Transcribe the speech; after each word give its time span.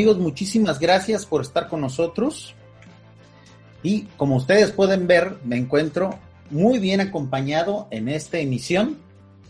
Amigos, 0.00 0.16
muchísimas 0.16 0.78
gracias 0.78 1.26
por 1.26 1.42
estar 1.42 1.68
con 1.68 1.82
nosotros. 1.82 2.54
Y 3.82 4.04
como 4.16 4.36
ustedes 4.36 4.72
pueden 4.72 5.06
ver, 5.06 5.36
me 5.44 5.58
encuentro 5.58 6.18
muy 6.48 6.78
bien 6.78 7.02
acompañado 7.02 7.86
en 7.90 8.08
esta 8.08 8.38
emisión 8.38 8.96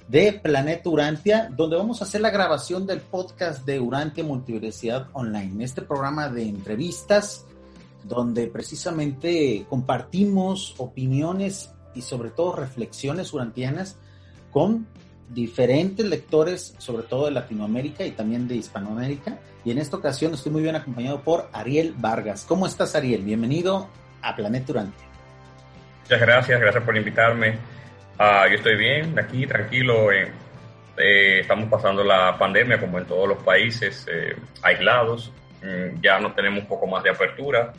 de 0.09 0.33
Planeta 0.33 0.91
Urantia, 0.91 1.49
donde 1.57 1.77
vamos 1.77 2.01
a 2.01 2.05
hacer 2.05 2.21
la 2.21 2.31
grabación 2.31 2.85
del 2.85 3.01
podcast 3.01 3.65
de 3.65 3.79
Urantia 3.79 4.25
Multiversidad 4.25 5.07
Online, 5.13 5.63
este 5.63 5.83
programa 5.83 6.29
de 6.29 6.49
entrevistas 6.49 7.47
donde 8.03 8.49
precisamente 8.49 9.67
compartimos 9.69 10.75
opiniones 10.79 11.71
y 11.95 12.03
sobre 12.03 12.31
todo 12.31 12.57
reflexiones 12.57 13.33
urantianas 13.33 13.99
con 14.51 14.89
diferentes 15.33 16.05
lectores, 16.05 16.75
sobre 16.79 17.05
todo 17.05 17.27
de 17.27 17.31
Latinoamérica 17.31 18.05
y 18.05 18.11
también 18.11 18.49
de 18.49 18.57
Hispanoamérica. 18.57 19.39
Y 19.65 19.71
en 19.71 19.79
esta 19.79 19.97
ocasión 19.97 20.33
estoy 20.33 20.53
muy 20.53 20.63
bien 20.63 20.75
acompañado 20.75 21.21
por 21.21 21.49
Ariel 21.53 21.95
Vargas. 21.99 22.47
¿Cómo 22.49 22.67
estás, 22.67 22.95
Ariel? 22.95 23.23
Bienvenido 23.23 23.89
a 24.23 24.35
Planeta 24.35 24.67
Durante. 24.69 25.05
Muchas 26.03 26.21
gracias, 26.21 26.61
gracias 26.61 26.83
por 26.83 26.97
invitarme. 26.97 27.59
Uh, 28.19 28.49
yo 28.49 28.57
estoy 28.57 28.77
bien, 28.77 29.19
aquí, 29.19 29.47
tranquilo. 29.47 30.11
Eh, 30.13 30.33
eh, 30.97 31.41
estamos 31.41 31.69
pasando 31.69 32.03
la 32.03 32.39
pandemia 32.39 32.81
como 32.81 32.99
en 32.99 33.05
todos 33.05 33.29
los 33.29 33.43
países, 33.43 34.07
eh, 34.11 34.35
aislados. 34.63 35.31
Mm, 35.63 36.01
ya 36.01 36.19
no 36.21 36.33
tenemos 36.33 36.61
un 36.61 36.67
poco 36.67 36.87
más 36.87 37.03
de 37.03 37.11
apertura, 37.11 37.71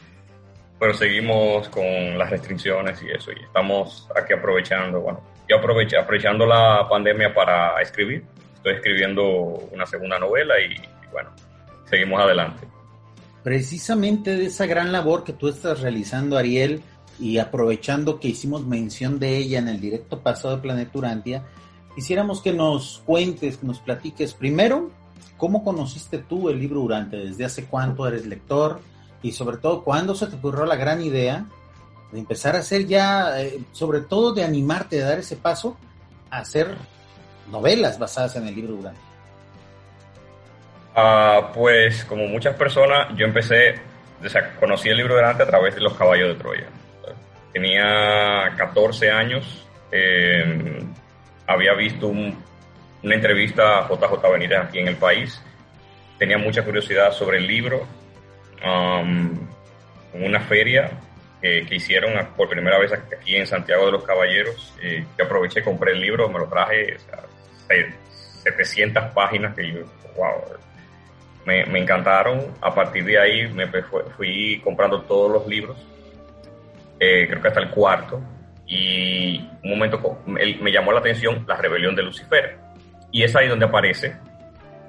pero 0.79 0.93
seguimos 0.93 1.67
con 1.69 2.15
las 2.15 2.29
restricciones 2.29 3.01
y 3.01 3.09
eso. 3.09 3.31
Y 3.31 3.43
estamos 3.43 4.07
aquí 4.15 4.33
aprovechando, 4.33 5.01
bueno, 5.01 5.21
yo 5.49 5.57
aproveché, 5.57 5.97
aprovechando 5.97 6.45
la 6.45 6.87
pandemia 6.87 7.33
para 7.33 7.81
escribir. 7.81 8.23
Estoy 8.55 8.73
escribiendo 8.73 9.23
una 9.71 9.87
segunda 9.87 10.19
novela 10.19 10.59
y, 10.59 10.73
y 10.73 11.07
bueno, 11.11 11.31
seguimos 11.91 12.19
adelante. 12.19 12.67
Precisamente 13.43 14.35
de 14.35 14.45
esa 14.47 14.65
gran 14.65 14.91
labor 14.91 15.23
que 15.23 15.33
tú 15.33 15.47
estás 15.47 15.81
realizando, 15.81 16.37
Ariel, 16.37 16.81
y 17.19 17.37
aprovechando 17.37 18.19
que 18.19 18.29
hicimos 18.29 18.65
mención 18.65 19.19
de 19.19 19.37
ella 19.37 19.59
en 19.59 19.67
el 19.67 19.79
directo 19.79 20.19
pasado 20.19 20.55
de 20.55 20.61
Planeta 20.61 20.97
Urantia, 20.97 21.43
quisiéramos 21.93 22.41
que 22.41 22.53
nos 22.53 23.03
cuentes, 23.05 23.57
que 23.57 23.67
nos 23.67 23.79
platiques 23.79 24.33
primero 24.33 24.89
cómo 25.37 25.63
conociste 25.63 26.19
tú 26.19 26.49
el 26.49 26.59
libro 26.59 26.81
Durante, 26.81 27.17
desde 27.17 27.45
hace 27.45 27.65
cuánto 27.65 28.07
eres 28.07 28.25
lector 28.25 28.79
y 29.21 29.33
sobre 29.33 29.57
todo 29.57 29.83
cuándo 29.83 30.15
se 30.15 30.27
te 30.27 30.35
ocurrió 30.35 30.65
la 30.65 30.75
gran 30.75 31.01
idea 31.01 31.45
de 32.11 32.19
empezar 32.19 32.55
a 32.55 32.59
hacer 32.59 32.87
ya, 32.87 33.41
eh, 33.41 33.59
sobre 33.71 34.01
todo 34.01 34.33
de 34.33 34.43
animarte 34.43 35.01
a 35.01 35.09
dar 35.09 35.19
ese 35.19 35.35
paso 35.35 35.77
a 36.29 36.39
hacer 36.39 36.75
novelas 37.51 37.99
basadas 37.99 38.35
en 38.35 38.47
el 38.47 38.55
libro 38.55 38.75
Durante. 38.75 39.10
Uh, 40.95 41.53
pues 41.53 42.03
como 42.03 42.27
muchas 42.27 42.55
personas, 42.55 43.15
yo 43.15 43.25
empecé, 43.25 43.75
conocí 44.59 44.89
el 44.89 44.97
libro 44.97 45.15
Durante 45.15 45.43
a 45.43 45.47
través 45.47 45.75
de 45.75 45.81
Los 45.81 45.93
Caballos 45.93 46.29
de 46.29 46.35
Troya. 46.35 46.67
Tenía 47.53 48.53
14 48.57 49.09
años, 49.09 49.65
eh, 49.91 50.83
había 51.47 51.73
visto 51.73 52.07
un, 52.07 52.37
una 53.03 53.15
entrevista 53.15 53.79
a 53.79 53.87
JJ 53.87 54.31
Benítez 54.31 54.57
aquí 54.59 54.79
en 54.79 54.89
el 54.89 54.95
país, 54.97 55.41
tenía 56.17 56.37
mucha 56.37 56.63
curiosidad 56.63 57.11
sobre 57.13 57.37
el 57.37 57.47
libro, 57.47 57.87
um, 58.65 59.47
una 60.13 60.39
feria 60.41 60.91
que, 61.41 61.65
hicieron 61.71 62.13
por 62.35 62.49
primera 62.49 62.77
vez 62.79 62.91
aquí 62.93 63.35
en 63.35 63.47
Santiago 63.47 63.85
de 63.85 63.93
los 63.93 64.03
Caballeros, 64.03 64.73
que 64.79 65.23
aproveché, 65.23 65.63
compré 65.63 65.93
el 65.93 66.01
libro, 66.01 66.29
me 66.29 66.39
lo 66.39 66.47
traje, 66.47 66.95
o 66.95 66.99
sea, 66.99 67.23
700 68.43 69.05
páginas 69.13 69.55
que 69.55 69.71
yo, 69.71 69.79
wow, 70.15 70.43
me, 71.45 71.65
me, 71.65 71.79
encantaron. 71.79 72.53
A 72.61 72.73
partir 72.73 73.05
de 73.05 73.19
ahí 73.19 73.47
me 73.53 73.67
fui, 74.15 74.59
comprando 74.63 75.01
todos 75.01 75.31
los 75.31 75.47
libros, 75.47 75.77
eh, 76.99 77.27
creo 77.27 77.41
que 77.41 77.47
hasta 77.47 77.61
el 77.61 77.69
cuarto, 77.69 78.21
y 78.67 79.39
un 79.63 79.69
momento 79.71 80.19
me 80.25 80.71
llamó 80.71 80.93
la 80.93 80.99
atención 80.99 81.43
La 81.47 81.55
Rebelión 81.57 81.95
de 81.95 82.03
Lucifer. 82.03 82.57
Y 83.11 83.23
es 83.23 83.35
ahí 83.35 83.47
donde 83.47 83.65
aparece 83.65 84.15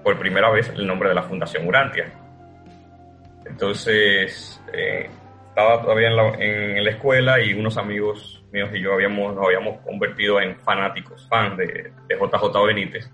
por 0.05 0.19
primera 0.19 0.51
vez 0.51 0.69
el 0.69 0.87
nombre 0.87 1.09
de 1.09 1.15
la 1.15 1.23
Fundación 1.23 1.67
Urantia. 1.67 2.13
Entonces, 3.45 4.63
eh, 4.73 5.11
estaba 5.49 5.83
todavía 5.83 6.09
en 6.09 6.17
la, 6.17 6.29
en 6.39 6.85
la, 6.85 6.91
escuela 6.91 7.41
y 7.41 7.53
unos 7.53 7.77
amigos 7.77 8.43
míos 8.53 8.71
y 8.73 8.81
yo 8.81 8.95
habíamos, 8.95 9.35
nos 9.35 9.45
habíamos 9.45 9.81
convertido 9.81 10.41
en 10.41 10.57
fanáticos, 10.61 11.27
fans 11.29 11.59
de, 11.59 11.93
de 12.09 12.17
JJ 12.17 12.67
Benítez 12.67 13.11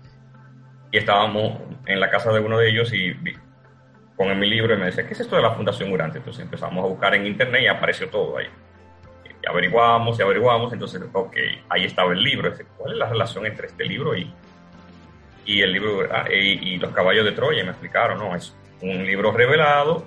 y 0.91 0.97
estábamos 0.97 1.59
en 1.85 1.99
la 1.99 2.09
casa 2.09 2.31
de 2.31 2.39
uno 2.39 2.57
de 2.57 2.69
ellos 2.69 2.93
y 2.93 3.11
vi, 3.11 3.33
con 4.15 4.37
mi 4.37 4.49
libro 4.49 4.75
y 4.75 4.77
me 4.77 4.87
decía, 4.87 5.07
¿qué 5.07 5.13
es 5.13 5.21
esto 5.21 5.37
de 5.37 5.41
la 5.41 5.51
Fundación 5.51 5.91
Urante? 5.91 6.17
Entonces 6.17 6.43
empezamos 6.43 6.83
a 6.83 6.87
buscar 6.87 7.15
en 7.15 7.25
internet 7.25 7.61
y 7.63 7.67
apareció 7.67 8.09
todo 8.09 8.37
ahí. 8.37 8.47
Y 9.41 9.49
averiguamos 9.49 10.19
y 10.19 10.21
averiguamos, 10.21 10.73
entonces, 10.73 11.01
ok, 11.13 11.37
ahí 11.69 11.85
estaba 11.85 12.11
el 12.11 12.21
libro. 12.21 12.53
¿Cuál 12.77 12.91
es 12.91 12.97
la 12.97 13.07
relación 13.07 13.45
entre 13.45 13.67
este 13.67 13.85
libro 13.85 14.15
y, 14.17 14.29
y 15.45 15.61
el 15.61 15.71
libro 15.71 16.05
y, 16.29 16.73
y, 16.73 16.77
los 16.77 16.91
caballos 16.91 17.23
de 17.23 17.31
Troya? 17.31 17.63
Me 17.63 17.71
explicaron, 17.71 18.17
no, 18.17 18.35
es 18.35 18.53
un 18.81 19.05
libro 19.05 19.31
revelado 19.31 20.03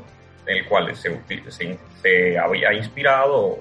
en 0.47 0.59
el 0.59 0.67
cual 0.67 0.95
se, 0.95 1.19
se, 1.49 1.79
se 2.03 2.39
había 2.39 2.73
inspirado. 2.75 3.61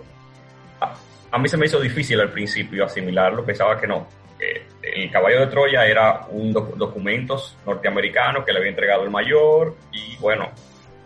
A, 0.82 0.94
a 1.32 1.38
mí 1.38 1.48
se 1.48 1.56
me 1.56 1.66
hizo 1.66 1.80
difícil 1.80 2.20
al 2.20 2.30
principio 2.30 2.84
asimilarlo, 2.84 3.46
pensaba 3.46 3.80
que 3.80 3.88
no, 3.88 4.06
el 4.94 5.12
caballo 5.12 5.40
de 5.42 5.48
Troya 5.48 5.86
era 5.86 6.28
un 6.30 6.54
doc 6.54 6.76
documentos 6.76 7.58
norteamericano 7.66 8.44
que 8.44 8.52
le 8.52 8.60
había 8.60 8.70
entregado 8.70 9.04
el 9.04 9.10
mayor 9.10 9.76
y 9.92 10.18
bueno, 10.18 10.50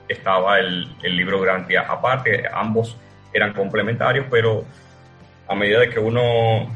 estaba 0.07 0.59
el, 0.59 0.95
el 1.03 1.15
libro 1.15 1.39
Grantia 1.39 1.81
aparte, 1.81 2.43
ambos 2.51 2.97
eran 3.33 3.53
complementarios, 3.53 4.25
pero 4.29 4.65
a 5.47 5.55
medida 5.55 5.79
de 5.79 5.89
que 5.89 5.99
uno 5.99 6.71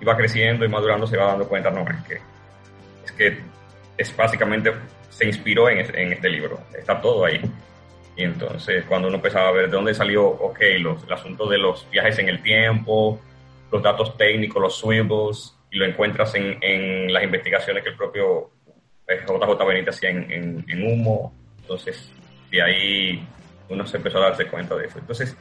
iba 0.00 0.16
creciendo 0.16 0.64
y 0.64 0.68
madurando 0.68 1.06
se 1.06 1.16
iba 1.16 1.26
dando 1.26 1.48
cuenta, 1.48 1.70
no, 1.70 1.82
es 1.82 2.02
que 2.02 2.20
es, 3.04 3.12
que 3.12 3.38
es 3.96 4.16
básicamente 4.16 4.72
se 5.10 5.26
inspiró 5.26 5.68
en, 5.68 5.78
en 5.94 6.12
este 6.12 6.28
libro, 6.28 6.60
está 6.76 7.00
todo 7.00 7.24
ahí. 7.24 7.40
Y 8.16 8.22
entonces 8.22 8.84
cuando 8.84 9.08
uno 9.08 9.16
empezaba 9.16 9.48
a 9.48 9.52
ver 9.52 9.66
de 9.66 9.76
dónde 9.76 9.94
salió, 9.94 10.26
ok, 10.26 10.58
los, 10.78 11.04
el 11.04 11.12
asunto 11.12 11.48
de 11.48 11.58
los 11.58 11.88
viajes 11.90 12.18
en 12.18 12.28
el 12.28 12.42
tiempo, 12.42 13.20
los 13.70 13.82
datos 13.82 14.16
técnicos, 14.16 14.62
los 14.62 14.76
swivels, 14.76 15.54
y 15.74 15.78
lo 15.78 15.86
encuentras 15.86 16.32
en, 16.36 16.56
en 16.60 17.12
las 17.12 17.24
investigaciones 17.24 17.82
que 17.82 17.90
el 17.90 17.96
propio 17.96 18.52
JJ 19.08 19.66
Benítez 19.66 19.96
hacía 19.96 20.10
en, 20.10 20.64
en, 20.68 20.86
humo. 20.86 21.34
Entonces, 21.62 22.12
de 22.48 22.62
ahí 22.62 23.28
uno 23.68 23.84
se 23.84 23.96
empezó 23.96 24.18
a 24.18 24.28
darse 24.28 24.46
cuenta 24.46 24.76
de 24.76 24.86
eso. 24.86 25.00
Entonces, 25.00 25.36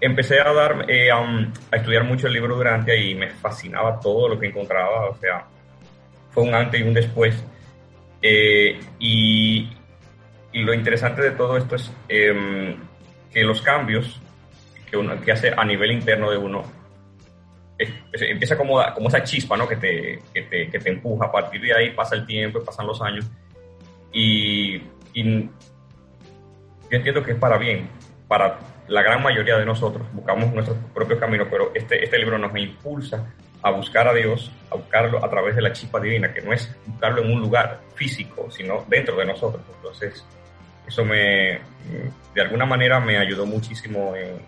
empecé 0.00 0.40
a, 0.40 0.50
dar, 0.54 0.90
eh, 0.90 1.10
a 1.10 1.52
estudiar 1.72 2.04
mucho 2.04 2.26
el 2.26 2.32
libro 2.32 2.56
Durante 2.56 2.98
y 2.98 3.14
me 3.14 3.28
fascinaba 3.28 4.00
todo 4.00 4.30
lo 4.30 4.40
que 4.40 4.46
encontraba. 4.46 5.10
O 5.10 5.16
sea, 5.16 5.44
fue 6.30 6.44
un 6.44 6.54
antes 6.54 6.80
y 6.80 6.82
un 6.82 6.94
después. 6.94 7.44
Eh, 8.22 8.80
y, 8.98 9.68
y, 10.54 10.62
lo 10.62 10.72
interesante 10.72 11.20
de 11.20 11.32
todo 11.32 11.58
esto 11.58 11.76
es 11.76 11.92
eh, 12.08 12.76
que 13.30 13.44
los 13.44 13.60
cambios 13.60 14.22
que, 14.90 14.96
uno, 14.96 15.20
que 15.20 15.32
hace 15.32 15.52
a 15.54 15.64
nivel 15.66 15.92
interno 15.92 16.30
de 16.30 16.38
uno 16.38 16.64
empieza 17.78 18.56
como, 18.56 18.82
como 18.94 19.08
esa 19.08 19.22
chispa 19.22 19.56
¿no? 19.56 19.68
que, 19.68 19.76
te, 19.76 20.22
que, 20.32 20.42
te, 20.42 20.70
que 20.70 20.78
te 20.78 20.90
empuja. 20.90 21.26
A 21.26 21.32
partir 21.32 21.60
de 21.60 21.74
ahí 21.74 21.90
pasa 21.90 22.14
el 22.14 22.26
tiempo, 22.26 22.64
pasan 22.64 22.86
los 22.86 23.00
años. 23.02 23.26
Y, 24.12 24.76
y, 25.12 25.42
yo 26.90 26.96
entiendo 26.98 27.22
que 27.22 27.32
es 27.32 27.38
para 27.38 27.58
bien, 27.58 27.88
para 28.28 28.58
la 28.88 29.02
gran 29.02 29.22
mayoría 29.22 29.56
de 29.56 29.66
nosotros. 29.66 30.06
Buscamos 30.12 30.52
nuestros 30.52 30.78
propios 30.94 31.18
caminos, 31.18 31.48
pero 31.50 31.72
este, 31.74 32.02
este 32.02 32.18
libro 32.18 32.38
nos 32.38 32.56
impulsa 32.56 33.34
a 33.62 33.70
buscar 33.70 34.06
a 34.06 34.14
Dios, 34.14 34.52
a 34.70 34.76
buscarlo 34.76 35.24
a 35.24 35.28
través 35.28 35.56
de 35.56 35.62
la 35.62 35.72
chispa 35.72 35.98
divina, 36.00 36.32
que 36.32 36.40
no 36.40 36.52
es 36.52 36.74
buscarlo 36.86 37.22
en 37.22 37.32
un 37.32 37.40
lugar 37.40 37.80
físico, 37.94 38.48
sino 38.50 38.84
dentro 38.88 39.16
de 39.16 39.24
nosotros. 39.24 39.62
Entonces, 39.76 40.24
eso 40.86 41.04
me, 41.04 41.58
de 42.34 42.40
alguna 42.40 42.64
manera 42.64 43.00
me 43.00 43.18
ayudó 43.18 43.44
muchísimo 43.44 44.14
en, 44.14 44.38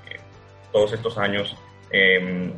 todos 0.70 0.92
estos 0.92 1.16
años 1.16 1.56
em, 1.90 2.52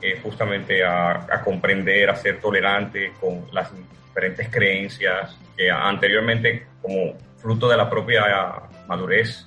eh, 0.00 0.20
justamente 0.22 0.84
a, 0.84 1.42
comprender, 1.44 2.10
a 2.10 2.16
ser 2.16 2.40
tolerante 2.40 3.12
con 3.20 3.46
las 3.52 3.70
diferentes 4.08 4.48
creencias 4.48 5.38
que 5.56 5.70
anteriormente, 5.70 6.66
como 6.82 7.14
fruto 7.36 7.68
de 7.68 7.76
la 7.76 7.88
propia 7.88 8.22
madurez 8.86 9.46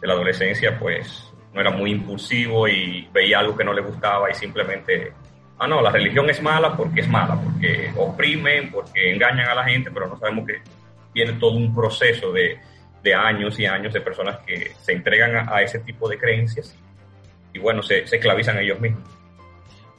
de 0.00 0.06
la 0.06 0.14
adolescencia, 0.14 0.78
pues 0.78 1.30
no 1.52 1.60
era 1.60 1.70
muy 1.70 1.90
impulsivo 1.90 2.68
y 2.68 3.08
veía 3.12 3.40
algo 3.40 3.56
que 3.56 3.64
no 3.64 3.72
le 3.72 3.82
gustaba 3.82 4.30
y 4.30 4.34
simplemente, 4.34 5.12
ah, 5.58 5.66
no, 5.66 5.82
la 5.82 5.90
religión 5.90 6.30
es 6.30 6.40
mala 6.40 6.76
porque 6.76 7.00
es 7.00 7.08
mala, 7.08 7.40
porque 7.40 7.90
oprimen, 7.96 8.70
porque 8.70 9.12
engañan 9.12 9.48
a 9.48 9.54
la 9.54 9.64
gente, 9.64 9.90
pero 9.90 10.06
no 10.06 10.16
sabemos 10.18 10.46
que 10.46 10.62
viene 11.12 11.32
todo 11.34 11.56
un 11.56 11.74
proceso 11.74 12.32
de, 12.32 12.58
de 13.02 13.14
años 13.14 13.58
y 13.58 13.66
años 13.66 13.92
de 13.92 14.00
personas 14.00 14.38
que 14.46 14.72
se 14.80 14.92
entregan 14.92 15.48
a, 15.48 15.62
ese 15.62 15.80
tipo 15.80 16.08
de 16.08 16.18
creencias 16.18 16.76
y 17.52 17.58
bueno, 17.58 17.82
se, 17.82 18.06
se 18.06 18.16
esclavizan 18.16 18.58
ellos 18.58 18.80
mismos. 18.80 19.19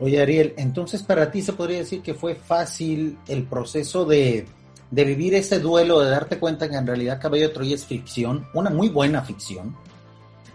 Oye, 0.02 0.20
Ariel, 0.20 0.56
entonces 0.58 1.04
para 1.04 1.30
ti 1.30 1.44
se 1.44 1.54
podría 1.54 1.78
decir 1.78 2.02
que 2.02 2.16
fue 2.16 2.34
fácil 2.34 3.20
el 3.28 3.44
proceso 3.44 4.04
de, 4.04 4.48
de 4.90 5.04
vivir 5.06 5.36
ese 5.36 5.60
duelo, 5.60 6.00
de 6.00 6.10
darte 6.10 6.40
cuenta 6.40 6.68
que 6.68 6.76
en 6.76 6.88
realidad 6.88 7.22
Caballo 7.22 7.50
de 7.50 7.54
Troya 7.54 7.76
es 7.76 7.86
ficción, 7.86 8.48
una 8.56 8.72
muy 8.72 8.90
buena 8.90 9.22
ficción. 9.22 9.76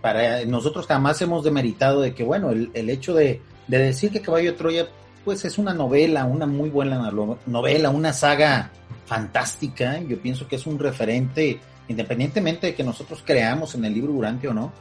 Para 0.01 0.45
nosotros 0.47 0.89
jamás 0.89 1.23
hemos 1.23 1.45
demeritado 1.45 2.01
de 2.01 2.13
que, 2.13 2.25
bueno, 2.25 2.51
el, 2.51 2.73
el 2.75 2.91
hecho 2.91 3.15
de, 3.15 3.41
de, 3.69 3.79
decir 3.79 4.11
que 4.11 4.21
Caballo 4.21 4.51
de 4.51 4.59
Troya, 4.59 4.89
pues 5.25 5.45
es 5.45 5.59
una 5.59 5.73
novela, 5.73 6.25
una 6.25 6.47
muy 6.47 6.69
buena 6.69 7.13
novela, 7.47 7.91
una 7.91 8.13
saga 8.13 8.73
fantástica. 9.05 10.01
Yo 10.01 10.21
pienso 10.21 10.49
que 10.49 10.57
es 10.57 10.67
un 10.67 10.77
referente, 10.77 11.61
independientemente 11.87 12.67
de 12.67 12.75
que 12.75 12.83
nosotros 12.83 13.23
creamos 13.25 13.77
en 13.77 13.85
el 13.85 13.95
libro 13.95 14.13
Durante 14.13 14.49
o 14.49 14.55
no, 14.55 14.73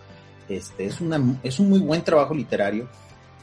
este, 0.50 0.86
es, 0.86 1.02
una, 1.02 1.22
es 1.44 1.60
un 1.60 1.70
muy 1.70 1.80
buen 1.80 2.04
trabajo 2.04 2.34
literario 2.34 2.90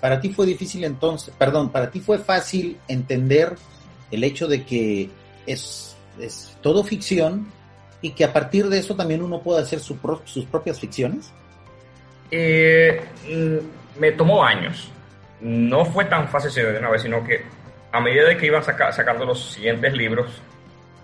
para 0.02 0.20
ti 0.20 0.30
fue 0.30 0.46
difícil 0.46 0.82
entonces, 0.82 1.32
perdón, 1.38 1.70
para 1.70 1.88
ti 1.88 2.00
fue 2.00 2.18
fácil 2.18 2.76
entender 2.88 3.54
el 4.10 4.24
hecho 4.24 4.48
de 4.48 4.64
que 4.64 5.08
es, 5.46 5.96
es 6.18 6.58
todo 6.60 6.82
ficción 6.82 7.46
y 8.00 8.10
que 8.10 8.24
a 8.24 8.32
partir 8.32 8.66
de 8.68 8.80
eso 8.80 8.96
también 8.96 9.22
uno 9.22 9.40
puede 9.40 9.62
hacer 9.62 9.78
sus 9.78 9.96
propias 10.46 10.80
ficciones? 10.80 11.32
Eh, 12.32 13.00
mm, 13.28 14.00
me 14.00 14.10
tomó 14.10 14.44
años. 14.44 14.90
No 15.40 15.84
fue 15.84 16.04
tan 16.06 16.26
fácil 16.26 16.50
de 16.52 16.80
una 16.80 16.90
vez, 16.90 17.02
sino 17.02 17.22
que 17.22 17.42
a 17.92 18.00
medida 18.00 18.26
de 18.26 18.36
que 18.36 18.46
iba 18.46 18.60
sacando 18.60 19.24
los 19.24 19.52
siguientes 19.52 19.92
libros, 19.92 20.42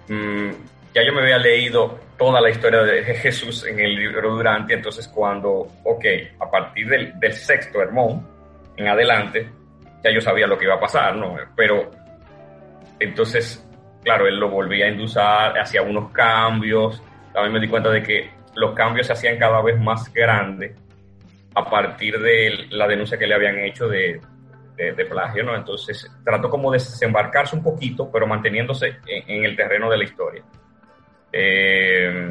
mm, 0.09 0.51
ya 0.93 1.07
yo 1.07 1.13
me 1.13 1.21
había 1.21 1.39
leído 1.39 2.01
toda 2.19 2.41
la 2.41 2.51
historia 2.51 2.81
de 2.81 3.05
Jesús 3.15 3.65
en 3.65 3.79
el 3.79 3.95
libro 3.95 4.35
Durante, 4.35 4.75
entonces 4.75 5.07
cuando, 5.07 5.69
ok, 5.85 6.05
a 6.41 6.51
partir 6.51 6.89
del, 6.89 7.17
del 7.21 7.33
sexto 7.33 7.81
Hermón, 7.81 8.38
en 8.79 8.89
adelante, 8.89 9.51
ya 10.03 10.11
yo 10.11 10.21
sabía 10.21 10.47
lo 10.47 10.57
que 10.57 10.65
iba 10.65 10.77
a 10.77 10.81
pasar, 10.81 11.17
¿no? 11.17 11.37
Pero 11.57 11.91
entonces, 13.01 13.69
claro, 14.03 14.27
él 14.27 14.39
lo 14.39 14.49
volvía 14.49 14.87
a 14.87 14.89
endulzar, 14.89 15.59
hacía 15.59 15.83
unos 15.83 16.13
cambios, 16.13 17.03
también 17.33 17.55
me 17.55 17.61
di 17.61 17.69
cuenta 17.69 17.91
de 17.91 18.03
que 18.03 18.31
los 18.55 18.75
cambios 18.75 19.09
se 19.09 19.13
hacían 19.13 19.37
cada 19.37 19.61
vez 19.63 19.79
más 19.81 20.13
grandes 20.13 20.77
a 21.55 21.69
partir 21.69 22.19
de 22.21 22.67
la 22.71 22.87
denuncia 22.87 23.19
que 23.19 23.27
le 23.27 23.35
habían 23.35 23.59
hecho 23.59 23.89
de, 23.89 24.21
de, 24.77 25.05
plagio, 25.07 25.43
¿no? 25.43 25.57
Entonces 25.57 26.09
trató 26.25 26.49
como 26.49 26.71
de 26.71 26.79
desembarcarse 26.79 27.57
un 27.57 27.65
poquito, 27.65 28.09
pero 28.13 28.29
manteniéndose 28.29 28.99
en, 29.07 29.45
el 29.45 29.57
terreno 29.57 29.91
de 29.91 29.97
la 29.97 30.05
historia. 30.05 30.45
Eh, 31.33 32.29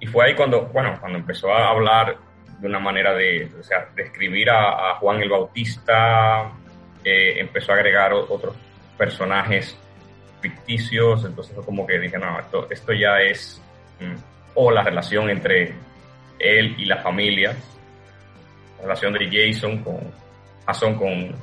y 0.00 0.06
fue 0.06 0.24
ahí 0.24 0.34
cuando, 0.34 0.62
bueno, 0.66 0.96
cuando 0.98 1.18
empezó 1.18 1.52
a 1.52 1.68
hablar 1.68 2.16
de 2.62 2.68
una 2.68 2.78
manera 2.78 3.12
de, 3.12 3.50
o 3.58 3.62
sea, 3.64 3.88
de 3.96 4.04
escribir 4.04 4.48
a, 4.48 4.94
Juan 5.00 5.20
el 5.20 5.28
Bautista, 5.28 6.52
eh, 7.02 7.40
empezó 7.40 7.72
a 7.72 7.74
agregar 7.74 8.12
otros 8.12 8.54
personajes 8.96 9.76
ficticios, 10.40 11.24
entonces 11.24 11.56
como 11.64 11.84
que 11.84 11.98
dije, 11.98 12.16
no, 12.18 12.38
esto, 12.70 12.92
ya 12.92 13.20
es, 13.20 13.60
mm, 13.98 14.14
o 14.54 14.70
la 14.70 14.84
relación 14.84 15.28
entre 15.28 15.74
él 16.38 16.76
y 16.78 16.84
la 16.84 16.98
familia, 16.98 17.50
la 18.76 18.82
relación 18.82 19.12
de 19.14 19.28
Jason 19.28 19.82
con 19.82 19.98
Jason 20.64 20.94
con, 20.94 21.34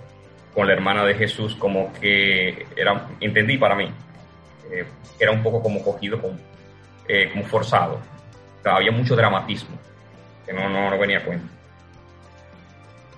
con 0.54 0.68
la 0.68 0.74
hermana 0.74 1.04
de 1.04 1.16
Jesús, 1.16 1.54
como 1.56 1.92
que 2.00 2.66
era, 2.78 3.10
entendí 3.20 3.58
para 3.58 3.76
mí, 3.76 3.92
eh, 4.72 4.86
era 5.20 5.32
un 5.32 5.44
poco 5.44 5.62
como 5.62 5.84
cogido, 5.84 6.22
como, 6.22 6.38
eh, 7.10 7.30
como 7.30 7.44
forzado, 7.44 8.00
había 8.64 8.92
mucho 8.92 9.18
dramatismo 9.18 9.78
que 10.50 10.56
no, 10.56 10.68
no, 10.70 10.98
venía 10.98 11.20
a 11.20 11.26
cuenta. 11.26 11.46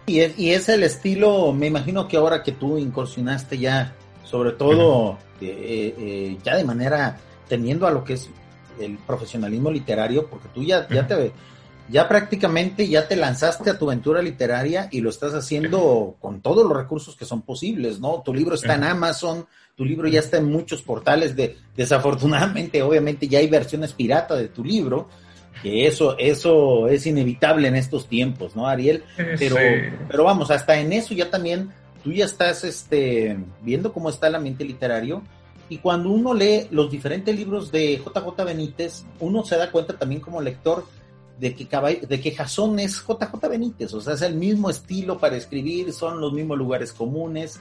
Y 0.06 0.19
es, 0.19 0.38
y 0.38 0.51
es 0.51 0.68
el 0.68 0.83
estilo, 0.83 1.54
me 1.54 1.68
imagino 1.68 2.07
que 2.07 2.18
ahora 2.18 2.44
que 2.44 2.51
tú 2.51 2.78
incursionaste 2.78 3.57
ya, 3.57 3.94
sobre 4.25 4.51
todo 4.51 5.18
eh, 5.39 5.48
eh, 5.48 5.95
eh, 5.98 6.38
ya 6.44 6.57
de 6.57 6.66
manera 6.66 7.18
teniendo 7.48 7.88
a 7.88 7.92
lo 7.92 8.04
que 8.04 8.13
es 8.13 8.30
el 8.80 8.98
profesionalismo 8.98 9.72
literario, 9.72 10.28
porque 10.28 10.50
tú 10.54 10.63
ya, 10.63 10.88
ya 10.89 11.07
te 11.07 11.31
ya 11.89 12.07
prácticamente 12.07 12.88
ya 12.88 13.07
te 13.07 13.16
lanzaste 13.16 13.69
a 13.69 13.78
tu 13.78 13.89
aventura 13.89 14.22
literaria 14.22 14.88
y 14.92 15.01
lo 15.01 15.10
estás 15.10 15.33
haciendo 15.33 16.16
con 16.19 16.42
todos 16.42 16.66
los 16.66 16.75
recursos 16.75 17.16
que 17.16 17.25
son 17.25 17.42
posibles, 17.42 18.00
¿no? 18.00 18.22
Tu 18.24 18.33
libro 18.33 18.56
está 18.56 18.75
en 18.75 18.86
Amazon, 18.86 19.45
tu 19.75 19.83
libro 19.83 20.07
ya 20.07 20.19
está 20.19 20.38
en 20.38 20.50
muchos 20.50 20.81
portales 20.81 21.36
de 21.36 21.57
desafortunadamente 21.75 22.81
obviamente 22.81 23.28
ya 23.28 23.39
hay 23.39 23.48
versiones 23.48 23.94
pirata 23.94 24.36
de 24.36 24.48
tu 24.48 24.63
libro, 24.63 25.10
que 25.62 25.88
eso, 25.88 26.18
eso 26.18 26.88
es 26.88 27.06
inevitable 27.06 27.68
en 27.68 27.75
estos 27.75 28.07
tiempos, 28.07 28.56
¿no, 28.56 28.68
Ariel? 28.68 29.03
Pero, 29.15 29.56
pero 30.07 30.24
vamos, 30.24 30.50
hasta 30.51 30.77
en 30.80 30.94
eso 30.94 31.13
ya 31.13 31.30
también 31.30 31.71
tú 32.03 32.12
ya 32.12 32.25
estás 32.25 32.63
este, 32.63 33.38
viendo 33.62 33.94
cómo 33.94 34.09
está 34.09 34.27
el 34.27 34.36
ambiente 34.36 34.63
literario. 34.63 35.21
Y 35.69 35.77
cuando 35.77 36.09
uno 36.09 36.33
lee 36.33 36.68
los 36.71 36.92
diferentes 36.92 37.33
libros 37.33 37.71
de 37.71 37.98
JJ 37.98 38.44
Benítez, 38.44 39.06
uno 39.19 39.45
se 39.45 39.56
da 39.56 39.71
cuenta 39.71 39.98
también 39.98 40.19
como 40.19 40.42
lector 40.42 40.86
de 41.39 41.56
que, 41.56 41.65
de 42.07 42.21
que 42.21 42.31
Jason 42.36 42.80
es 42.80 43.01
JJ 43.01 43.47
Benítez, 43.50 43.94
o 43.94 44.01
sea, 44.01 44.13
es 44.13 44.21
el 44.21 44.36
mismo 44.36 44.69
estilo 44.69 45.18
para 45.18 45.38
escribir, 45.38 45.92
son 45.94 46.19
los 46.19 46.33
mismos 46.33 46.57
lugares 46.57 46.94
comunes, 46.94 47.59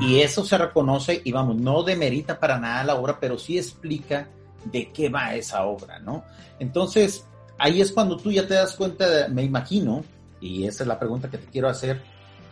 y, 0.00 0.06
y, 0.06 0.20
eso 0.20 0.44
se 0.44 0.56
reconoce, 0.56 1.20
y 1.24 1.32
vamos, 1.32 1.56
no 1.56 1.82
demerita 1.82 2.38
para 2.38 2.58
nada 2.58 2.84
la 2.84 2.94
obra, 2.94 3.18
pero 3.20 3.38
sí 3.38 3.58
explica 3.58 4.28
de 4.64 4.90
qué 4.90 5.08
va 5.08 5.34
esa 5.34 5.64
obra, 5.64 5.98
¿no? 5.98 6.24
Entonces, 6.58 7.26
ahí 7.58 7.80
es 7.80 7.92
cuando 7.92 8.16
tú 8.16 8.32
ya 8.32 8.46
te 8.46 8.54
das 8.54 8.74
cuenta, 8.74 9.28
me 9.28 9.42
imagino, 9.42 10.04
y 10.40 10.66
esa 10.66 10.84
es 10.84 10.86
la 10.88 10.98
pregunta 10.98 11.30
que 11.30 11.38
te 11.38 11.46
quiero 11.46 11.68
hacer, 11.68 12.02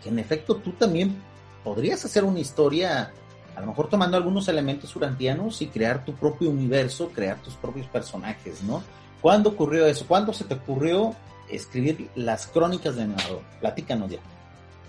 que 0.02 0.08
en 0.08 0.18
efecto 0.18 0.56
tú 0.56 0.72
también 0.72 1.16
podrías 1.64 2.04
hacer 2.04 2.24
una 2.24 2.40
historia, 2.40 3.12
a 3.54 3.60
lo 3.60 3.66
mejor 3.66 3.88
tomando 3.88 4.16
algunos 4.16 4.48
elementos 4.48 4.94
urantianos 4.96 5.62
y 5.62 5.68
crear 5.68 6.04
tu 6.04 6.14
propio 6.14 6.50
universo, 6.50 7.10
crear 7.14 7.40
tus 7.42 7.54
propios 7.54 7.86
personajes, 7.86 8.62
¿no? 8.62 8.82
¿Cuándo 9.20 9.50
ocurrió 9.50 9.86
eso? 9.86 10.06
¿Cuándo 10.06 10.32
se 10.32 10.44
te 10.44 10.54
ocurrió 10.54 11.14
escribir 11.48 12.08
las 12.16 12.48
crónicas 12.48 12.96
de 12.96 13.06
Nadador? 13.06 13.42
Platícanos 13.60 14.10
ya. 14.10 14.18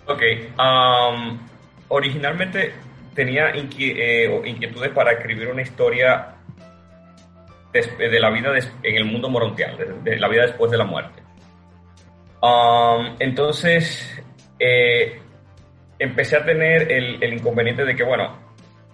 Ok, 0.08 0.22
originalmente 1.90 2.74
tenía 3.14 3.52
eh, 3.52 4.42
inquietudes 4.46 4.92
para 4.92 5.12
escribir 5.12 5.50
una 5.50 5.62
historia 5.62 6.36
de 7.74 8.20
la 8.20 8.30
vida 8.30 8.54
en 8.84 8.96
el 8.96 9.06
mundo 9.06 9.30
morontial, 9.30 9.78
de, 10.04 10.18
la 10.18 10.28
vida 10.28 10.44
después 10.44 10.72
de 10.72 10.78
la 10.78 10.86
muerte. 10.86 11.22
Um, 12.42 13.16
entonces, 13.20 14.24
eh, 14.60 15.20
empecé 15.98 16.38
a 16.38 16.46
tener 16.46 16.92
el, 16.92 17.34
inconveniente 17.34 17.84
de 17.84 17.96
que, 17.96 18.04
bueno, 18.04 18.38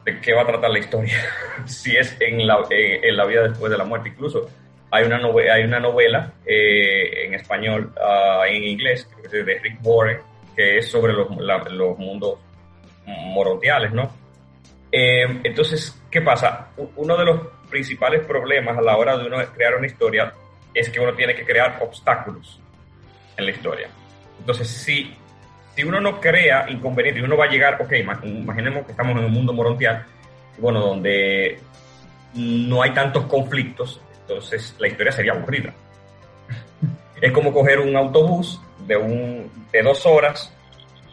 ¿de 0.05 0.21
qué 0.21 0.33
va 0.33 0.43
a 0.43 0.47
tratar 0.47 0.69
la 0.69 0.79
historia? 0.79 1.17
si 1.65 1.97
es 1.97 2.15
en 2.21 2.47
la, 2.47 2.59
en 2.69 3.17
la, 3.17 3.25
vida 3.25 3.49
después 3.49 3.71
de 3.71 3.77
la 3.77 3.83
muerte. 3.83 4.09
Incluso 4.09 4.47
hay 4.91 5.05
una, 5.05 5.17
novela, 5.17 5.53
hay 5.53 5.63
una 5.63 5.79
novela 5.79 6.33
eh, 6.45 7.25
en 7.25 7.33
español, 7.33 7.93
uh, 7.97 8.43
en 8.43 8.63
inglés, 8.63 9.09
de 9.29 9.43
Rick 9.43 9.79
Warren, 9.83 10.19
que 10.55 10.77
es 10.77 10.89
sobre 10.89 11.13
los, 11.13 11.27
los 11.71 11.97
mundos 11.97 12.39
morontiales, 13.05 13.91
¿no? 13.91 14.09
Eh, 14.91 15.41
entonces, 15.43 16.01
¿qué 16.09 16.21
pasa? 16.21 16.71
Uno 16.95 17.17
de 17.17 17.25
los 17.25 17.41
principales 17.69 18.25
problemas 18.25 18.77
a 18.77 18.81
la 18.81 18.97
hora 18.97 19.17
de 19.17 19.25
uno 19.25 19.37
crear 19.53 19.75
una 19.75 19.87
historia 19.87 20.33
es 20.73 20.89
que 20.89 20.99
uno 20.99 21.13
tiene 21.13 21.35
que 21.35 21.45
crear 21.45 21.79
obstáculos 21.81 22.59
en 23.37 23.45
la 23.45 23.51
historia. 23.51 23.89
Entonces, 24.39 24.67
si, 24.67 25.15
si 25.75 25.83
uno 25.83 25.99
no 25.99 26.19
crea 26.19 26.69
inconvenientes 26.69 27.23
uno 27.23 27.37
va 27.37 27.45
a 27.45 27.49
llegar, 27.49 27.81
ok, 27.81 27.93
imaginemos 28.23 28.85
que 28.85 28.91
estamos 28.91 29.17
en 29.17 29.25
un 29.25 29.31
mundo 29.31 29.53
morontial, 29.53 30.05
bueno, 30.57 30.79
donde 30.79 31.59
no 32.33 32.81
hay 32.81 32.91
tantos 32.91 33.25
conflictos, 33.25 34.01
entonces 34.21 34.75
la 34.79 34.87
historia 34.87 35.11
sería 35.11 35.33
aburrida. 35.33 35.73
es 37.21 37.31
como 37.31 37.53
coger 37.53 37.79
un 37.79 37.95
autobús 37.95 38.61
de, 38.85 38.97
un, 38.97 39.51
de 39.71 39.81
dos 39.81 40.05
horas 40.05 40.53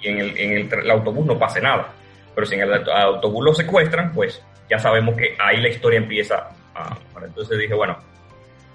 y 0.02 0.08
en, 0.08 0.18
el, 0.18 0.38
en 0.38 0.52
el, 0.52 0.72
el 0.72 0.90
autobús 0.90 1.26
no 1.26 1.38
pase 1.38 1.60
nada. 1.60 1.92
Pero 2.34 2.46
si 2.46 2.54
en 2.54 2.62
el 2.62 2.88
autobús 2.90 3.44
lo 3.44 3.54
secuestran, 3.54 4.12
pues 4.12 4.42
ya 4.68 4.78
sabemos 4.78 5.16
que 5.16 5.36
ahí 5.38 5.60
la 5.60 5.68
historia 5.68 5.98
empieza 5.98 6.50
a... 6.74 6.96
Entonces 7.22 7.58
dije, 7.58 7.74
bueno, 7.74 7.98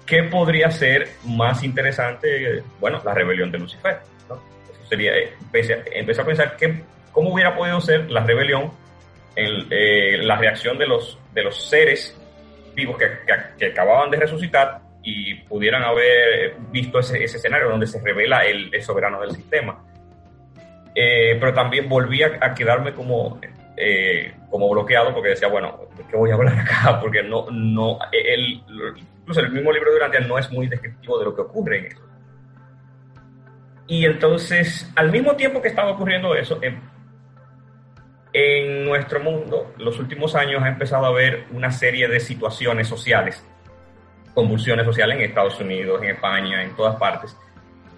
¿qué 0.06 0.24
podría 0.24 0.70
ser 0.70 1.08
más 1.24 1.62
interesante? 1.62 2.62
Bueno, 2.80 3.00
la 3.04 3.14
rebelión 3.14 3.50
de 3.50 3.58
Lucifer. 3.58 4.00
Sería, 4.88 5.16
eh, 5.16 5.32
empecé, 5.50 6.20
a 6.20 6.24
pensar 6.24 6.56
que, 6.56 6.82
cómo 7.12 7.32
hubiera 7.32 7.56
podido 7.56 7.80
ser 7.80 8.10
la 8.10 8.24
rebelión, 8.24 8.70
en, 9.36 9.66
eh, 9.70 10.18
la 10.18 10.36
reacción 10.36 10.76
de 10.76 10.86
los, 10.86 11.18
de 11.32 11.42
los 11.42 11.68
seres 11.68 12.18
vivos 12.74 12.98
que, 12.98 13.06
que, 13.58 13.66
acababan 13.66 14.10
de 14.10 14.18
resucitar 14.18 14.80
y 15.02 15.34
pudieran 15.34 15.82
haber 15.82 16.56
visto 16.70 16.98
ese, 16.98 17.22
ese 17.22 17.38
escenario 17.38 17.68
donde 17.68 17.86
se 17.86 18.00
revela 18.00 18.44
el, 18.44 18.70
soberano 18.82 19.20
del 19.20 19.32
sistema. 19.32 19.82
Eh, 20.94 21.36
pero 21.40 21.54
también 21.54 21.88
volví 21.88 22.22
a, 22.22 22.54
quedarme 22.54 22.92
como, 22.92 23.40
como 24.50 24.68
bloqueado 24.68 25.14
porque 25.14 25.30
decía, 25.30 25.48
bueno, 25.48 25.80
¿de 25.96 26.04
qué 26.04 26.16
voy 26.16 26.30
a 26.30 26.34
hablar 26.34 26.58
acá? 26.58 26.98
Porque 27.00 27.22
no, 27.22 27.46
no, 27.50 27.98
el, 28.12 28.62
incluso 28.96 29.40
el 29.40 29.50
mismo 29.50 29.72
libro 29.72 29.90
de 29.90 29.94
Durantia 29.94 30.20
no 30.20 30.38
es 30.38 30.50
muy 30.50 30.66
descriptivo 30.66 31.18
de 31.18 31.24
lo 31.24 31.34
que 31.34 31.40
ocurre 31.40 31.78
en 31.78 31.86
eso. 31.86 32.02
Y 33.86 34.04
entonces, 34.04 34.90
al 34.94 35.10
mismo 35.10 35.34
tiempo 35.36 35.60
que 35.60 35.68
estaba 35.68 35.90
ocurriendo 35.90 36.34
eso, 36.34 36.58
en, 36.62 36.80
en 38.32 38.84
nuestro 38.84 39.20
mundo, 39.20 39.72
los 39.78 39.98
últimos 39.98 40.34
años 40.34 40.62
ha 40.62 40.68
empezado 40.68 41.06
a 41.06 41.08
haber 41.08 41.46
una 41.52 41.70
serie 41.70 42.08
de 42.08 42.20
situaciones 42.20 42.88
sociales, 42.88 43.44
convulsiones 44.34 44.86
sociales 44.86 45.16
en 45.16 45.24
Estados 45.24 45.58
Unidos, 45.60 46.02
en 46.02 46.10
España, 46.10 46.62
en 46.62 46.74
todas 46.76 46.96
partes. 46.96 47.36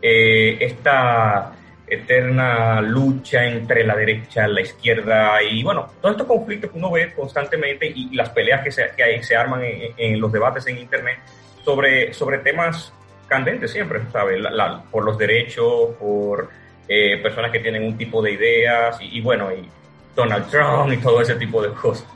Eh, 0.01 0.59
esta 0.61 1.53
eterna 1.87 2.81
lucha 2.81 3.45
entre 3.45 3.85
la 3.85 3.95
derecha, 3.95 4.49
la 4.49 4.63
izquierda 4.63 5.43
y 5.43 5.63
bueno, 5.63 5.87
todos 6.01 6.15
estos 6.15 6.27
conflictos 6.27 6.71
que 6.71 6.79
uno 6.79 6.91
ve 6.91 7.13
constantemente 7.13 7.87
y, 7.87 8.15
las 8.15 8.31
peleas 8.31 8.63
que 8.63 8.71
se, 8.71 8.91
que 8.97 9.23
se 9.23 9.37
arman 9.37 9.63
en, 9.65 10.21
los 10.21 10.33
debates 10.33 10.67
en 10.67 10.79
Internet 10.79 11.19
sobre, 11.63 12.13
sobre 12.15 12.39
temas 12.39 12.93
candentes 13.27 13.71
siempre, 13.71 14.01
¿sabes? 14.13 14.43
por 14.91 15.05
los 15.05 15.19
derechos, 15.19 15.91
por 15.99 16.49
eh, 16.89 17.19
personas 17.23 17.51
que 17.51 17.61
tienen 17.61 17.85
un 17.85 17.97
tipo 17.97 18.23
de 18.23 18.33
ideas 18.33 18.99
y, 19.01 19.21
bueno, 19.21 19.51
y 19.53 19.69
Donald 20.15 20.49
Trump 20.51 20.93
y 20.93 20.97
todo 20.99 21.21
ese 21.21 21.35
tipo 21.35 21.63
de 21.63 21.71
cosas. 21.73 22.07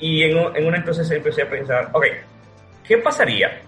Y 0.00 0.22
en, 0.22 0.38
en 0.56 0.66
una 0.66 0.76
entonces 0.76 1.10
empecé 1.10 1.42
a 1.42 1.50
pensar, 1.50 1.90
ok, 1.92 2.06
¿qué 2.84 2.98
pasaría 2.98 3.60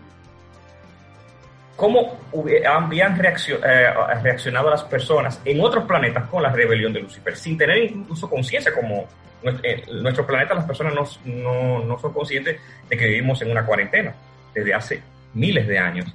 cómo 1.80 2.20
habían 2.68 3.18
eh, 3.24 3.94
reaccionado 4.22 4.68
las 4.68 4.84
personas 4.84 5.40
en 5.46 5.62
otros 5.62 5.86
planetas 5.86 6.28
con 6.28 6.42
la 6.42 6.50
rebelión 6.50 6.92
de 6.92 7.00
Lucifer, 7.00 7.34
sin 7.34 7.56
tener 7.56 7.78
incluso 7.78 8.28
conciencia, 8.28 8.70
como 8.74 9.08
en 9.42 10.02
nuestro 10.02 10.26
planeta 10.26 10.52
las 10.52 10.66
personas 10.66 10.94
no, 11.24 11.82
no, 11.82 11.98
son 11.98 12.12
conscientes 12.12 12.60
de 12.86 12.96
que 12.98 13.06
vivimos 13.06 13.40
en 13.40 13.50
una 13.50 13.64
cuarentena 13.64 14.14
desde 14.52 14.74
hace 14.74 15.02
miles 15.32 15.66
de 15.66 15.78
años. 15.78 16.14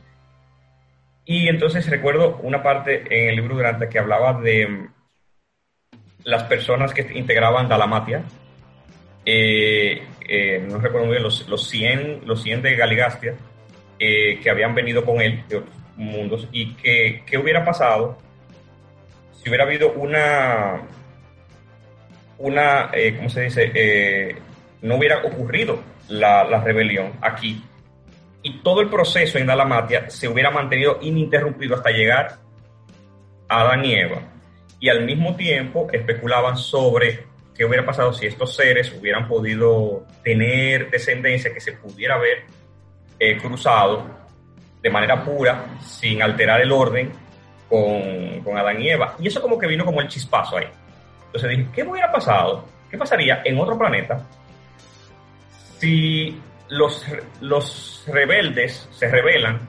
Y 1.26 1.48
entonces 1.48 1.90
recuerdo 1.90 2.38
una 2.44 2.62
parte 2.62 3.04
en 3.10 3.30
el 3.30 3.36
libro 3.36 3.56
Durante 3.56 3.90
que 3.90 3.98
hablaba 3.98 4.40
de 4.40 4.68
mm, 4.68 4.94
las 6.26 6.44
personas 6.44 6.94
que 6.94 7.12
integraban 7.16 7.68
Dalamatia, 7.68 8.22
eh, 9.26 10.04
eh, 10.30 10.64
no 10.70 10.78
recuerdo 10.78 11.10
bien, 11.10 11.24
los, 11.24 11.50
los, 11.50 11.68
100, 11.68 12.22
los 12.28 12.44
100 12.44 12.62
de 12.62 12.76
Galigastia, 12.76 13.34
eh, 14.00 14.40
que 14.42 14.50
habían 14.50 14.76
venido 14.76 15.06
con 15.06 15.22
él 15.22 15.44
de 15.48 15.58
otros 15.58 15.76
mundos 15.96 16.48
y 16.52 16.74
que 16.76 17.24
qué 17.26 17.38
hubiera 17.38 17.64
pasado 17.64 18.18
si 19.32 19.50
hubiera 19.50 19.64
habido 19.64 19.94
una, 19.94 20.82
una 22.38 22.90
eh, 22.94 23.14
¿cómo 23.16 23.30
se 23.30 23.42
dice? 23.42 23.72
Eh, 23.74 24.36
no 24.82 24.96
hubiera 24.96 25.24
ocurrido 25.24 25.82
la, 26.10 26.44
la, 26.44 26.62
rebelión 26.62 27.14
aquí 27.22 27.64
y 28.44 28.60
todo 28.60 28.82
el 28.82 28.90
proceso 28.90 29.38
en 29.38 29.48
Dalamatia 29.48 30.10
se 30.10 30.28
hubiera 30.28 30.52
mantenido 30.52 31.00
ininterrumpido 31.02 31.76
hasta 31.76 31.92
llegar 31.92 32.38
a 33.48 33.62
Adán 33.62 33.86
y. 33.86 33.94
Y 34.80 34.90
al 34.90 35.06
mismo 35.06 35.36
tiempo 35.36 35.88
especulaban 35.92 36.58
sobre 36.58 37.26
qué 37.56 37.66
hubiera 37.66 37.86
pasado 37.86 38.14
si 38.14 38.28
estos 38.28 38.56
seres 38.56 38.94
hubieran 39.00 39.28
podido 39.28 40.06
tener 40.24 40.92
descendencia 40.92 41.54
que 41.54 41.62
se 41.62 41.74
pudiera 41.74 42.18
ver 42.18 42.44
eh, 43.20 43.38
cruzado 43.38 44.06
de 44.82 44.90
manera 44.90 45.24
pura, 45.24 45.66
sin 45.82 46.22
alterar 46.22 46.62
el 46.62 46.72
orden 46.72 47.12
con, 47.70 48.42
con, 48.44 48.58
Adán 48.58 48.82
y 48.82 48.90
Eva. 48.90 49.16
Y 49.20 49.28
eso 49.28 49.42
como 49.42 49.58
que 49.58 49.68
vino 49.68 49.84
como 49.84 50.02
el 50.02 50.08
chispazo 50.08 50.58
ahí. 50.58 50.68
Entonces 51.26 51.50
dije, 51.50 51.68
¿qué 51.74 51.84
hubiera 51.84 52.12
pasado? 52.12 52.66
¿Qué 52.90 52.98
pasaría 52.98 53.42
en 53.44 53.60
otro 53.60 53.78
planeta 53.78 54.22
si 55.80 56.40
los, 56.70 57.06
los 57.42 58.04
rebeldes 58.08 58.88
se 58.92 59.10
rebelan 59.10 59.60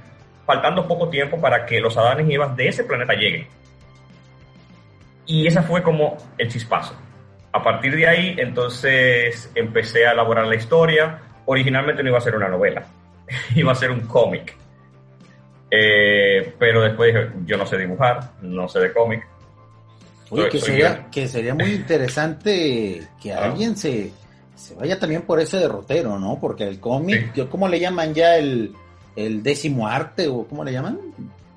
faltando 0.44 0.86
poco 0.86 1.08
tiempo 1.08 1.40
para 1.40 1.66
que 1.66 1.80
los 1.80 1.96
Adanes 1.96 2.28
y 2.28 2.34
Evas 2.34 2.54
de 2.54 2.68
ese 2.68 2.84
planeta 2.84 3.14
lleguen? 3.14 3.48
Y 5.26 5.46
esa 5.46 5.62
fue 5.62 5.82
como 5.82 6.16
el 6.38 6.48
chispazo. 6.48 6.94
A 7.52 7.62
partir 7.62 7.96
de 7.96 8.06
ahí, 8.06 8.36
entonces 8.38 9.50
empecé 9.54 10.06
a 10.06 10.12
elaborar 10.12 10.46
la 10.46 10.54
historia. 10.54 11.20
Originalmente 11.46 12.02
no 12.02 12.10
iba 12.10 12.18
a 12.18 12.20
ser 12.20 12.36
una 12.36 12.48
novela, 12.48 12.86
iba 13.54 13.72
a 13.72 13.74
ser 13.74 13.90
un 13.90 14.00
cómic. 14.00 14.56
Eh, 15.70 16.54
pero 16.58 16.82
después 16.82 17.12
dije, 17.12 17.30
yo 17.44 17.56
no 17.56 17.66
sé 17.66 17.76
dibujar, 17.76 18.32
no 18.42 18.68
sé 18.68 18.80
de 18.80 18.92
cómic. 18.92 19.26
Oye, 20.30 20.48
que, 20.48 20.60
sería, 20.60 21.06
que 21.10 21.28
sería 21.28 21.54
muy 21.54 21.72
interesante 21.72 23.06
que 23.20 23.32
ah. 23.32 23.44
alguien 23.44 23.76
se, 23.76 24.10
se 24.54 24.74
vaya 24.74 24.98
también 24.98 25.22
por 25.22 25.40
ese 25.40 25.58
derrotero, 25.58 26.18
¿no? 26.18 26.38
Porque 26.40 26.64
el 26.64 26.80
cómic, 26.80 27.48
¿cómo 27.48 27.68
le 27.68 27.78
llaman 27.78 28.14
ya 28.14 28.36
el, 28.36 28.74
el 29.14 29.42
décimo 29.42 29.86
arte 29.86 30.26
o 30.28 30.46
cómo 30.46 30.64
le 30.64 30.72
llaman? 30.72 30.98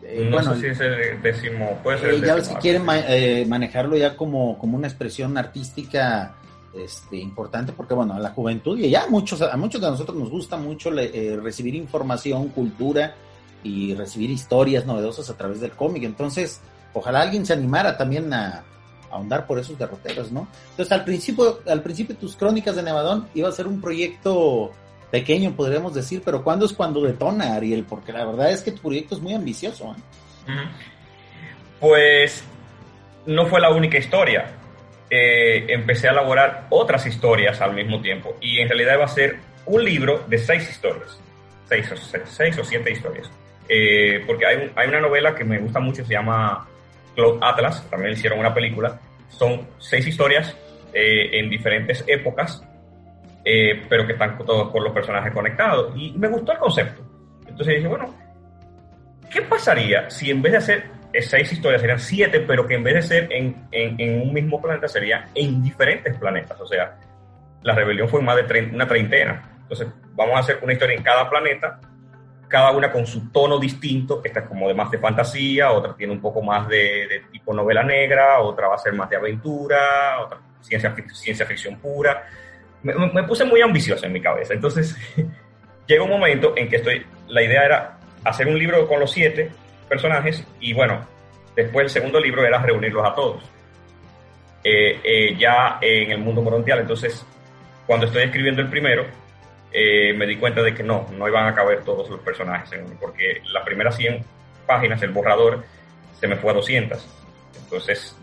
Eh, 0.03 0.27
no 0.29 0.41
sé 0.41 0.59
si 0.59 0.65
es 0.67 0.79
el 0.79 1.21
décimo, 1.21 1.79
puede 1.83 1.99
ser. 1.99 2.13
Eh, 2.15 2.21
ya 2.21 2.41
si 2.41 2.55
quieren 2.55 2.83
manejarlo 2.83 3.95
ya 3.95 4.15
como, 4.15 4.57
como 4.57 4.77
una 4.77 4.87
expresión 4.87 5.37
artística 5.37 6.35
este, 6.73 7.17
importante 7.17 7.73
porque, 7.73 7.93
bueno, 7.93 8.13
a 8.13 8.19
la 8.19 8.29
juventud 8.29 8.77
y 8.77 8.89
ya 8.89 9.03
a 9.03 9.07
muchos, 9.07 9.41
a 9.41 9.57
muchos 9.57 9.81
de 9.81 9.89
nosotros 9.89 10.17
nos 10.17 10.29
gusta 10.29 10.57
mucho 10.57 10.91
eh, 10.97 11.39
recibir 11.41 11.75
información, 11.75 12.49
cultura 12.49 13.15
y 13.63 13.93
recibir 13.95 14.29
historias 14.29 14.85
novedosas 14.85 15.29
a 15.29 15.37
través 15.37 15.59
del 15.59 15.71
cómic. 15.71 16.03
Entonces, 16.03 16.61
ojalá 16.93 17.21
alguien 17.21 17.45
se 17.45 17.53
animara 17.53 17.97
también 17.97 18.31
a, 18.33 18.63
ahondar 19.11 19.47
por 19.47 19.59
esos 19.59 19.77
derroteros, 19.77 20.31
¿no? 20.31 20.47
Entonces, 20.71 20.91
al 20.91 21.03
principio, 21.03 21.59
al 21.67 21.81
principio 21.81 22.15
tus 22.15 22.35
crónicas 22.35 22.75
de 22.75 22.83
Nevadón 22.83 23.27
iba 23.33 23.49
a 23.49 23.51
ser 23.51 23.67
un 23.67 23.81
proyecto 23.81 24.71
pequeño, 25.11 25.55
podríamos 25.55 25.93
decir, 25.93 26.21
pero 26.23 26.43
¿cuándo 26.43 26.65
es 26.65 26.73
cuando 26.73 27.01
detona, 27.01 27.55
Ariel? 27.55 27.85
Porque 27.85 28.13
la 28.13 28.25
verdad 28.25 28.51
es 28.51 28.61
que 28.61 28.71
tu 28.71 28.81
proyecto 28.81 29.15
es 29.15 29.21
muy 29.21 29.33
ambicioso. 29.33 29.95
¿eh? 30.47 30.51
Pues 31.79 32.43
no 33.25 33.47
fue 33.47 33.59
la 33.59 33.71
única 33.71 33.97
historia. 33.97 34.58
Eh, 35.09 35.65
empecé 35.69 36.07
a 36.07 36.11
elaborar 36.11 36.67
otras 36.69 37.05
historias 37.05 37.59
al 37.61 37.73
mismo 37.73 38.01
tiempo. 38.01 38.35
Y 38.41 38.59
en 38.59 38.67
realidad 38.67 38.95
iba 38.95 39.05
a 39.05 39.09
ser 39.09 39.37
un 39.65 39.83
libro 39.83 40.23
de 40.27 40.37
seis 40.37 40.69
historias. 40.69 41.19
Seis 41.67 41.91
o, 41.91 41.95
seis, 42.25 42.57
o 42.57 42.63
siete 42.63 42.91
historias. 42.91 43.29
Eh, 43.67 44.23
porque 44.25 44.45
hay, 44.45 44.71
hay, 44.75 44.87
una 44.87 44.99
novela 44.99 45.35
que 45.35 45.43
me 45.43 45.59
gusta 45.59 45.79
mucho, 45.79 46.03
se 46.03 46.13
llama 46.13 46.67
Cloud 47.15 47.39
Atlas, 47.41 47.87
también 47.89 48.13
hicieron 48.13 48.39
una 48.39 48.53
película. 48.53 48.99
Son 49.29 49.67
seis 49.79 50.05
historias 50.07 50.55
eh, 50.93 51.39
en 51.39 51.49
diferentes 51.49 52.03
épocas, 52.07 52.63
pero 53.89 54.05
que 54.05 54.13
están 54.13 54.37
todos 54.37 54.69
con 54.69 54.83
los 54.83 54.93
personajes 54.93 55.33
conectados. 55.33 55.93
Y 55.95 56.11
me 56.11 56.27
gustó 56.27 56.51
el 56.51 56.59
concepto. 56.59 57.01
Entonces 57.47 57.75
dije, 57.77 57.87
bueno, 57.87 58.13
¿qué 59.31 59.41
pasaría 59.41 60.07
si 60.09 60.29
en 60.29 60.41
vez 60.41 60.51
de 60.51 60.57
hacer 60.59 60.98
seis 61.21 61.51
historias 61.51 61.81
serían 61.81 61.99
siete, 61.99 62.39
pero 62.41 62.67
que 62.67 62.75
en 62.75 62.83
vez 62.83 62.95
de 62.95 63.01
ser 63.01 63.27
en, 63.31 63.67
en, 63.71 64.21
un 64.21 64.33
mismo 64.33 64.61
planeta 64.61 64.87
sería 64.87 65.27
en 65.33 65.61
diferentes 65.63 66.15
planetas. 66.17 66.59
O 66.59 66.67
sea, 66.67 66.97
la 67.63 67.73
rebelión 67.73 68.07
fue 68.07 68.21
más 68.21 68.35
de 68.35 68.69
una 68.73 68.87
treintena. 68.87 69.57
Entonces, 69.61 69.87
vamos 70.13 70.35
a 70.35 70.39
hacer 70.39 70.59
una 70.61 70.73
historia 70.73 70.95
en 70.95 71.03
cada 71.03 71.29
planeta, 71.29 71.79
cada 72.47 72.71
una 72.71 72.91
con 72.91 73.05
su 73.05 73.31
tono 73.31 73.59
distinto. 73.59 74.21
Esta 74.23 74.41
es 74.41 74.47
como 74.47 74.67
de 74.67 74.73
más 74.73 74.91
de 74.91 74.99
fantasía, 74.99 75.71
otra 75.71 75.95
tiene 75.95 76.13
un 76.13 76.21
poco 76.21 76.41
más 76.41 76.67
de, 76.67 77.23
tipo 77.31 77.53
novela 77.53 77.83
negra, 77.83 78.39
otra 78.39 78.67
va 78.67 78.75
a 78.75 78.79
ser 78.79 78.93
más 78.93 79.09
de 79.09 79.15
aventura, 79.15 80.21
otra 80.21 80.39
ciencia, 80.61 80.95
ciencia 81.13 81.45
ficción 81.45 81.77
pura. 81.79 82.23
Me, 82.83 82.93
me 82.93 83.23
puse 83.23 83.43
muy 83.45 83.61
ambicioso 83.61 84.05
en 84.05 84.13
mi 84.13 84.21
cabeza. 84.21 84.53
Entonces, 84.53 84.95
llega 85.87 86.03
un 86.03 86.09
momento 86.11 86.53
en 86.55 86.69
que 86.69 86.77
estoy, 86.77 87.05
la 87.27 87.41
idea 87.41 87.65
era 87.65 87.97
hacer 88.23 88.47
un 88.47 88.59
libro 88.59 88.87
con 88.87 88.99
los 88.99 89.11
siete 89.11 89.51
personajes 89.89 90.45
y 90.59 90.73
bueno, 90.73 91.05
después 91.55 91.85
el 91.85 91.89
segundo 91.89 92.19
libro 92.19 92.45
era 92.45 92.61
reunirlos 92.61 93.05
a 93.05 93.13
todos. 93.13 93.43
Eh, 94.63 94.99
eh, 95.03 95.35
ya 95.37 95.79
en 95.81 96.11
el 96.11 96.19
mundo 96.19 96.41
morontial, 96.41 96.79
entonces 96.79 97.25
cuando 97.87 98.05
estoy 98.05 98.23
escribiendo 98.23 98.61
el 98.61 98.69
primero, 98.69 99.05
eh, 99.71 100.13
me 100.13 100.25
di 100.25 100.37
cuenta 100.37 100.61
de 100.61 100.73
que 100.73 100.83
no, 100.83 101.07
no 101.11 101.27
iban 101.27 101.47
a 101.47 101.53
caber 101.53 101.83
todos 101.83 102.09
los 102.09 102.19
personajes, 102.19 102.79
porque 102.99 103.41
las 103.51 103.63
primeras 103.63 103.95
100 103.95 104.23
páginas, 104.65 105.01
el 105.01 105.11
borrador, 105.11 105.63
se 106.19 106.27
me 106.27 106.35
fue 106.35 106.51
a 106.51 106.55
200. 106.55 107.07
Entonces 107.63 108.15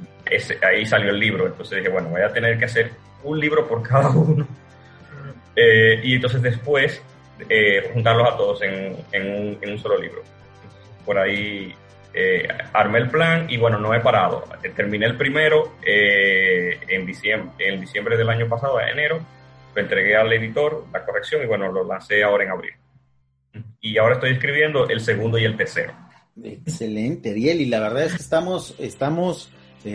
ahí 0.62 0.86
salió 0.86 1.10
el 1.10 1.18
libro, 1.18 1.46
entonces 1.46 1.78
dije, 1.78 1.88
bueno, 1.88 2.08
voy 2.08 2.22
a 2.22 2.32
tener 2.32 2.58
que 2.58 2.64
hacer 2.64 2.92
un 3.22 3.38
libro 3.38 3.66
por 3.66 3.82
cada 3.82 4.08
uno. 4.10 4.46
y 5.56 6.14
entonces 6.14 6.42
después 6.42 7.02
eh, 7.48 7.90
juntarlos 7.92 8.32
a 8.32 8.36
todos 8.36 8.62
en, 8.62 8.96
en, 9.12 9.70
un, 9.70 9.78
solo 9.78 9.98
libro. 9.98 10.22
Por 11.06 11.18
ahí 11.18 11.74
eh, 12.12 12.48
armé 12.72 12.98
el 12.98 13.08
plan 13.08 13.46
y 13.48 13.56
bueno, 13.56 13.78
no 13.78 13.94
he 13.94 14.00
parado. 14.00 14.44
Terminé 14.74 15.06
el 15.06 15.16
primero 15.16 15.76
eh, 15.86 16.78
en, 16.88 17.06
diciembre, 17.06 17.52
en 17.58 17.80
diciembre 17.80 18.16
del 18.16 18.28
año 18.28 18.48
pasado, 18.48 18.80
en 18.80 18.88
enero, 18.88 19.20
lo 19.74 19.80
entregué 19.80 20.16
al 20.16 20.32
editor, 20.32 20.84
la 20.92 21.04
corrección, 21.04 21.42
y 21.42 21.46
bueno, 21.46 21.70
lo 21.70 21.84
lancé 21.84 22.22
ahora 22.22 22.44
en 22.44 22.50
abril. 22.50 22.72
Y 23.80 23.96
ahora 23.98 24.16
estoy 24.16 24.32
escribiendo 24.32 24.88
el 24.88 25.00
segundo 25.00 25.38
y 25.38 25.44
el 25.44 25.56
tercero. 25.56 25.94
Excelente, 26.42 27.30
Ariel, 27.30 27.60
y 27.62 27.66
la 27.66 27.80
verdad 27.80 28.04
es 28.04 28.12
que 28.12 28.22
estamos, 28.22 28.74
estamos 28.78 29.50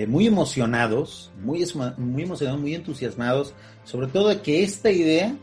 muy 0.07 0.25
emocionados, 0.25 1.31
muy, 1.37 1.65
muy 1.97 2.23
emocionados, 2.23 2.61
muy 2.61 2.73
entusiasmados, 2.73 3.53
sobre 3.83 4.07
todo 4.07 4.29
de 4.29 4.41
que 4.41 4.63
esta 4.63 4.89
idea 4.89 5.35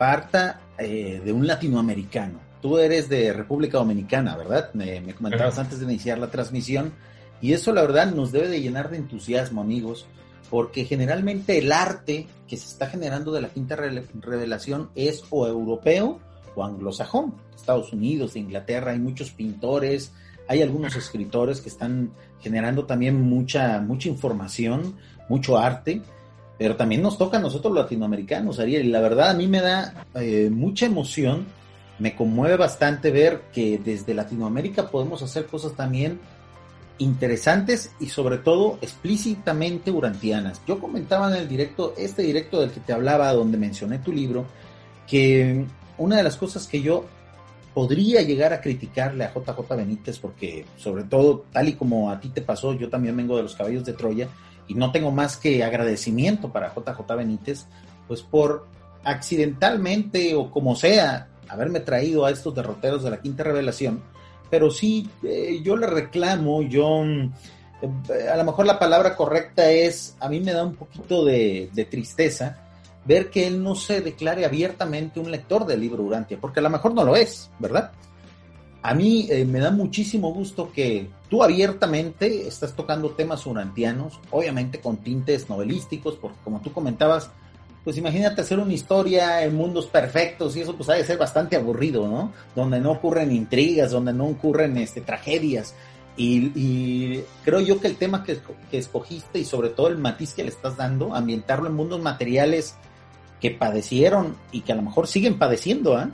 parta 0.00 0.60
eh, 0.78 1.20
de 1.22 1.32
un 1.32 1.46
latinoamericano. 1.46 2.40
Tú 2.60 2.78
eres 2.78 3.08
de 3.08 3.32
República 3.32 3.78
Dominicana, 3.78 4.36
¿verdad? 4.36 4.70
Me, 4.74 5.02
comentabas 5.14 5.58
antes 5.58 5.78
de 5.78 5.86
iniciar 5.86 6.18
la 6.18 6.30
transmisión. 6.30 6.92
Y 7.40 7.54
eso 7.54 7.72
la 7.72 7.82
verdad 7.82 8.12
nos 8.12 8.32
debe 8.32 8.48
de 8.48 8.60
llenar 8.60 8.90
de 8.90 8.98
entusiasmo, 8.98 9.62
amigos, 9.62 10.06
porque 10.50 10.84
generalmente 10.84 11.58
el 11.58 11.72
arte 11.72 12.26
que 12.46 12.56
se 12.56 12.66
está 12.66 12.86
generando 12.86 13.32
de 13.32 13.40
la 13.40 13.48
quinta 13.48 13.76
revelación 13.76 14.90
es 14.94 15.24
o 15.30 15.46
europeo 15.46 16.18
o 16.54 16.64
anglosajón. 16.64 17.34
Estados 17.56 17.92
Unidos, 17.92 18.36
Inglaterra, 18.36 18.92
hay 18.92 18.98
muchos 18.98 19.30
pintores, 19.30 20.12
hay 20.48 20.60
algunos 20.60 20.96
escritores 20.96 21.60
que 21.60 21.70
están 21.70 22.10
generando 22.40 22.84
también 22.84 23.20
mucha, 23.20 23.80
mucha 23.80 24.08
información, 24.08 24.96
mucho 25.28 25.56
arte 25.56 26.02
pero 26.60 26.76
también 26.76 27.00
nos 27.00 27.16
toca 27.16 27.38
a 27.38 27.40
nosotros 27.40 27.72
los 27.72 27.84
latinoamericanos, 27.84 28.60
Ariel, 28.60 28.84
y 28.84 28.90
la 28.90 29.00
verdad 29.00 29.30
a 29.30 29.32
mí 29.34 29.46
me 29.46 29.62
da 29.62 30.04
eh, 30.14 30.50
mucha 30.52 30.84
emoción, 30.84 31.46
me 32.00 32.16
conmueve 32.16 32.56
bastante 32.56 33.10
ver 33.10 33.42
que 33.52 33.78
desde 33.78 34.14
Latinoamérica 34.14 34.90
podemos 34.90 35.22
hacer 35.22 35.46
cosas 35.46 35.74
también 35.74 36.18
interesantes 36.98 37.92
y 38.00 38.06
sobre 38.06 38.38
todo 38.38 38.78
explícitamente 38.80 39.90
urantianas. 39.90 40.60
Yo 40.66 40.78
comentaba 40.78 41.28
en 41.28 41.42
el 41.42 41.48
directo, 41.48 41.94
este 41.96 42.22
directo 42.22 42.60
del 42.60 42.70
que 42.70 42.80
te 42.80 42.92
hablaba, 42.92 43.32
donde 43.32 43.58
mencioné 43.58 43.98
tu 43.98 44.12
libro, 44.12 44.46
que 45.06 45.64
una 45.98 46.16
de 46.16 46.22
las 46.22 46.36
cosas 46.36 46.66
que 46.66 46.82
yo 46.82 47.04
podría 47.74 48.22
llegar 48.22 48.52
a 48.52 48.60
criticarle 48.60 49.24
a 49.24 49.32
JJ 49.32 49.76
Benítez, 49.76 50.18
porque 50.18 50.64
sobre 50.76 51.04
todo, 51.04 51.44
tal 51.52 51.68
y 51.68 51.74
como 51.74 52.10
a 52.10 52.18
ti 52.18 52.30
te 52.30 52.42
pasó, 52.42 52.74
yo 52.74 52.88
también 52.88 53.16
vengo 53.16 53.36
de 53.36 53.42
los 53.42 53.54
caballos 53.54 53.84
de 53.84 53.92
Troya, 53.92 54.28
y 54.68 54.74
no 54.74 54.90
tengo 54.90 55.10
más 55.10 55.36
que 55.36 55.64
agradecimiento 55.64 56.50
para 56.50 56.74
JJ 56.74 57.16
Benítez, 57.16 57.66
pues 58.08 58.22
por 58.22 58.66
accidentalmente 59.04 60.34
o 60.34 60.50
como 60.50 60.76
sea 60.76 61.29
haberme 61.50 61.80
traído 61.80 62.24
a 62.24 62.30
estos 62.30 62.54
derroteros 62.54 63.02
de 63.02 63.10
la 63.10 63.20
quinta 63.20 63.42
revelación, 63.42 64.02
pero 64.50 64.70
sí 64.70 65.08
eh, 65.22 65.60
yo 65.62 65.76
le 65.76 65.86
reclamo, 65.86 66.62
yo 66.62 67.02
eh, 67.82 68.28
a 68.28 68.36
lo 68.36 68.44
mejor 68.44 68.66
la 68.66 68.78
palabra 68.78 69.16
correcta 69.16 69.70
es, 69.70 70.16
a 70.20 70.28
mí 70.28 70.40
me 70.40 70.52
da 70.52 70.64
un 70.64 70.74
poquito 70.74 71.24
de, 71.24 71.70
tristeza 71.90 72.66
ver 73.04 73.30
que 73.30 73.46
él 73.46 73.62
no 73.62 73.74
se 73.74 74.02
declare 74.02 74.44
abiertamente 74.44 75.18
un 75.18 75.30
lector 75.30 75.66
del 75.66 75.80
libro 75.80 76.02
Urantia, 76.02 76.38
porque 76.40 76.60
a 76.60 76.62
lo 76.62 76.70
mejor 76.70 76.94
no 76.94 77.04
lo 77.04 77.16
es, 77.16 77.50
¿verdad? 77.58 77.92
A 78.82 78.94
mí 78.94 79.26
eh, 79.30 79.44
me 79.44 79.58
da 79.58 79.70
muchísimo 79.70 80.32
gusto 80.32 80.70
que 80.72 81.08
tú 81.28 81.42
abiertamente 81.42 82.46
estás 82.46 82.74
tocando 82.74 83.10
temas 83.10 83.44
urantianos, 83.46 84.20
obviamente 84.30 84.80
con 84.80 84.98
tintes 84.98 85.48
novelísticos, 85.48 86.16
porque 86.16 86.38
como 86.44 86.60
tú 86.60 86.72
comentabas, 86.72 87.30
pues 87.84 87.96
imagínate 87.96 88.40
hacer 88.40 88.58
una 88.58 88.72
historia 88.72 89.42
en 89.44 89.54
mundos 89.54 89.86
perfectos 89.86 90.56
y 90.56 90.60
eso 90.60 90.76
pues 90.76 90.88
ha 90.88 90.94
de 90.94 91.04
ser 91.04 91.18
bastante 91.18 91.56
aburrido, 91.56 92.06
¿no? 92.06 92.32
Donde 92.54 92.80
no 92.80 92.92
ocurren 92.92 93.32
intrigas, 93.32 93.90
donde 93.90 94.12
no 94.12 94.26
ocurren 94.26 94.76
este, 94.76 95.00
tragedias. 95.00 95.74
Y, 96.16 97.22
creo 97.44 97.60
yo 97.60 97.80
que 97.80 97.86
el 97.86 97.96
tema 97.96 98.24
que, 98.24 98.38
escogiste 98.72 99.38
y 99.38 99.44
sobre 99.44 99.70
todo 99.70 99.88
el 99.88 99.96
matiz 99.96 100.34
que 100.34 100.42
le 100.42 100.50
estás 100.50 100.76
dando, 100.76 101.14
ambientarlo 101.14 101.66
en 101.66 101.74
mundos 101.74 102.00
materiales 102.00 102.74
que 103.40 103.50
padecieron 103.50 104.36
y 104.52 104.60
que 104.60 104.72
a 104.72 104.76
lo 104.76 104.82
mejor 104.82 105.06
siguen 105.06 105.38
padeciendo, 105.38 105.96
¿ah? 105.96 106.10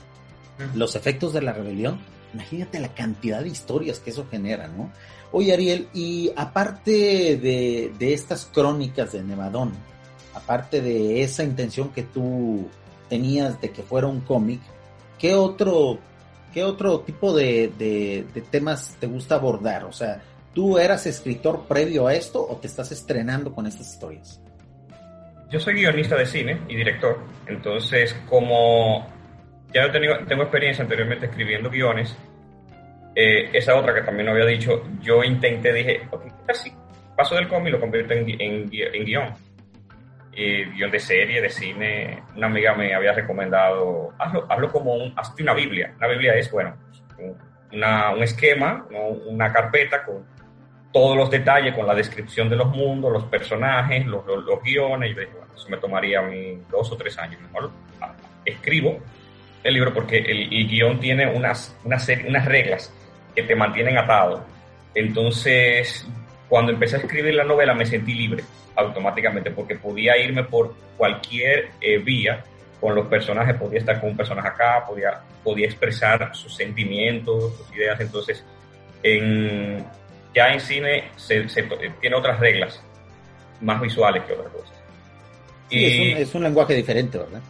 Los 0.74 0.94
efectos 0.94 1.32
de 1.32 1.42
la 1.42 1.52
rebelión 1.52 1.98
Imagínate 2.36 2.80
la 2.80 2.92
cantidad 2.94 3.40
de 3.40 3.48
historias 3.48 3.98
que 3.98 4.10
eso 4.10 4.26
genera, 4.30 4.68
¿no? 4.68 4.90
Oye, 5.32 5.54
Ariel, 5.54 5.88
y 5.94 6.30
aparte 6.36 7.36
de, 7.36 8.12
estas 8.12 8.44
crónicas 8.52 9.12
de 9.12 9.22
Nevadón, 9.22 9.72
aparte 10.36 10.82
de 10.82 11.22
esa 11.22 11.42
intención 11.42 11.92
que 11.92 12.02
tú 12.02 12.68
tenías 13.08 13.60
de 13.60 13.70
que 13.70 13.82
fuera 13.82 14.06
un 14.06 14.20
cómic, 14.20 14.60
¿qué 15.18 15.34
otro, 15.34 15.98
qué 16.52 16.62
otro 16.62 17.00
tipo 17.00 17.34
de, 17.34 18.24
temas 18.50 18.96
te 19.00 19.06
gusta 19.06 19.36
abordar? 19.36 19.84
O 19.84 19.92
sea, 19.92 20.22
¿tú 20.54 20.78
eras 20.78 21.06
escritor 21.06 21.66
previo 21.66 22.06
a 22.06 22.14
esto 22.14 22.46
o 22.46 22.56
te 22.56 22.66
estás 22.66 22.92
estrenando 22.92 23.54
con 23.54 23.66
estas 23.66 23.92
historias? 23.92 24.40
Yo 25.50 25.58
soy 25.60 25.74
guionista 25.74 26.16
de 26.16 26.26
cine 26.26 26.60
y 26.68 26.76
director, 26.76 27.18
entonces 27.46 28.14
como 28.28 29.06
ya 29.72 29.90
tengo, 29.90 30.18
tengo 30.26 30.42
experiencia 30.42 30.82
anteriormente 30.82 31.26
escribiendo 31.26 31.70
guiones. 31.70 32.14
Eh, 33.14 33.48
esa 33.54 33.74
otra 33.76 33.94
que 33.94 34.02
también 34.02 34.28
había 34.28 34.44
dicho, 34.44 34.82
yo 35.00 35.24
intenté, 35.24 35.72
dije, 35.72 36.02
ok, 36.10 36.26
casi 36.46 36.70
paso 37.16 37.36
del 37.36 37.48
cómic 37.48 37.68
y 37.68 37.70
lo 37.70 37.80
convierto 37.80 38.12
en 38.12 38.68
guion. 38.68 39.45
Guion 40.36 40.90
de 40.90 41.00
serie, 41.00 41.40
de 41.40 41.48
cine. 41.48 42.22
Una 42.36 42.46
amiga 42.46 42.74
me 42.74 42.94
había 42.94 43.12
recomendado, 43.12 44.12
hazlo, 44.18 44.70
como 44.70 44.94
un, 44.94 45.12
hazte 45.16 45.42
una 45.42 45.54
Biblia. 45.54 45.94
Una 45.96 46.08
Biblia 46.08 46.34
es, 46.34 46.50
bueno, 46.50 46.76
una, 47.72 48.10
un 48.10 48.22
esquema, 48.22 48.86
una 49.26 49.52
carpeta 49.52 50.04
con 50.04 50.24
todos 50.92 51.16
los 51.16 51.30
detalles, 51.30 51.74
con 51.74 51.86
la 51.86 51.94
descripción 51.94 52.48
de 52.48 52.56
los 52.56 52.68
mundos, 52.68 53.12
los 53.12 53.24
personajes, 53.24 54.06
los, 54.06 54.24
los, 54.26 54.62
guiones. 54.62 55.10
Y 55.10 55.14
yo 55.14 55.20
dije, 55.20 55.32
bueno, 55.32 55.52
eso 55.54 55.68
me 55.68 55.76
tomaría 55.78 56.20
a 56.20 56.22
mí 56.22 56.62
dos 56.70 56.92
o 56.92 56.96
tres 56.96 57.18
años. 57.18 57.40
Mejor 57.40 57.70
escribo 58.44 59.00
el 59.62 59.74
libro 59.74 59.92
porque 59.92 60.18
el, 60.18 60.68
guion 60.68 61.00
tiene 61.00 61.26
unas, 61.26 61.76
unas 61.84 62.44
reglas 62.44 62.92
que 63.34 63.42
te 63.42 63.54
mantienen 63.54 63.98
atado. 63.98 64.44
Entonces, 64.94 66.06
cuando 66.48 66.72
empecé 66.72 66.96
a 66.96 66.98
escribir 67.00 67.34
la 67.34 67.44
novela 67.44 67.74
me 67.74 67.86
sentí 67.86 68.14
libre 68.14 68.44
automáticamente 68.76 69.50
porque 69.50 69.76
podía 69.76 70.16
irme 70.18 70.44
por 70.44 70.74
cualquier 70.96 71.70
eh, 71.80 71.98
vía 71.98 72.44
con 72.80 72.94
los 72.94 73.06
personajes, 73.06 73.56
podía 73.56 73.78
estar 73.78 74.00
con 74.00 74.10
un 74.10 74.16
personaje 74.16 74.48
acá, 74.48 74.84
podía, 74.86 75.20
podía 75.42 75.66
expresar 75.66 76.34
sus 76.34 76.54
sentimientos, 76.54 77.56
sus 77.56 77.74
ideas. 77.74 77.98
Entonces, 78.00 78.44
en, 79.02 79.84
ya 80.34 80.52
en 80.52 80.60
cine 80.60 81.04
se, 81.16 81.46
tiene 82.00 82.16
otras 82.16 82.38
reglas 82.38 82.82
más 83.60 83.80
visuales 83.80 84.22
que 84.24 84.34
otras 84.34 84.52
cosas. 84.52 84.76
y, 85.70 86.12
es 86.12 86.34
un 86.34 86.42
lenguaje 86.42 86.74
diferente, 86.74 87.18
¿verdad? 87.18 87.40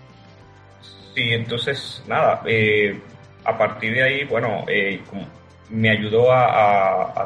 Sí, 1.14 1.32
entonces, 1.32 2.02
nada, 2.06 2.42
eh, 2.46 3.00
a 3.44 3.56
partir 3.56 3.94
de 3.94 4.02
ahí, 4.02 4.24
bueno, 4.24 4.64
eh, 4.68 5.00
me 5.70 5.90
ayudó 5.90 6.32
a, 6.32 7.24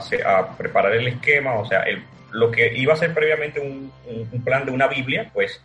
preparar 0.57 0.95
el 0.95 1.09
esquema, 1.09 1.55
o 1.55 1.65
sea, 1.65 1.85
lo 2.33 2.51
que 2.51 2.73
iba 2.77 2.95
a 2.95 2.97
ser 2.97 3.13
previamente 3.13 3.61
un, 3.61 3.93
plan 4.45 4.65
de 4.65 4.73
una 4.73 4.87
Biblia, 4.87 5.31
pues 5.33 5.63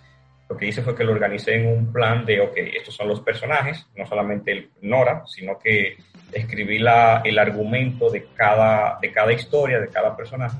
lo 0.50 0.58
que 0.58 0.68
hice 0.68 0.82
fue 0.82 0.96
que 0.96 1.04
lo 1.04 1.14
organicé 1.14 1.56
en 1.56 1.68
un 1.68 1.92
plan 1.92 2.26
de, 2.26 2.42
ok, 2.42 2.54
estos 2.56 2.96
son 2.96 3.08
los 3.08 3.22
personajes, 3.22 3.86
no 3.96 4.06
solamente 4.06 4.52
el 4.52 4.70
Nora, 4.82 5.24
sino 5.26 5.58
que 5.58 5.98
escribí 6.32 6.78
el 6.78 7.40
argumento 7.40 8.10
de 8.10 8.28
cada, 8.36 9.00
historia, 9.34 9.80
de 9.80 9.88
cada 9.88 10.16
personaje, 10.16 10.58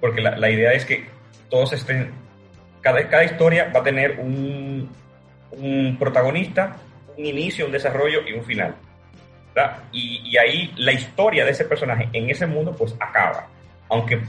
porque 0.00 0.20
la, 0.20 0.50
idea 0.50 0.72
es 0.72 0.84
que 0.84 1.04
todos 1.48 1.72
estén, 1.72 2.10
cada, 2.80 3.24
historia 3.24 3.70
va 3.74 3.80
a 3.80 3.84
tener 3.84 4.18
un 4.18 4.88
protagonista, 5.98 6.76
un 7.16 7.26
inicio, 7.26 7.66
un 7.66 7.72
desarrollo 7.72 8.26
y 8.26 8.32
un 8.32 8.44
final. 8.44 8.74
Y, 9.92 10.36
ahí 10.36 10.72
la 10.76 10.92
historia 10.92 11.44
de 11.44 11.50
ese 11.50 11.64
personaje 11.64 12.08
en 12.12 12.30
ese 12.30 12.46
mundo 12.46 12.74
pues 12.76 12.94
acaba. 13.00 13.46
Aunque 13.88 14.20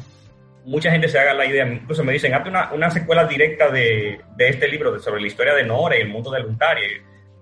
mucha 0.66 0.92
gente 0.92 1.08
se 1.08 1.20
haga 1.20 1.34
la 1.34 1.46
idea, 1.46 1.68
incluso 1.68 2.04
me 2.04 2.14
dicen, 2.14 2.34
hazte 2.34 2.50
una, 2.50 2.72
una 2.74 2.90
secuela 2.90 3.26
directa 3.26 3.70
de, 3.70 4.20
de, 4.36 4.50
este 4.50 4.68
libro 4.68 4.98
sobre 5.00 5.22
la 5.22 5.28
historia 5.28 5.54
de 5.54 5.64
Nora 5.64 5.98
y 5.98 6.02
el 6.02 6.10
mundo 6.10 6.32
de 6.32 6.42
Luntaria. 6.42 6.88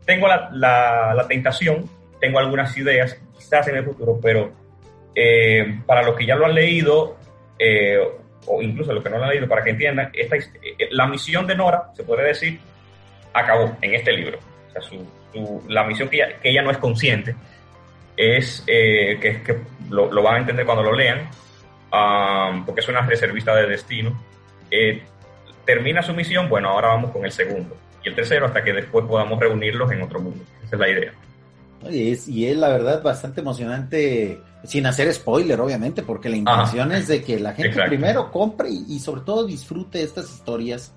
Tengo 0.05 0.27
la, 0.27 0.49
la, 0.51 1.27
tentación, 1.27 1.89
tengo 2.19 2.39
algunas 2.39 2.75
ideas, 2.77 3.19
quizás 3.37 3.67
en 3.67 3.77
el 3.77 3.85
futuro, 3.85 4.19
pero 4.21 4.51
eh, 5.15 5.79
para 5.85 6.03
los 6.03 6.15
que 6.15 6.25
ya 6.25 6.35
lo 6.35 6.45
han 6.45 6.55
leído, 6.55 7.17
eh, 7.57 7.99
o 8.47 8.61
incluso 8.61 8.93
los 8.93 9.03
que 9.03 9.09
no 9.09 9.17
lo 9.17 9.23
han 9.23 9.29
leído, 9.29 9.47
para 9.47 9.63
que 9.63 9.71
entiendan, 9.71 10.09
esta, 10.13 10.35
eh, 10.37 10.89
la 10.91 11.07
misión 11.07 11.45
de 11.45 11.55
Nora, 11.55 11.91
se 11.95 12.03
puede 12.03 12.27
decir, 12.27 12.59
acabó 13.33 13.77
en 13.81 13.93
este 13.93 14.11
libro. 14.13 14.39
La 15.67 15.83
misión 15.83 16.09
que 16.09 16.37
ella, 16.43 16.61
no 16.61 16.71
es 16.71 16.77
consciente 16.77 17.35
es 18.19 18.65
eh, 18.67 19.17
que, 19.21 19.41
que 19.41 19.57
lo, 19.89 20.11
lo, 20.11 20.21
van 20.21 20.35
a 20.35 20.39
entender 20.39 20.65
cuando 20.65 20.83
lo 20.83 20.93
lean, 20.93 21.29
porque 22.65 22.81
es 22.81 22.89
una 22.89 23.01
reservista 23.01 23.55
de 23.55 23.65
destino. 23.65 24.21
Eh, 24.69 25.01
termina 25.65 26.03
su 26.03 26.13
misión, 26.13 26.49
bueno, 26.49 26.69
ahora 26.69 26.89
vamos 26.89 27.11
con 27.11 27.23
el 27.23 27.31
segundo 27.31 27.77
y 28.03 28.09
el 28.09 28.15
tercero 28.15 28.45
hasta 28.45 28.61
que 28.61 28.73
después 28.73 29.05
podamos 29.05 29.39
reunirlos 29.39 29.89
en 29.91 30.01
otro 30.01 30.19
mundo. 30.19 30.43
Esa 30.65 30.75
es 30.75 30.79
la 30.79 30.89
idea. 30.89 31.13
Y 31.89 32.11
es, 32.11 32.27
y 32.27 32.45
es 32.45 32.57
la 32.57 32.67
verdad 32.67 33.01
bastante 33.01 33.39
emocionante, 33.39 34.41
sin 34.65 34.85
hacer 34.85 35.13
spoiler, 35.13 35.61
obviamente, 35.61 36.03
porque 36.03 36.27
la 36.27 36.35
intención 36.35 36.91
es 36.91 37.07
de 37.07 37.23
que 37.23 37.39
la 37.39 37.53
gente 37.53 37.81
primero 37.87 38.31
compre 38.31 38.69
y, 38.69 38.99
sobre 38.99 39.21
todo 39.21 39.45
disfrute 39.45 40.03
estas 40.03 40.29
historias 40.29 40.93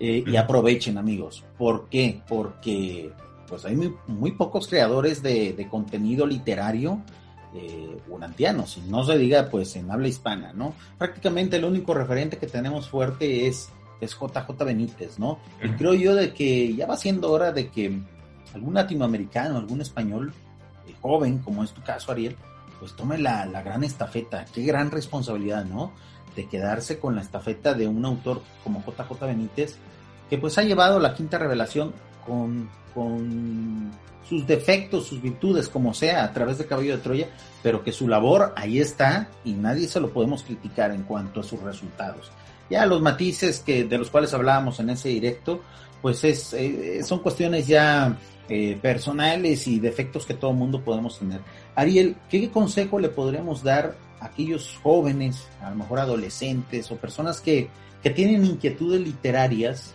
eh, 0.00 0.24
y 0.26 0.36
aprovechen, 0.36 0.96
amigos. 0.96 1.44
¿Por 1.58 1.90
qué? 1.90 2.22
Porque 2.26 3.12
pues 3.48 3.64
hay 3.64 3.76
muy, 4.06 4.32
pocos 4.32 4.68
creadores 4.68 5.22
de, 5.22 5.66
contenido 5.70 6.26
literario 6.26 7.00
eh, 7.54 7.96
y 8.36 8.80
no 8.90 9.04
se 9.04 9.18
diga 9.18 9.48
pues 9.48 9.76
en 9.76 9.90
habla 9.90 10.08
hispana, 10.08 10.52
¿no? 10.52 10.74
Prácticamente 10.98 11.56
el 11.56 11.64
único 11.64 11.94
referente 11.94 12.38
que 12.38 12.46
tenemos 12.46 12.88
fuerte 12.88 13.46
es, 13.46 13.70
es 14.00 14.12
JJ 14.12 14.64
Benítez, 14.64 15.18
¿no? 15.18 15.38
Y 15.62 15.68
creo 15.70 15.94
yo 15.94 16.14
de 16.14 16.32
que 16.32 16.74
ya 16.74 16.86
va 16.86 16.96
siendo 16.96 17.30
hora 17.30 17.52
de 17.52 17.68
que 17.68 18.00
algún 18.54 18.74
latinoamericano, 18.74 19.58
algún 19.58 19.80
español 19.80 20.32
eh, 20.88 20.94
joven, 21.00 21.38
como 21.38 21.62
es 21.62 21.72
tu 21.72 21.82
caso, 21.82 22.12
Ariel, 22.12 22.36
pues 22.80 22.94
tome 22.94 23.18
la, 23.18 23.46
la 23.46 23.62
gran 23.62 23.84
estafeta. 23.84 24.44
Qué 24.52 24.62
gran 24.64 24.90
responsabilidad, 24.90 25.64
¿no? 25.64 25.92
De 26.34 26.46
quedarse 26.46 26.98
con 26.98 27.14
la 27.14 27.22
estafeta 27.22 27.74
de 27.74 27.86
un 27.86 28.04
autor 28.04 28.42
como 28.64 28.82
JJ 28.84 29.26
Benítez, 29.26 29.76
que 30.28 30.38
pues 30.38 30.58
ha 30.58 30.62
llevado 30.62 30.98
la 30.98 31.14
quinta 31.14 31.38
revelación 31.38 31.92
con, 32.26 32.68
con 32.94 33.90
sus 34.28 34.46
defectos, 34.46 35.06
sus 35.06 35.20
virtudes, 35.20 35.68
como 35.68 35.92
sea, 35.94 36.24
a 36.24 36.32
través 36.32 36.58
de 36.58 36.66
Caballo 36.66 36.96
de 36.96 37.02
Troya, 37.02 37.28
pero 37.62 37.82
que 37.82 37.92
su 37.92 38.08
labor 38.08 38.52
ahí 38.56 38.80
está 38.80 39.28
y 39.44 39.52
nadie 39.52 39.86
se 39.88 40.00
lo 40.00 40.12
podemos 40.12 40.42
criticar 40.42 40.90
en 40.92 41.02
cuanto 41.02 41.40
a 41.40 41.44
sus 41.44 41.60
resultados. 41.60 42.30
Ya 42.70 42.86
los 42.86 43.02
matices 43.02 43.60
que, 43.60 43.84
de 43.84 43.98
los 43.98 44.10
cuales 44.10 44.32
hablábamos 44.32 44.80
en 44.80 44.90
ese 44.90 45.10
directo, 45.10 45.60
pues 46.00 46.24
es, 46.24 46.54
eh, 46.54 47.02
son 47.02 47.20
cuestiones 47.20 47.66
ya 47.66 48.16
eh, 48.48 48.78
personales 48.80 49.66
y 49.66 49.80
defectos 49.80 50.24
que 50.24 50.34
todo 50.34 50.52
mundo 50.52 50.82
podemos 50.82 51.18
tener. 51.18 51.40
Ariel, 51.74 52.16
¿qué 52.30 52.50
consejo 52.50 52.98
le 52.98 53.10
podríamos 53.10 53.62
dar 53.62 53.96
a 54.20 54.26
aquellos 54.26 54.78
jóvenes, 54.82 55.46
a 55.62 55.70
lo 55.70 55.76
mejor 55.76 55.98
adolescentes 55.98 56.90
o 56.90 56.96
personas 56.96 57.40
que, 57.40 57.68
que 58.02 58.10
tienen 58.10 58.44
inquietudes 58.44 59.00
literarias 59.00 59.94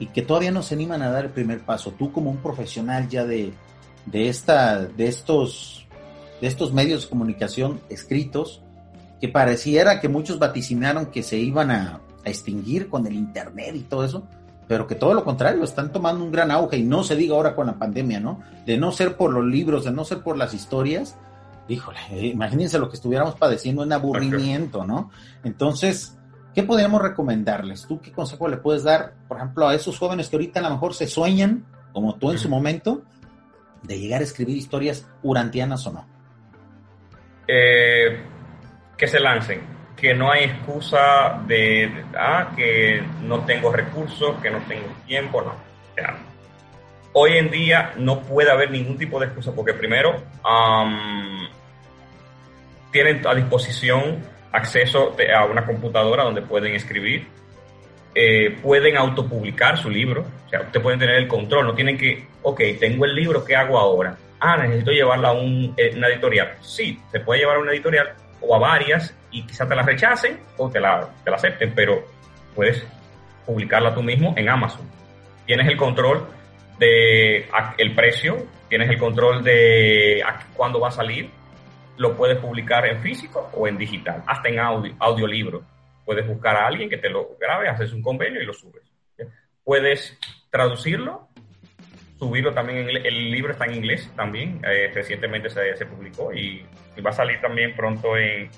y 0.00 0.06
que 0.06 0.22
todavía 0.22 0.50
no 0.50 0.64
se 0.64 0.74
animan 0.74 1.02
a 1.02 1.10
dar 1.10 1.26
el 1.26 1.30
primer 1.30 1.60
paso? 1.60 1.92
Tú 1.92 2.10
como 2.10 2.30
un 2.30 2.38
profesional 2.38 3.08
ya 3.08 3.24
de, 3.24 3.52
de, 4.06 4.28
esta, 4.28 4.86
de, 4.86 5.06
estos, 5.06 5.86
de 6.40 6.48
estos 6.48 6.72
medios 6.72 7.02
de 7.04 7.10
comunicación 7.10 7.80
escritos, 7.88 8.62
que 9.20 9.28
pareciera 9.28 10.00
que 10.00 10.08
muchos 10.08 10.38
vaticinaron 10.38 11.06
que 11.06 11.22
se 11.22 11.36
iban 11.36 11.70
a, 11.70 12.00
extinguir 12.22 12.90
con 12.90 13.06
el 13.06 13.14
Internet 13.14 13.74
y 13.74 13.80
todo 13.80 14.04
eso, 14.04 14.24
pero 14.68 14.86
que 14.86 14.94
todo 14.94 15.14
lo 15.14 15.24
contrario, 15.24 15.64
están 15.64 15.90
tomando 15.90 16.22
un 16.22 16.30
gran 16.30 16.50
auge 16.50 16.76
y 16.76 16.82
no 16.82 17.02
se 17.02 17.16
diga 17.16 17.34
ahora 17.34 17.56
con 17.56 17.66
la 17.66 17.78
pandemia, 17.78 18.20
¿no? 18.20 18.40
De 18.66 18.76
no 18.76 18.92
ser 18.92 19.16
por 19.16 19.32
los 19.32 19.44
libros, 19.44 19.84
de 19.84 19.90
no 19.90 20.04
ser 20.04 20.22
por 20.22 20.36
las 20.36 20.52
historias, 20.52 21.16
híjole, 21.66 21.98
imagínense 22.26 22.78
lo 22.78 22.88
que 22.88 22.96
estuviéramos 22.96 23.36
padeciendo 23.36 23.82
en 23.82 23.92
aburrimiento, 23.92 24.84
¿no? 24.84 25.10
Entonces, 25.44 26.18
¿qué 26.54 26.62
podríamos 26.62 27.02
recomendarles? 27.02 27.86
¿Tú 27.86 28.00
qué 28.00 28.12
consejo 28.12 28.48
le 28.48 28.56
puedes 28.56 28.84
dar, 28.84 29.14
por 29.28 29.36
ejemplo, 29.36 29.68
a 29.68 29.74
esos 29.74 29.98
jóvenes 29.98 30.28
que 30.28 30.36
ahorita 30.36 30.60
a 30.60 30.64
lo 30.64 30.70
mejor 30.70 30.94
se 30.94 31.06
sueñan, 31.06 31.64
como 31.92 32.16
tú 32.16 32.30
en 32.30 32.38
su 32.38 32.48
momento, 32.48 33.02
de 33.82 33.98
llegar 33.98 34.20
a 34.20 34.24
escribir 34.24 34.56
historias 34.56 35.08
urantianas 35.22 35.86
o 35.86 35.92
no? 35.92 36.06
Eh, 37.48 38.20
que 38.96 39.06
se 39.08 39.18
lancen, 39.18 39.62
que 39.96 40.14
no 40.14 40.30
hay 40.30 40.44
excusa 40.44 41.42
de, 41.46 42.04
ah, 42.16 42.52
que 42.56 43.02
no 43.22 43.40
tengo 43.40 43.72
recursos, 43.72 44.36
que 44.40 44.50
no 44.50 44.58
tengo 44.68 44.86
tiempo, 45.06 45.42
no. 45.42 45.54
hoy 47.12 47.38
en 47.38 47.50
día 47.50 47.92
no 47.96 48.20
puede 48.20 48.50
haber 48.50 48.70
ningún 48.70 48.96
tipo 48.96 49.18
de 49.18 49.26
excusa 49.26 49.52
porque 49.52 49.74
primero 49.74 50.22
tienen 52.92 53.26
a 53.26 53.34
disposición 53.34 54.18
acceso 54.52 55.16
a 55.34 55.44
una 55.44 55.64
computadora 55.64 56.24
donde 56.24 56.42
pueden 56.42 56.74
escribir, 56.74 57.26
eh, 58.14 58.58
pueden 58.62 58.96
autopublicar 58.96 59.78
su 59.78 59.88
libro, 59.88 60.24
o 60.46 60.48
sea, 60.48 60.62
ustedes 60.62 60.82
pueden 60.82 60.98
tener 60.98 61.16
el 61.16 61.28
control, 61.28 61.66
no 61.66 61.74
tienen 61.74 61.96
que, 61.96 62.26
ok, 62.42 62.60
tengo 62.78 63.04
el 63.04 63.14
libro, 63.14 63.44
¿qué 63.44 63.54
hago 63.54 63.78
ahora? 63.78 64.16
Ah, 64.40 64.56
necesito 64.56 64.90
llevarla 64.90 65.28
a 65.28 65.32
un, 65.32 65.74
eh, 65.76 65.92
una 65.96 66.08
editorial. 66.08 66.56
Sí, 66.60 66.98
se 67.12 67.20
puede 67.20 67.40
llevar 67.40 67.56
a 67.56 67.60
una 67.60 67.72
editorial 67.72 68.14
o 68.40 68.54
a 68.56 68.58
varias 68.58 69.14
y 69.30 69.46
quizás 69.46 69.68
te 69.68 69.76
la 69.76 69.82
rechacen 69.82 70.40
o 70.56 70.68
te 70.68 70.80
la, 70.80 71.08
te 71.22 71.30
la 71.30 71.36
acepten, 71.36 71.72
pero 71.74 72.04
puedes 72.54 72.84
publicarla 73.46 73.94
tú 73.94 74.02
mismo 74.02 74.34
en 74.36 74.48
Amazon. 74.48 74.88
Tienes 75.46 75.68
el 75.68 75.76
control 75.76 76.26
de 76.78 77.46
precio, 77.94 78.46
tienes 78.68 78.88
el 78.88 78.98
control 78.98 79.44
de 79.44 80.24
cuándo 80.54 80.80
va 80.80 80.88
a 80.88 80.92
salir, 80.92 81.30
lo 81.96 82.16
puedes 82.16 82.38
publicar 82.38 82.86
en 82.86 83.00
físico 83.00 83.50
o 83.54 83.68
en 83.68 83.76
digital, 83.76 84.22
hasta 84.26 84.48
en 84.48 84.58
audio, 84.58 84.94
audiolibro. 84.98 85.62
Puedes 86.04 86.26
buscar 86.26 86.56
a 86.56 86.66
alguien 86.66 86.88
que 86.88 86.96
te 86.96 87.10
lo 87.10 87.36
grabe, 87.38 87.68
haces 87.68 87.92
un 87.92 88.02
convenio 88.02 88.42
y 88.42 88.46
lo 88.46 88.52
subes. 88.52 88.82
Puedes 89.62 90.18
traducirlo, 90.50 91.28
subirlo 92.18 92.52
también, 92.52 92.88
en 92.90 93.06
el, 93.06 93.30
libro 93.30 93.52
está 93.52 93.66
en 93.66 93.74
inglés 93.74 94.10
también, 94.16 94.60
eh, 94.64 94.90
recientemente 94.92 95.48
se, 95.50 95.76
se 95.76 95.86
publicó 95.86 96.32
y, 96.32 96.64
va 97.04 97.10
a 97.10 97.14
salir 97.14 97.40
también 97.40 97.74
pronto 97.74 98.14
en, 98.14 98.50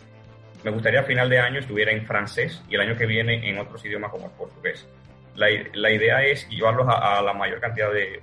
me 0.65 0.71
gustaría 0.71 1.03
final 1.03 1.29
de 1.29 1.39
año 1.39 1.61
estuviera 1.61 1.93
en 1.93 2.07
francés 2.07 2.63
y 2.69 2.75
el 2.75 2.83
año 2.83 2.97
que 2.97 3.07
viene 3.07 3.49
en 3.49 3.59
otros 3.59 3.85
idiomas 3.85 4.11
como 4.11 4.27
el 4.27 4.33
portugués. 4.33 4.87
La, 5.35 5.49
la 5.75 5.91
idea 5.91 6.25
es 6.25 6.49
llevarlos 6.49 6.87
a, 6.89 7.21
la 7.23 7.33
mayor 7.33 7.61
cantidad 7.61 7.93
de, 7.93 8.21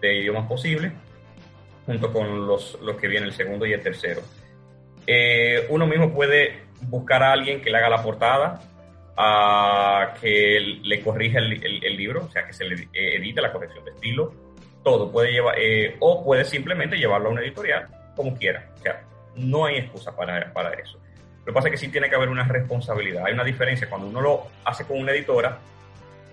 de, 0.00 0.14
idiomas 0.14 0.46
posible, 0.46 0.92
junto 1.84 2.12
con 2.12 2.46
los, 2.46 2.78
los 2.80 2.96
que 2.96 3.08
vienen 3.08 3.28
el 3.28 3.34
segundo 3.34 3.66
y 3.66 3.72
el 3.72 3.82
tercero. 3.82 4.22
Eh, 5.06 5.66
uno 5.68 5.86
mismo 5.86 6.12
puede 6.12 6.64
buscar 6.82 7.22
a 7.22 7.32
alguien 7.32 7.60
que 7.60 7.70
le 7.70 7.78
haga 7.78 7.88
la 7.88 8.02
portada, 8.02 8.60
a 9.16 10.14
que 10.20 10.78
le 10.82 11.00
corrija 11.02 11.38
el, 11.38 11.96
libro, 11.96 12.24
o 12.24 12.30
sea, 12.30 12.46
que 12.46 12.52
se 12.52 12.64
le 12.64 12.88
edite 12.92 13.40
la 13.40 13.52
corrección 13.52 13.84
de 13.84 13.92
estilo, 13.92 14.32
todo 14.82 15.10
puede 15.10 15.32
llevar, 15.32 15.54
eh, 15.58 15.96
o 16.00 16.24
puede 16.24 16.44
simplemente 16.44 16.96
llevarlo 16.96 17.28
a 17.28 17.32
una 17.32 17.42
editorial, 17.42 17.88
como 18.16 18.36
quiera. 18.36 18.70
O 18.74 18.82
sea, 18.82 19.02
no 19.36 19.64
hay 19.64 19.76
excusa 19.76 20.14
para, 20.14 20.52
para 20.52 20.70
eso. 20.74 20.98
Lo 21.40 21.46
que 21.46 21.52
pasa 21.52 21.68
es 21.68 21.72
que 21.72 21.78
sí 21.78 21.88
tiene 21.88 22.08
que 22.08 22.14
haber 22.14 22.28
una 22.28 22.44
responsabilidad. 22.44 23.24
Hay 23.26 23.34
una 23.34 23.44
diferencia. 23.44 23.88
Cuando 23.88 24.08
uno 24.08 24.20
lo 24.20 24.46
hace 24.64 24.84
con 24.86 24.98
una 24.98 25.12
editora, 25.12 25.58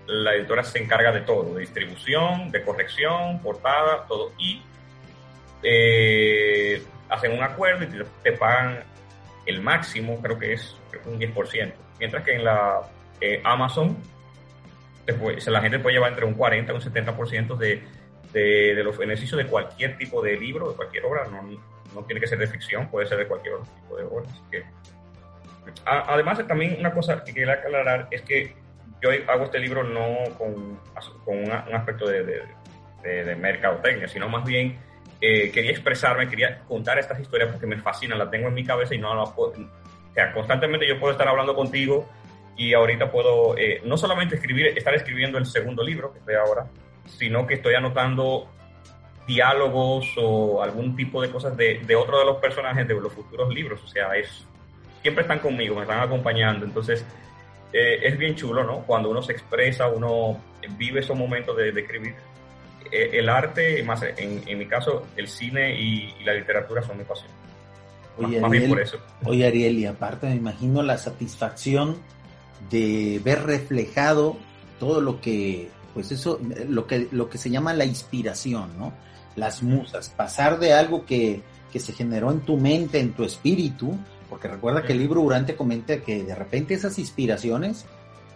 la 0.06 0.34
editora 0.34 0.64
se 0.64 0.82
encarga 0.82 1.12
de 1.12 1.20
todo, 1.20 1.54
de 1.54 1.60
distribución, 1.60 2.50
de 2.50 2.62
corrección, 2.62 3.40
portada, 3.40 4.06
todo. 4.06 4.32
Y 4.38 4.62
eh, 5.62 6.82
hacen 7.12 7.32
un 7.32 7.42
acuerdo 7.42 7.84
y 7.84 8.04
te, 8.22 8.32
pagan 8.32 8.80
el 9.46 9.60
máximo, 9.60 10.20
creo 10.20 10.38
que 10.38 10.54
es 10.54 10.76
un 11.04 11.18
10%. 11.18 11.72
Mientras 11.98 12.24
que 12.24 12.34
en 12.34 12.44
la 12.44 12.80
Amazon, 13.44 13.96
la 15.46 15.60
gente 15.60 15.78
puede 15.78 15.94
llevar 15.94 16.10
entre 16.10 16.24
un 16.24 16.34
40 16.34 16.72
y 16.72 16.74
un 16.74 16.82
70% 16.82 17.56
de, 17.56 17.82
de, 18.32 18.74
de 18.74 18.84
los 18.84 18.96
beneficios 18.96 19.38
de 19.38 19.46
cualquier 19.46 19.96
tipo 19.98 20.22
de 20.22 20.36
libro, 20.36 20.70
de 20.70 20.76
cualquier 20.76 21.04
obra. 21.04 21.26
No, 21.28 21.42
no 21.94 22.04
tiene 22.04 22.20
que 22.20 22.26
ser 22.26 22.38
de 22.38 22.46
ficción, 22.46 22.88
puede 22.88 23.06
ser 23.06 23.18
de 23.18 23.26
cualquier 23.26 23.56
tipo 23.58 23.96
de 23.96 24.04
obra. 24.04 24.26
Que 24.50 24.64
además, 25.84 26.46
también 26.46 26.76
una 26.78 26.92
cosa 26.92 27.22
que 27.24 27.32
quería 27.32 27.54
aclarar 27.54 28.08
es 28.10 28.22
que 28.22 28.54
yo 29.00 29.10
hago 29.28 29.44
este 29.44 29.58
libro 29.58 29.82
no 29.82 30.16
con, 30.38 30.78
con 31.24 31.38
un 31.38 31.50
aspecto 31.74 32.06
de, 32.06 32.24
de, 33.02 33.24
de, 33.24 33.36
mercadotecnia, 33.36 34.06
sino 34.06 34.28
más 34.28 34.44
bien 34.44 34.78
eh, 35.22 35.50
quería 35.50 35.70
expresarme, 35.70 36.28
quería 36.28 36.58
contar 36.68 36.98
estas 36.98 37.18
historias 37.20 37.50
porque 37.50 37.66
me 37.66 37.78
fascinan, 37.78 38.18
las 38.18 38.30
tengo 38.30 38.48
en 38.48 38.54
mi 38.54 38.64
cabeza 38.64 38.94
y 38.94 38.98
no 38.98 39.14
las 39.14 39.30
puedo... 39.30 39.52
O 39.52 40.14
sea, 40.14 40.32
constantemente 40.32 40.86
yo 40.86 41.00
puedo 41.00 41.12
estar 41.12 41.26
hablando 41.26 41.54
contigo 41.54 42.06
y 42.56 42.74
ahorita 42.74 43.10
puedo 43.10 43.56
eh, 43.56 43.80
no 43.84 43.96
solamente 43.96 44.34
escribir, 44.34 44.66
estar 44.76 44.94
escribiendo 44.94 45.38
el 45.38 45.46
segundo 45.46 45.82
libro 45.82 46.12
que 46.12 46.18
estoy 46.18 46.34
ahora, 46.34 46.66
sino 47.06 47.46
que 47.46 47.54
estoy 47.54 47.74
anotando 47.74 48.48
diálogos 49.26 50.12
o 50.18 50.62
algún 50.62 50.96
tipo 50.96 51.22
de 51.22 51.30
cosas 51.30 51.56
de, 51.56 51.80
de 51.86 51.96
otro 51.96 52.18
de 52.18 52.26
los 52.26 52.36
personajes 52.38 52.86
de 52.86 52.94
los 52.94 53.12
futuros 53.12 53.48
libros. 53.54 53.82
O 53.82 53.86
sea, 53.86 54.14
es 54.16 54.46
siempre 55.02 55.22
están 55.22 55.40
conmigo, 55.40 55.74
me 55.74 55.82
están 55.82 56.00
acompañando. 56.00 56.64
Entonces, 56.64 57.04
eh, 57.72 58.00
es 58.02 58.16
bien 58.16 58.34
chulo, 58.34 58.64
¿no? 58.64 58.78
Cuando 58.86 59.10
uno 59.10 59.22
se 59.22 59.32
expresa, 59.32 59.88
uno 59.88 60.40
vive 60.76 61.00
esos 61.00 61.16
momentos 61.16 61.56
de, 61.56 61.68
escribir. 61.68 62.14
Eh, 62.92 63.18
el 63.18 63.28
arte, 63.30 63.82
más 63.82 64.02
en, 64.02 64.42
en, 64.46 64.58
mi 64.58 64.66
caso, 64.66 65.06
el 65.16 65.26
cine 65.26 65.80
y, 65.80 66.14
la 66.24 66.34
literatura 66.34 66.82
son 66.82 66.98
mi 66.98 67.04
pasión. 67.04 67.30
Oye, 68.18 68.38
más, 68.38 68.50
Ariel, 68.50 68.60
bien 68.60 68.70
por 68.70 68.80
eso. 68.82 68.98
Oye, 69.24 69.46
Ariel, 69.46 69.78
y 69.78 69.86
aparte 69.86 70.26
me 70.26 70.34
imagino 70.34 70.82
la 70.82 70.98
satisfacción 70.98 71.96
de 72.70 73.18
ver 73.24 73.44
reflejado 73.44 74.36
todo 74.78 75.00
lo 75.00 75.22
que, 75.22 75.70
pues 75.94 76.12
eso, 76.12 76.38
lo 76.68 76.86
que, 76.86 77.08
lo 77.10 77.30
que 77.30 77.38
se 77.38 77.48
llama 77.48 77.72
la 77.72 77.86
inspiración, 77.86 78.76
¿no? 78.78 78.92
Las 79.36 79.62
musas, 79.62 80.10
pasar 80.10 80.58
de 80.58 80.74
algo 80.74 81.06
que, 81.06 81.40
que 81.72 81.80
se 81.80 81.94
generó 81.94 82.30
en 82.30 82.40
tu 82.40 82.58
mente, 82.58 83.00
en 83.00 83.12
tu 83.14 83.24
espíritu, 83.24 83.98
porque 84.28 84.48
recuerda 84.48 84.82
que 84.82 84.92
el 84.92 84.98
libro 84.98 85.22
Durante 85.22 85.56
comenta 85.56 86.02
que 86.02 86.24
de 86.24 86.34
repente 86.34 86.74
esas 86.74 86.98
inspiraciones 86.98 87.86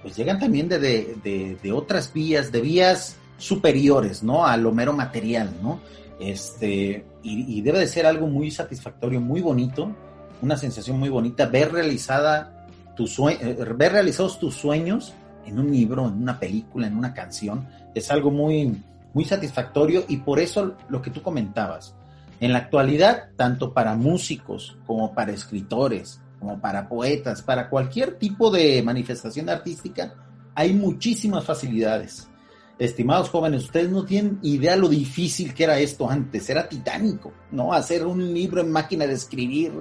pues 0.02 0.16
llegan 0.16 0.38
también 0.38 0.68
de, 0.68 0.78
de, 0.78 1.58
de, 1.62 1.72
otras 1.72 2.12
vías, 2.12 2.52
de 2.52 2.60
vías 2.60 3.16
superiores, 3.38 4.22
¿no? 4.22 4.46
A 4.46 4.56
lo 4.56 4.72
mero 4.72 4.92
material, 4.92 5.50
¿no? 5.62 5.80
Este, 6.18 7.04
y, 7.22 7.60
debe 7.60 7.80
de 7.80 7.88
ser 7.88 8.06
algo 8.06 8.26
muy 8.26 8.50
satisfactorio, 8.50 9.20
muy 9.20 9.40
bonito, 9.40 9.94
una 10.40 10.56
sensación 10.56 10.98
muy 10.98 11.08
bonita, 11.08 11.46
ver 11.46 11.72
realizada 11.72 12.66
tu 12.96 13.04
eh, 13.28 13.56
ver 13.76 13.92
realizados 13.92 14.38
tus 14.38 14.54
sueños 14.54 15.12
en 15.44 15.58
un 15.58 15.70
libro, 15.70 16.06
en 16.08 16.14
una 16.14 16.38
película, 16.38 16.86
en 16.86 16.96
una 16.96 17.12
canción, 17.12 17.68
es 17.94 18.10
algo 18.10 18.30
muy, 18.30 18.82
muy 19.12 19.24
satisfactorio 19.24 20.04
y 20.08 20.18
por 20.18 20.40
eso 20.40 20.76
lo 20.88 21.02
que 21.02 21.10
tú 21.10 21.20
comentabas, 21.20 21.94
en 22.40 22.52
la 22.52 22.58
actualidad, 22.58 23.30
tanto 23.36 23.72
para 23.72 23.94
músicos 23.94 24.76
como 24.86 25.14
para 25.14 25.32
escritores, 25.32 26.20
como 26.38 26.60
para 26.60 26.88
poetas, 26.88 27.42
para 27.42 27.68
cualquier 27.68 28.18
tipo 28.18 28.50
de 28.50 28.82
manifestación 28.82 29.48
artística, 29.48 30.14
hay 30.54 30.74
muchísimas 30.74 31.44
facilidades. 31.44 32.28
Estimados 32.78 33.30
jóvenes, 33.30 33.64
ustedes 33.64 33.88
no 33.88 34.04
tienen 34.04 34.38
idea 34.42 34.76
lo 34.76 34.88
difícil 34.88 35.54
que 35.54 35.64
era 35.64 35.78
esto 35.78 36.10
antes, 36.10 36.48
era 36.50 36.68
titánico, 36.68 37.32
¿no? 37.50 37.72
Hacer 37.72 38.06
un 38.06 38.34
libro 38.34 38.60
en 38.60 38.70
máquina 38.70 39.06
de 39.06 39.14
escribir, 39.14 39.72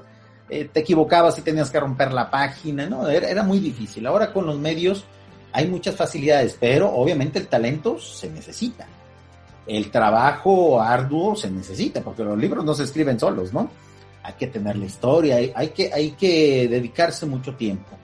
eh, 0.49 0.69
te 0.71 0.79
equivocabas 0.79 1.37
y 1.37 1.41
tenías 1.41 1.69
que 1.69 1.79
romper 1.79 2.13
la 2.13 2.31
página, 2.31 2.87
¿no? 2.87 3.07
Era, 3.09 3.29
era 3.29 3.43
muy 3.43 3.59
difícil. 3.59 4.07
Ahora 4.07 4.31
con 4.31 4.45
los 4.45 4.57
medios 4.57 5.03
hay 5.51 5.67
muchas 5.67 5.95
facilidades, 5.95 6.55
pero 6.59 6.89
obviamente 6.93 7.39
el 7.39 7.47
talento 7.47 7.99
se 7.99 8.29
necesita. 8.29 8.87
El 9.67 9.89
trabajo 9.89 10.79
arduo 10.79 11.35
se 11.35 11.49
necesita, 11.49 12.01
porque 12.01 12.23
los 12.23 12.37
libros 12.37 12.63
no 12.63 12.73
se 12.73 12.83
escriben 12.83 13.19
solos, 13.19 13.51
¿no? 13.51 13.69
Hay 14.23 14.33
que 14.33 14.47
tener 14.47 14.75
la 14.75 14.85
historia, 14.85 15.35
hay, 15.35 15.69
que, 15.69 15.91
hay 15.93 16.11
que 16.11 16.67
dedicarse 16.67 17.25
mucho 17.25 17.55
tiempo. 17.55 17.97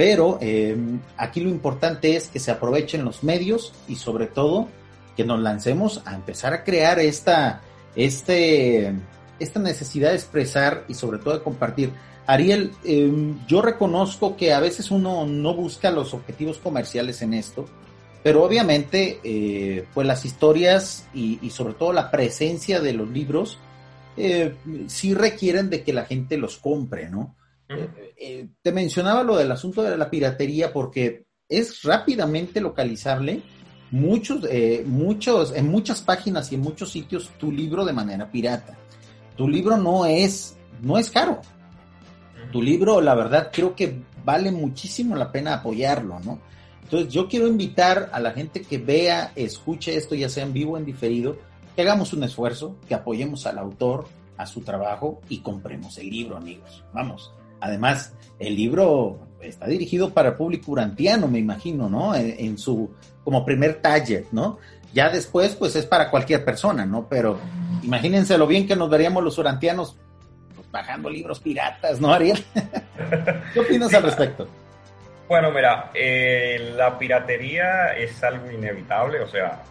Pero 0.00 0.38
eh, 0.40 0.74
aquí 1.18 1.40
lo 1.40 1.50
importante 1.50 2.16
es 2.16 2.28
que 2.28 2.38
se 2.38 2.50
aprovechen 2.50 3.04
los 3.04 3.22
medios 3.22 3.74
y 3.86 3.96
sobre 3.96 4.28
todo 4.28 4.66
que 5.14 5.26
nos 5.26 5.40
lancemos 5.40 6.00
a 6.06 6.14
empezar 6.14 6.54
a 6.54 6.64
crear 6.64 6.98
esta, 6.98 7.60
este, 7.94 8.94
esta 9.38 9.60
necesidad 9.60 10.08
de 10.08 10.14
expresar 10.14 10.86
y 10.88 10.94
sobre 10.94 11.18
todo 11.18 11.34
de 11.34 11.42
compartir. 11.42 11.92
Ariel, 12.26 12.72
em, 12.82 13.46
yo 13.46 13.60
reconozco 13.60 14.38
que 14.38 14.54
a 14.54 14.60
veces 14.60 14.90
uno 14.90 15.26
no 15.26 15.52
busca 15.52 15.90
los 15.90 16.14
objetivos 16.14 16.56
comerciales 16.56 17.20
en 17.20 17.34
esto, 17.34 17.66
pero 18.22 18.42
obviamente 18.42 19.20
eh, 19.22 19.84
pues 19.92 20.06
las 20.06 20.24
historias 20.24 21.08
y, 21.12 21.50
sobre 21.50 21.74
todo 21.74 21.92
la 21.92 22.10
presencia 22.10 22.80
de 22.80 22.94
los 22.94 23.10
libros 23.10 23.58
eh, 24.16 24.54
sí 24.86 25.12
requieren 25.12 25.68
de 25.68 25.82
que 25.82 25.92
la 25.92 26.06
gente 26.06 26.38
los 26.38 26.56
compre, 26.56 27.10
¿no? 27.10 27.36
Eh, 27.70 28.14
eh, 28.16 28.48
te 28.60 28.72
mencionaba 28.72 29.22
lo 29.22 29.36
del 29.36 29.52
asunto 29.52 29.82
de 29.82 29.96
la 29.96 30.10
piratería 30.10 30.72
porque 30.72 31.26
es 31.48 31.82
rápidamente 31.82 32.60
localizable 32.60 33.42
muchos, 33.92 34.44
eh, 34.50 34.82
muchos, 34.86 35.52
en 35.54 35.70
muchas 35.70 36.02
páginas 36.02 36.50
y 36.50 36.56
en 36.56 36.62
muchos 36.62 36.90
sitios 36.90 37.30
tu 37.38 37.52
libro 37.52 37.84
de 37.84 37.92
manera 37.92 38.30
pirata. 38.30 38.76
Tu 39.36 39.48
libro 39.48 39.76
no 39.76 40.04
es, 40.04 40.56
no 40.82 40.98
es 40.98 41.10
caro. 41.10 41.40
Tu 42.52 42.60
libro, 42.60 43.00
la 43.00 43.14
verdad, 43.14 43.50
creo 43.52 43.76
que 43.76 44.02
vale 44.24 44.50
muchísimo 44.50 45.14
la 45.14 45.30
pena 45.30 45.54
apoyarlo, 45.54 46.18
¿no? 46.20 46.40
Entonces, 46.82 47.12
yo 47.12 47.28
quiero 47.28 47.46
invitar 47.46 48.10
a 48.12 48.18
la 48.18 48.32
gente 48.32 48.62
que 48.62 48.78
vea, 48.78 49.32
escuche 49.36 49.96
esto, 49.96 50.16
ya 50.16 50.28
sea 50.28 50.42
en 50.42 50.52
vivo 50.52 50.72
o 50.72 50.76
en 50.76 50.84
diferido, 50.84 51.38
que 51.76 51.82
hagamos 51.82 52.12
un 52.12 52.24
esfuerzo, 52.24 52.76
que 52.88 52.96
apoyemos 52.96 53.46
al 53.46 53.58
autor, 53.58 54.08
a 54.36 54.46
su 54.46 54.62
trabajo 54.62 55.20
y 55.28 55.38
compremos 55.38 55.98
el 55.98 56.10
libro, 56.10 56.36
amigos. 56.36 56.82
Vamos, 56.92 57.32
Además, 57.60 58.14
el 58.38 58.56
libro 58.56 59.20
está 59.40 59.66
dirigido 59.66 60.10
para 60.10 60.30
el 60.30 60.34
público 60.34 60.72
urantiano, 60.72 61.28
me 61.28 61.38
imagino, 61.38 61.88
¿no? 61.88 62.14
En, 62.14 62.58
su, 62.58 62.90
como 63.24 63.44
primer 63.44 63.80
taller, 63.80 64.26
¿no? 64.32 64.58
Ya 64.92 65.08
después, 65.08 65.54
pues 65.54 65.76
es 65.76 65.86
para 65.86 66.10
cualquier 66.10 66.44
persona, 66.44 66.84
¿no? 66.84 67.08
Pero 67.08 67.38
imagínense 67.82 68.36
lo 68.36 68.46
bien 68.46 68.66
que 68.66 68.76
nos 68.76 68.90
veríamos 68.90 69.22
los 69.22 69.38
urantianos 69.38 69.96
pues, 70.54 70.70
bajando 70.70 71.08
libros 71.08 71.40
piratas, 71.40 72.00
¿no, 72.00 72.12
Ariel? 72.12 72.44
¿Qué 73.54 73.60
opinas 73.60 73.94
al 73.94 74.02
respecto? 74.02 74.48
Bueno, 75.28 75.52
mira, 75.52 75.90
eh, 75.94 76.72
la 76.76 76.98
piratería 76.98 77.96
es 77.96 78.22
algo 78.24 78.50
inevitable, 78.50 79.20
o 79.20 79.28
sea, 79.28 79.62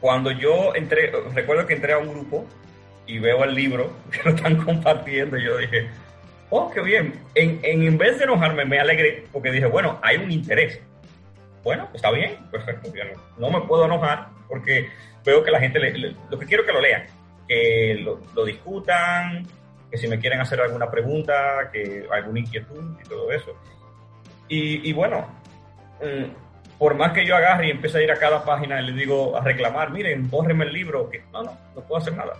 cuando 0.00 0.30
yo 0.30 0.74
entré, 0.74 1.12
recuerdo 1.34 1.66
que 1.66 1.74
entré 1.74 1.92
a 1.92 1.98
un 1.98 2.08
grupo 2.08 2.46
y 3.06 3.18
veo 3.18 3.44
el 3.44 3.54
libro 3.54 3.92
que 4.10 4.22
lo 4.24 4.34
están 4.34 4.56
compartiendo, 4.64 5.36
y 5.36 5.44
yo 5.44 5.58
dije, 5.58 5.90
oh, 6.52 6.70
qué 6.70 6.82
bien. 6.82 7.14
En, 7.34 7.60
en, 7.62 7.98
vez 7.98 8.18
de 8.18 8.24
enojarme, 8.24 8.64
me 8.66 8.78
alegré 8.78 9.24
porque 9.32 9.50
dije, 9.50 9.66
bueno, 9.66 9.98
hay 10.02 10.18
un 10.18 10.30
interés. 10.30 10.80
Bueno, 11.64 11.88
está 11.94 12.10
bien, 12.10 12.36
perfecto. 12.50 12.92
No, 13.38 13.50
me 13.50 13.62
puedo 13.62 13.86
enojar 13.86 14.28
porque 14.48 14.88
veo 15.24 15.42
que 15.42 15.50
la 15.50 15.60
gente, 15.60 15.80
lo 16.30 16.38
que 16.38 16.46
quiero 16.46 16.64
que 16.66 16.72
lo 16.72 16.80
lean, 16.80 17.04
que 17.48 18.04
lo, 18.34 18.44
discutan, 18.44 19.46
que 19.90 19.96
si 19.96 20.06
me 20.08 20.18
quieren 20.18 20.40
hacer 20.40 20.60
alguna 20.60 20.90
pregunta, 20.90 21.70
que 21.72 22.06
alguna 22.10 22.40
inquietud 22.40 22.96
y 23.02 23.08
todo 23.08 23.32
eso. 23.32 23.56
Y, 24.48 24.92
bueno, 24.92 25.26
mm, 26.02 26.78
por 26.78 26.94
más 26.94 27.12
que 27.12 27.24
yo 27.24 27.34
agarre 27.34 27.68
y 27.68 27.70
empiece 27.70 27.96
a 27.96 28.02
ir 28.02 28.12
a 28.12 28.18
cada 28.18 28.44
página 28.44 28.82
y 28.82 28.86
le 28.86 28.92
digo 28.92 29.34
a 29.34 29.40
reclamar, 29.40 29.90
miren, 29.90 30.28
bórreme 30.28 30.66
el 30.66 30.74
libro, 30.74 31.08
que 31.08 31.22
no, 31.32 31.44
no, 31.44 31.58
no 31.74 31.80
puedo 31.80 32.02
hacer 32.02 32.14
nada. 32.14 32.34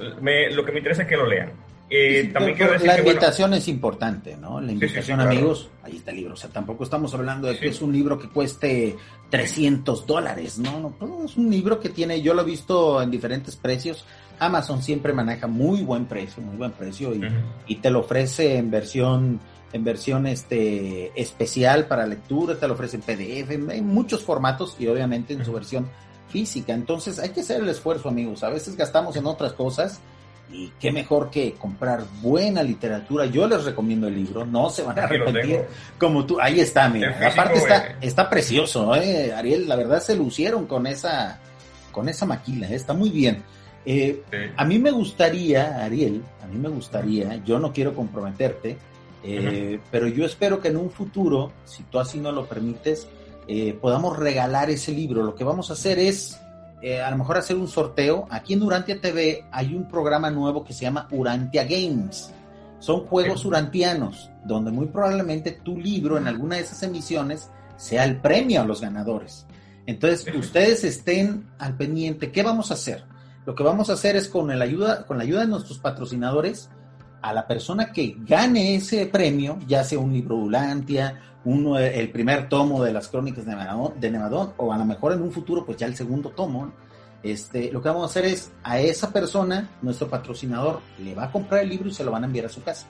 Lo 0.00 0.64
que 0.64 0.72
me 0.72 0.78
interesa 0.78 1.02
es 1.02 1.08
que 1.08 1.16
lo 1.16 1.26
lean 1.26 1.52
eh, 1.90 2.32
la 2.34 2.98
invitación 2.98 3.54
es 3.54 3.66
importante, 3.68 4.36
¿no? 4.36 4.60
La 4.60 4.72
invitación, 4.72 5.20
amigos, 5.20 5.70
ahí 5.82 5.96
está 5.96 6.10
el 6.10 6.18
libro. 6.18 6.34
O 6.34 6.36
sea, 6.36 6.50
tampoco 6.50 6.84
estamos 6.84 7.14
hablando 7.14 7.48
de 7.48 7.58
que 7.58 7.68
es 7.68 7.80
un 7.80 7.92
libro 7.92 8.18
que 8.18 8.28
cueste 8.28 8.96
300 9.30 10.06
dólares, 10.06 10.58
¿no? 10.58 10.80
no 10.80 10.90
pues, 10.90 11.32
es 11.32 11.36
un 11.36 11.50
libro 11.50 11.80
que 11.80 11.88
tiene, 11.88 12.20
yo 12.20 12.34
lo 12.34 12.42
he 12.42 12.44
visto 12.44 13.00
en 13.00 13.10
diferentes 13.10 13.56
precios. 13.56 14.04
Amazon 14.38 14.82
siempre 14.82 15.12
maneja 15.12 15.46
muy 15.46 15.82
buen 15.82 16.06
precio, 16.06 16.42
muy 16.42 16.56
buen 16.56 16.72
precio 16.72 17.14
y, 17.14 17.20
y 17.66 17.76
te 17.76 17.90
lo 17.90 18.00
ofrece 18.00 18.56
en 18.56 18.70
versión 18.70 19.40
en 19.72 19.84
versión 19.84 20.26
este 20.26 21.12
especial 21.20 21.86
para 21.86 22.06
lectura, 22.06 22.58
te 22.58 22.66
lo 22.66 22.72
ofrece 22.72 22.96
en 22.96 23.02
PDF, 23.02 23.50
en 23.50 23.86
muchos 23.86 24.22
formatos 24.22 24.76
y 24.78 24.86
obviamente 24.86 25.34
en 25.34 25.44
su 25.44 25.52
versión 25.52 25.90
física. 26.28 26.72
Entonces 26.72 27.18
hay 27.18 27.30
que 27.30 27.40
hacer 27.40 27.60
el 27.60 27.68
esfuerzo, 27.68 28.08
amigos. 28.08 28.42
A 28.44 28.48
veces 28.48 28.76
gastamos 28.76 29.16
en 29.16 29.26
otras 29.26 29.52
cosas 29.52 30.00
y 30.50 30.72
qué 30.80 30.90
mejor 30.90 31.30
que 31.30 31.52
comprar 31.54 32.04
buena 32.22 32.62
literatura. 32.62 33.26
Yo 33.26 33.46
les 33.46 33.64
recomiendo 33.64 34.08
el 34.08 34.14
libro, 34.14 34.46
no 34.46 34.70
se 34.70 34.82
van 34.82 34.98
a 34.98 35.04
arrepentir. 35.04 35.64
Como 35.98 36.24
tú, 36.24 36.40
ahí 36.40 36.60
está, 36.60 36.88
mira. 36.88 37.18
Aparte 37.30 37.58
está, 37.58 37.86
eh. 37.86 37.96
está 38.00 38.30
precioso, 38.30 38.94
¿eh? 38.96 39.32
Ariel, 39.32 39.68
la 39.68 39.76
verdad 39.76 40.02
se 40.02 40.16
lucieron 40.16 40.66
con 40.66 40.86
esa, 40.86 41.38
con 41.92 42.08
esa 42.08 42.24
maquila, 42.24 42.68
¿eh? 42.68 42.74
está 42.74 42.94
muy 42.94 43.10
bien. 43.10 43.42
A 44.56 44.64
mí 44.64 44.78
me 44.78 44.90
gustaría, 44.90 45.84
Ariel, 45.84 46.22
a 46.42 46.46
mí 46.46 46.58
me 46.58 46.68
gustaría, 46.68 47.36
yo 47.44 47.58
no 47.58 47.72
quiero 47.72 47.94
comprometerte, 47.94 48.76
pero 49.90 50.08
yo 50.08 50.24
espero 50.24 50.60
que 50.60 50.68
en 50.68 50.76
un 50.76 50.90
futuro, 50.90 51.52
si 51.64 51.82
tú 51.84 51.98
así 51.98 52.18
no 52.18 52.32
lo 52.32 52.46
permites, 52.46 53.06
podamos 53.80 54.18
regalar 54.18 54.70
ese 54.70 54.92
libro. 54.92 55.22
Lo 55.22 55.34
que 55.34 55.44
vamos 55.44 55.70
a 55.70 55.72
hacer 55.74 55.98
es 55.98 56.38
eh, 56.80 57.00
a 57.00 57.10
lo 57.10 57.18
mejor 57.18 57.38
hacer 57.38 57.56
un 57.56 57.68
sorteo. 57.68 58.26
Aquí 58.30 58.54
en 58.54 58.62
Urantia 58.62 59.00
TV 59.00 59.44
hay 59.50 59.74
un 59.74 59.88
programa 59.88 60.30
nuevo 60.30 60.64
que 60.64 60.72
se 60.72 60.82
llama 60.82 61.08
Urantia 61.10 61.64
Games. 61.64 62.32
Son 62.78 63.06
juegos 63.06 63.44
urantianos, 63.44 64.30
donde 64.44 64.70
muy 64.70 64.86
probablemente 64.86 65.50
tu 65.50 65.76
libro 65.76 66.16
en 66.16 66.28
alguna 66.28 66.56
de 66.56 66.62
esas 66.62 66.82
emisiones 66.84 67.50
sea 67.76 68.04
el 68.04 68.20
premio 68.20 68.60
a 68.60 68.64
los 68.64 68.80
ganadores. 68.80 69.46
Entonces, 69.86 70.32
ustedes 70.34 70.84
estén 70.84 71.48
al 71.58 71.76
pendiente. 71.76 72.30
¿Qué 72.30 72.42
vamos 72.42 72.70
a 72.70 72.74
hacer? 72.74 73.04
Lo 73.46 73.54
que 73.54 73.62
vamos 73.62 73.88
a 73.88 73.94
hacer 73.94 74.14
es 74.16 74.28
con 74.28 74.46
la 74.46 74.64
ayuda, 74.64 75.06
con 75.06 75.16
la 75.16 75.24
ayuda 75.24 75.40
de 75.40 75.46
nuestros 75.46 75.78
patrocinadores, 75.78 76.68
a 77.20 77.32
la 77.32 77.46
persona 77.46 77.92
que 77.92 78.16
gane 78.20 78.76
ese 78.76 79.06
premio, 79.06 79.58
ya 79.66 79.84
sea 79.84 79.98
un 79.98 80.12
libro 80.12 80.36
Urantia, 80.36 81.20
uno, 81.44 81.78
el 81.78 82.10
primer 82.10 82.48
tomo 82.48 82.82
de 82.82 82.92
las 82.92 83.08
crónicas 83.08 83.44
de 83.46 84.10
Nevadón, 84.10 84.52
o 84.56 84.72
a 84.72 84.78
lo 84.78 84.84
mejor 84.84 85.12
en 85.12 85.22
un 85.22 85.32
futuro, 85.32 85.64
pues 85.64 85.78
ya 85.78 85.86
el 85.86 85.96
segundo 85.96 86.30
tomo, 86.30 86.72
este, 87.22 87.72
lo 87.72 87.82
que 87.82 87.88
vamos 87.88 88.04
a 88.04 88.06
hacer 88.06 88.26
es 88.26 88.52
a 88.62 88.80
esa 88.80 89.12
persona, 89.12 89.68
nuestro 89.82 90.08
patrocinador, 90.08 90.80
le 90.98 91.14
va 91.14 91.24
a 91.24 91.32
comprar 91.32 91.62
el 91.62 91.70
libro 91.70 91.88
y 91.88 91.94
se 91.94 92.04
lo 92.04 92.10
van 92.10 92.24
a 92.24 92.26
enviar 92.26 92.46
a 92.46 92.50
su 92.50 92.62
casa, 92.62 92.86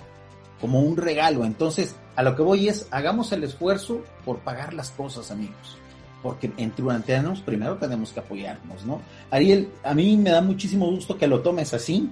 como 0.61 0.81
un 0.81 0.97
regalo. 0.97 1.45
Entonces, 1.45 1.97
a 2.17 2.23
lo 2.23 2.35
que 2.37 2.43
voy 2.43 2.69
es, 2.69 2.89
hagamos 2.91 3.33
el 3.33 3.45
esfuerzo 3.45 4.03
por 4.25 4.41
pagar 4.41 4.75
las 4.75 4.91
cosas, 4.91 5.31
amigos. 5.31 5.79
Porque 6.23 6.51
entre 6.57 6.85
urantianos 6.85 7.41
primero 7.43 7.77
tenemos 7.77 8.13
que 8.13 8.21
apoyarnos, 8.21 8.85
¿no? 8.85 9.01
Ariel, 9.31 9.71
a 9.85 9.95
mí 9.95 10.17
me 10.17 10.31
da 10.31 10.41
muchísimo 10.41 10.91
gusto 10.91 11.17
que 11.17 11.29
lo 11.29 11.41
tomes 11.41 11.73
así, 11.75 12.11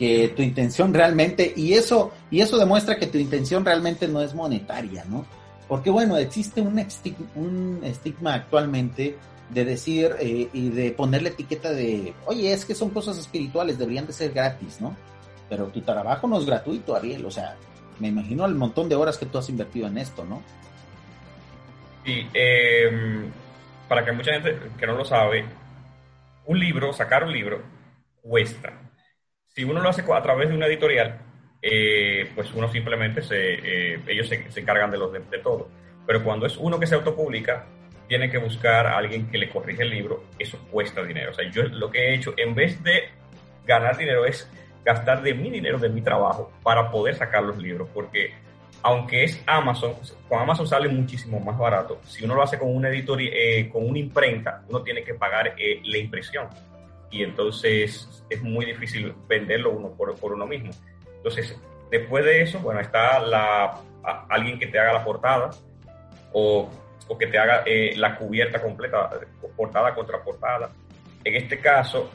que 0.00 0.28
tu 0.28 0.40
intención 0.40 0.94
realmente, 0.94 1.52
y 1.54 1.74
eso, 1.74 2.10
y 2.30 2.40
eso 2.40 2.56
demuestra 2.56 2.96
que 2.96 3.06
tu 3.06 3.18
intención 3.18 3.66
realmente 3.66 4.08
no 4.08 4.22
es 4.22 4.34
monetaria, 4.34 5.04
¿no? 5.04 5.26
Porque 5.68 5.90
bueno, 5.90 6.16
existe 6.16 6.62
un, 6.62 6.78
estigma, 7.84 8.32
actualmente 8.32 9.18
de 9.50 9.64
decir 9.66 10.16
eh, 10.18 10.48
y 10.54 10.70
de 10.70 10.92
poner 10.92 11.20
la 11.20 11.28
etiqueta 11.28 11.70
de, 11.72 12.14
oye, 12.24 12.50
es 12.50 12.64
que 12.64 12.74
son 12.74 12.88
cosas 12.88 13.18
espirituales, 13.18 13.76
deberían 13.76 14.06
de 14.06 14.14
ser 14.14 14.32
gratis, 14.32 14.80
¿no? 14.80 14.96
Pero 15.50 15.66
tu 15.66 15.82
trabajo 15.82 16.26
no 16.26 16.38
es 16.38 16.46
gratuito, 16.46 16.96
Ariel, 16.96 17.26
o 17.26 17.30
sea, 17.30 17.56
me 17.98 18.08
imagino 18.08 18.46
el 18.46 18.54
montón 18.54 18.88
de 18.88 18.94
horas 18.94 19.18
que 19.18 19.26
tú 19.26 19.36
has 19.36 19.50
invertido 19.50 19.86
en 19.86 19.98
esto, 19.98 20.24
¿no? 20.24 20.40
Sí, 22.06 22.26
em, 22.32 23.30
para 23.86 24.02
que 24.02 24.12
mucha 24.12 24.32
gente 24.32 24.58
que 24.78 24.86
no 24.86 24.94
lo 24.94 25.04
sabe, 25.04 25.44
un 26.46 26.58
libro, 26.58 26.90
sacar 26.94 27.22
un 27.22 27.32
libro, 27.34 27.60
cuesta. 28.22 28.89
Si 29.54 29.64
uno 29.64 29.80
lo 29.80 29.88
hace 29.88 30.02
a 30.02 30.22
través 30.22 30.48
de 30.48 30.54
una 30.54 30.66
editorial, 30.66 31.18
eh, 31.60 32.30
pues 32.34 32.52
uno 32.54 32.70
simplemente 32.70 33.20
se, 33.20 33.94
eh, 33.94 34.00
ellos 34.06 34.28
se, 34.28 34.50
se, 34.50 34.60
encargan 34.60 34.90
de, 34.90 34.98
los, 34.98 35.12
de, 35.12 35.38
todo. 35.42 35.68
Pero 36.06 36.22
cuando 36.22 36.46
es 36.46 36.56
uno 36.56 36.78
que 36.78 36.86
se 36.86 36.94
autopublica, 36.94 37.66
tiene 38.08 38.30
que 38.30 38.38
buscar 38.38 38.86
a 38.86 38.96
alguien 38.96 39.28
que 39.28 39.38
le 39.38 39.50
corrige 39.50 39.82
el 39.82 39.90
libro, 39.90 40.24
eso 40.38 40.58
cuesta 40.70 41.02
dinero. 41.02 41.32
O 41.32 41.34
sea, 41.34 41.48
yo 41.50 41.64
lo 41.64 41.90
que 41.90 41.98
he 41.98 42.14
hecho, 42.14 42.32
en 42.36 42.54
vez 42.54 42.82
de 42.82 43.08
ganar 43.66 43.96
dinero, 43.96 44.24
es 44.24 44.48
gastar 44.84 45.22
de 45.22 45.34
mi 45.34 45.50
dinero, 45.50 45.78
de 45.78 45.88
mi 45.88 46.00
trabajo, 46.00 46.52
para 46.62 46.90
poder 46.90 47.16
sacar 47.16 47.42
los 47.42 47.58
libros, 47.58 47.88
porque 47.92 48.32
aunque 48.82 49.24
es 49.24 49.42
Amazon, 49.46 49.94
con 50.28 50.38
Amazon 50.38 50.66
sale 50.66 50.88
muchísimo 50.88 51.38
más 51.40 51.58
barato. 51.58 52.00
Si 52.04 52.24
uno 52.24 52.34
lo 52.34 52.42
hace 52.42 52.58
con 52.58 52.74
una 52.74 52.88
editorial, 52.88 53.32
eh, 53.34 53.68
con 53.68 53.86
una 53.88 53.98
imprenta, 53.98 54.62
uno 54.68 54.82
tiene 54.82 55.02
que 55.02 55.14
pagar 55.14 55.54
eh, 55.58 55.80
la 55.84 55.98
impresión. 55.98 56.48
Y 57.10 57.22
entonces 57.22 58.24
es 58.28 58.42
muy 58.42 58.64
difícil 58.66 59.14
venderlo 59.28 59.70
uno 59.70 59.90
por, 59.90 60.14
por, 60.16 60.32
uno 60.32 60.46
mismo. 60.46 60.70
Entonces, 61.16 61.58
después 61.90 62.24
de 62.24 62.42
eso, 62.42 62.60
bueno, 62.60 62.80
está 62.80 63.18
la, 63.20 63.80
alguien 64.28 64.58
que 64.58 64.66
te 64.66 64.78
haga 64.78 64.92
la 64.92 65.04
portada 65.04 65.50
o, 66.32 66.70
o 67.08 67.18
que 67.18 67.26
te 67.26 67.38
haga 67.38 67.62
eh, 67.66 67.94
la 67.96 68.16
cubierta 68.16 68.62
completa, 68.62 69.10
portada 69.56 69.94
contra 69.94 70.22
portada. 70.22 70.70
En 71.24 71.34
este 71.34 71.58
caso, 71.58 72.10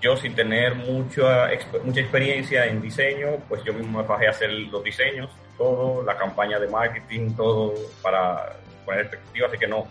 yo 0.00 0.16
sin 0.16 0.34
tener 0.34 0.74
mucha, 0.74 1.48
mucha 1.82 2.00
experiencia 2.00 2.66
en 2.66 2.82
diseño, 2.82 3.38
pues 3.48 3.64
yo 3.64 3.72
mismo 3.72 4.02
me 4.02 4.06
bajé 4.06 4.26
a 4.26 4.30
hacer 4.30 4.50
los 4.52 4.84
diseños, 4.84 5.30
todo, 5.56 6.02
la 6.02 6.16
campaña 6.18 6.58
de 6.58 6.68
marketing, 6.68 7.34
todo 7.34 7.72
para 8.02 8.56
poner 8.84 9.08
perspectiva, 9.08 9.46
así 9.46 9.56
que 9.56 9.66
no, 9.66 9.86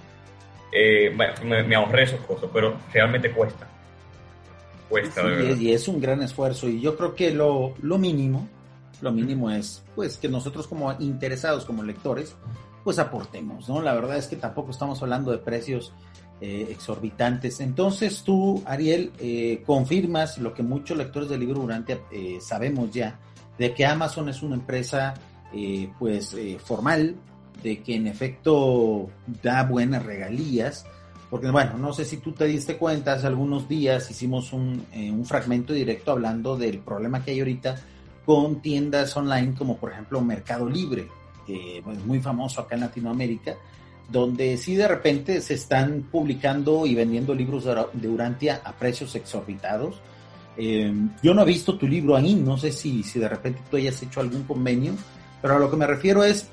eh, 0.71 1.11
me, 1.15 1.75
ahorré 1.75 2.03
esos 2.03 2.21
cosas, 2.21 2.49
pero 2.53 2.77
realmente 2.93 3.31
cuesta. 3.31 3.67
Cuesta, 4.93 5.23
Y 5.59 5.71
es 5.71 5.87
un 5.87 5.99
gran 5.99 6.21
esfuerzo 6.21 6.69
y 6.69 6.79
yo 6.79 6.95
creo 6.95 7.15
que 7.15 7.31
lo, 7.31 7.73
lo 7.81 7.97
mínimo, 7.97 8.47
lo 9.01 9.11
mínimo 9.11 9.49
es 9.49 9.81
pues 9.95 10.17
que 10.17 10.29
nosotros 10.29 10.67
como 10.67 10.93
interesados, 10.99 11.65
como 11.65 11.81
lectores, 11.81 12.35
pues 12.83 12.99
aportemos, 12.99 13.67
¿no? 13.67 13.81
La 13.81 13.95
verdad 13.95 14.17
es 14.17 14.27
que 14.27 14.35
tampoco 14.35 14.69
estamos 14.69 15.01
hablando 15.01 15.31
de 15.31 15.39
precios 15.39 15.93
eh, 16.41 16.67
exorbitantes. 16.69 17.59
Entonces 17.59 18.21
tú, 18.23 18.61
Ariel, 18.67 19.11
eh, 19.17 19.63
confirmas 19.65 20.37
lo 20.37 20.53
que 20.53 20.61
muchos 20.61 20.95
lectores 20.95 21.27
del 21.27 21.39
libro 21.39 21.61
durante 21.61 22.01
eh, 22.11 22.37
sabemos 22.39 22.91
ya, 22.91 23.17
de 23.57 23.73
que 23.73 23.87
Amazon 23.87 24.29
es 24.29 24.43
una 24.43 24.55
empresa 24.55 25.15
pues 25.97 26.35
formal, 26.63 27.15
de 27.63 27.81
que 27.81 27.95
en 27.95 28.07
efecto 28.07 29.09
da 29.41 29.63
buenas 29.63 30.03
regalías, 30.03 30.85
porque 31.33 31.49
bueno, 31.49 31.79
no 31.79 31.91
sé 31.93 32.05
si 32.05 32.17
tú 32.17 32.33
te 32.33 32.45
diste 32.45 32.77
cuenta, 32.77 33.13
hace 33.13 33.25
algunos 33.25 33.67
días 33.67 34.07
hicimos 34.11 34.53
un, 34.53 34.85
un 34.93 35.25
fragmento 35.25 35.73
directo 35.73 36.11
hablando 36.11 36.55
del 36.55 36.77
problema 36.77 37.25
que 37.25 37.31
hay 37.31 37.39
ahorita 37.39 37.75
con 38.23 38.61
tiendas 38.61 39.17
online 39.17 39.55
como 39.57 39.77
por 39.77 39.91
ejemplo 39.91 40.21
Mercado 40.21 40.69
Libre, 40.69 41.07
muy 42.05 42.19
famoso 42.19 42.61
acá 42.61 42.75
en 42.75 42.81
Latinoamérica, 42.81 43.55
donde 44.11 44.57
sí 44.57 44.75
de 44.75 44.87
repente 44.87 45.41
se 45.41 45.55
están 45.55 46.07
publicando 46.11 46.85
y 46.85 46.93
vendiendo 46.93 47.33
libros 47.33 47.67
de 47.93 48.07
Urantia 48.07 48.61
a 48.63 48.73
precios 48.73 49.15
exorbitados. 49.15 49.95
Eh, 50.55 50.93
yo 51.23 51.33
no 51.33 51.41
he 51.41 51.45
visto 51.45 51.79
tu 51.79 51.87
libro 51.87 52.15
ahí, 52.15 52.35
no 52.35 52.59
sé 52.59 52.71
si, 52.71 53.01
si 53.01 53.17
de 53.17 53.27
repente 53.27 53.59
tú 53.71 53.77
hayas 53.77 53.99
hecho 54.03 54.19
algún 54.19 54.43
convenio, 54.43 54.93
pero 55.41 55.55
a 55.55 55.59
lo 55.59 55.71
que 55.71 55.77
me 55.77 55.87
refiero 55.87 56.23
es, 56.23 56.47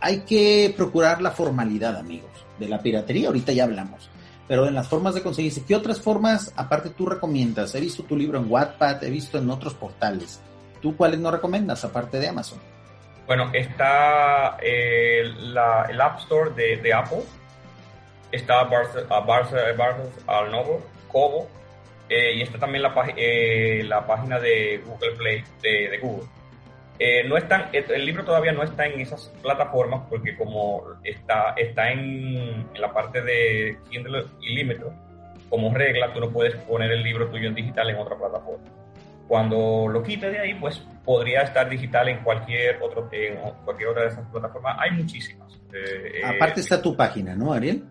hay 0.00 0.22
que 0.22 0.74
procurar 0.76 1.22
la 1.22 1.30
formalidad, 1.30 1.96
amigos, 1.96 2.32
de 2.58 2.68
la 2.68 2.82
piratería, 2.82 3.28
ahorita 3.28 3.52
ya 3.52 3.62
hablamos, 3.62 4.10
pero 4.46 4.66
en 4.66 4.74
las 4.74 4.88
formas 4.88 5.14
de 5.14 5.22
conseguirse, 5.22 5.64
¿qué 5.64 5.74
otras 5.74 6.00
formas 6.00 6.52
aparte 6.56 6.90
tú 6.90 7.06
recomiendas? 7.06 7.74
He 7.74 7.80
visto 7.80 8.02
tu 8.02 8.16
libro 8.16 8.38
en 8.38 8.50
Wattpad, 8.50 9.02
he 9.04 9.10
visto 9.10 9.38
en 9.38 9.50
otros 9.50 9.74
portales, 9.74 10.40
¿tú 10.82 10.96
cuáles 10.96 11.20
no 11.20 11.30
recomiendas 11.30 11.84
aparte 11.84 12.18
de 12.18 12.28
Amazon? 12.28 12.58
Bueno, 13.26 13.50
está 13.54 14.58
eh, 14.62 15.22
la, 15.38 15.86
el 15.88 16.00
App 16.00 16.18
Store 16.20 16.50
de, 16.50 16.92
Apple, 16.92 17.22
está 18.30 18.60
al 18.60 20.50
Novo, 20.50 20.82
Kobo, 21.10 21.48
eh, 22.08 22.34
y 22.34 22.42
está 22.42 22.58
también 22.58 22.82
la, 22.82 22.92
eh, 23.16 23.82
la 23.84 24.06
página 24.06 24.38
de 24.38 24.82
Google 24.86 25.12
Play 25.12 25.44
de 25.62 25.98
Google. 26.02 26.28
No 27.26 27.36
están, 27.36 27.68
el 27.72 28.06
libro 28.06 28.24
todavía 28.24 28.52
no 28.52 28.62
está 28.62 28.86
en 28.86 29.00
esas 29.00 29.32
plataformas 29.42 30.02
porque 30.08 30.36
como 30.36 30.82
está, 31.02 31.54
está 31.56 31.90
en, 31.90 32.66
en 32.72 32.80
la 32.80 32.92
parte 32.92 33.20
de 33.20 33.78
Kindle 33.90 34.24
Ilímetro, 34.40 34.92
como 35.48 35.72
regla 35.74 36.12
tú 36.12 36.20
no 36.20 36.30
puedes 36.30 36.54
poner 36.56 36.90
el 36.90 37.02
libro 37.02 37.28
tuyo 37.28 37.48
en 37.48 37.54
digital 37.54 37.90
en 37.90 37.96
otra 37.96 38.16
plataforma. 38.16 38.64
Cuando 39.28 39.88
lo 39.88 40.02
quite 40.02 40.30
de 40.30 40.38
ahí, 40.38 40.54
pues 40.54 40.82
podría 41.04 41.42
estar 41.42 41.68
digital 41.68 42.08
en 42.08 42.18
cualquier, 42.22 42.78
otro, 42.82 43.08
en 43.10 43.36
cualquier 43.64 43.88
otra 43.88 44.02
de 44.02 44.08
esas 44.08 44.26
plataformas. 44.30 44.76
Hay 44.78 44.90
muchísimas. 44.90 45.54
Eh, 45.72 46.20
eh, 46.20 46.22
Aparte 46.24 46.60
está 46.60 46.80
tu 46.80 46.96
página, 46.96 47.34
¿no, 47.34 47.52
Ariel? 47.52 47.84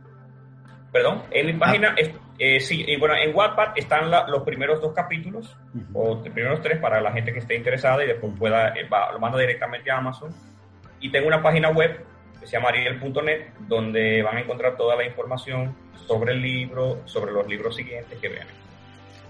Perdón, 0.93 1.23
en 1.31 1.47
mi 1.47 1.53
página, 1.53 1.95
ah. 1.97 2.01
eh, 2.37 2.59
sí, 2.59 2.85
y 2.87 2.97
bueno, 2.97 3.15
en 3.15 3.35
Wattpad 3.35 3.75
están 3.75 4.11
los 4.11 4.43
primeros 4.43 4.79
dos 4.79 4.93
capítulos, 4.93 5.57
o 5.91 6.13
los 6.13 6.29
primeros 6.29 6.61
tres 6.61 6.77
para 6.77 7.01
la 7.01 7.11
gente 7.11 7.33
que 7.33 7.39
esté 7.39 7.55
interesada 7.55 8.03
y 8.03 8.07
después 8.07 8.31
pueda, 8.37 8.71
lo 9.11 9.19
mando 9.19 9.39
directamente 9.39 9.89
a 9.89 9.97
Amazon. 9.97 10.31
Y 10.99 11.11
tengo 11.11 11.27
una 11.27 11.41
página 11.41 11.71
web 11.71 12.05
que 12.39 12.45
se 12.45 12.53
llama 12.53 12.69
ariel.net, 12.69 13.53
donde 13.67 14.21
van 14.21 14.37
a 14.37 14.41
encontrar 14.41 14.77
toda 14.77 14.95
la 14.95 15.03
información 15.03 15.75
sobre 16.07 16.33
el 16.33 16.41
libro, 16.43 17.01
sobre 17.05 17.31
los 17.31 17.47
libros 17.47 17.75
siguientes 17.75 18.19
que 18.19 18.29
vean. 18.29 18.47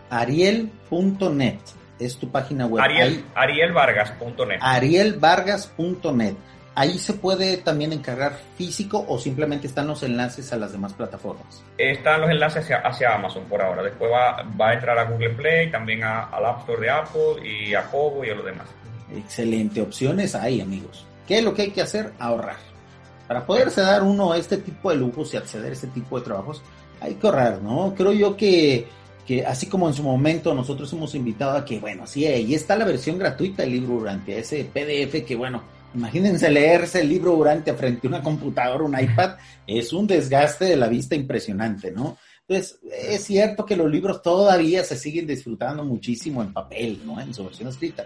Ariel.net 0.09 1.59
es 1.97 2.17
tu 2.17 2.29
página 2.29 2.65
web. 2.65 2.83
Ariel, 2.83 3.23
arielvargas.net. 3.35 4.57
Arielvargas.net. 4.59 6.35
Ahí 6.75 6.97
se 6.97 7.13
puede 7.13 7.57
también 7.57 7.93
encargar 7.93 8.39
físico 8.57 9.05
o 9.07 9.19
simplemente 9.19 9.67
están 9.67 9.87
los 9.87 10.01
enlaces 10.01 10.51
a 10.53 10.57
las 10.57 10.71
demás 10.71 10.93
plataformas. 10.93 11.63
Están 11.77 12.21
los 12.21 12.31
enlaces 12.31 12.67
hacia, 12.83 13.13
Amazon 13.13 13.43
por 13.43 13.61
ahora. 13.61 13.83
Después 13.83 14.11
va, 14.11 14.43
va, 14.59 14.69
a 14.69 14.73
entrar 14.73 14.97
a 14.97 15.03
Google 15.03 15.31
Play, 15.31 15.69
también 15.69 16.03
al 16.03 16.45
App 16.45 16.61
Store 16.61 16.81
de 16.81 16.89
Apple 16.89 17.47
y 17.47 17.75
a 17.75 17.83
Kobo 17.83 18.25
y 18.25 18.31
a 18.31 18.35
lo 18.35 18.43
demás. 18.43 18.67
Excelente. 19.15 19.81
Opciones 19.81 20.33
ahí, 20.33 20.61
amigos. 20.61 21.05
¿Qué 21.27 21.37
es 21.37 21.43
lo 21.43 21.53
que 21.53 21.63
hay 21.63 21.71
que 21.71 21.81
hacer? 21.81 22.11
Ahorrar. 22.17 22.57
Para 23.27 23.45
poderse 23.45 23.81
dar 23.81 24.01
uno 24.01 24.33
este 24.33 24.57
tipo 24.57 24.89
de 24.89 24.97
lujos 24.97 25.33
y 25.33 25.37
acceder 25.37 25.69
a 25.69 25.73
este 25.73 25.87
tipo 25.87 26.17
de 26.17 26.25
trabajos, 26.25 26.63
hay 26.99 27.13
que 27.15 27.27
ahorrar, 27.27 27.61
¿no? 27.61 27.93
Creo 27.95 28.13
yo 28.13 28.35
que 28.35 28.87
que 29.25 29.45
así 29.45 29.67
como 29.67 29.87
en 29.87 29.93
su 29.93 30.03
momento 30.03 30.53
nosotros 30.53 30.91
hemos 30.93 31.15
invitado 31.15 31.57
a 31.57 31.65
que, 31.65 31.79
bueno, 31.79 32.05
sí, 32.05 32.25
ahí 32.25 32.53
está 32.53 32.75
la 32.75 32.85
versión 32.85 33.17
gratuita 33.17 33.63
del 33.63 33.71
libro 33.71 33.99
Durante, 33.99 34.37
ese 34.37 34.65
PDF 34.65 35.25
que, 35.25 35.35
bueno, 35.35 35.63
imagínense 35.93 36.49
leerse 36.49 37.01
el 37.01 37.09
libro 37.09 37.35
Durante 37.35 37.73
frente 37.73 38.07
a 38.07 38.09
una 38.09 38.21
computadora, 38.21 38.83
un 38.83 38.99
iPad, 38.99 39.35
es 39.67 39.93
un 39.93 40.07
desgaste 40.07 40.65
de 40.65 40.75
la 40.75 40.87
vista 40.87 41.15
impresionante, 41.15 41.91
¿no? 41.91 42.17
Entonces, 42.47 42.79
es 42.91 43.23
cierto 43.23 43.65
que 43.65 43.75
los 43.75 43.89
libros 43.89 44.21
todavía 44.21 44.83
se 44.83 44.97
siguen 44.97 45.25
disfrutando 45.25 45.83
muchísimo 45.83 46.41
en 46.41 46.51
papel, 46.51 47.01
¿no? 47.05 47.19
En 47.19 47.33
su 47.33 47.43
versión 47.45 47.69
escrita. 47.69 48.05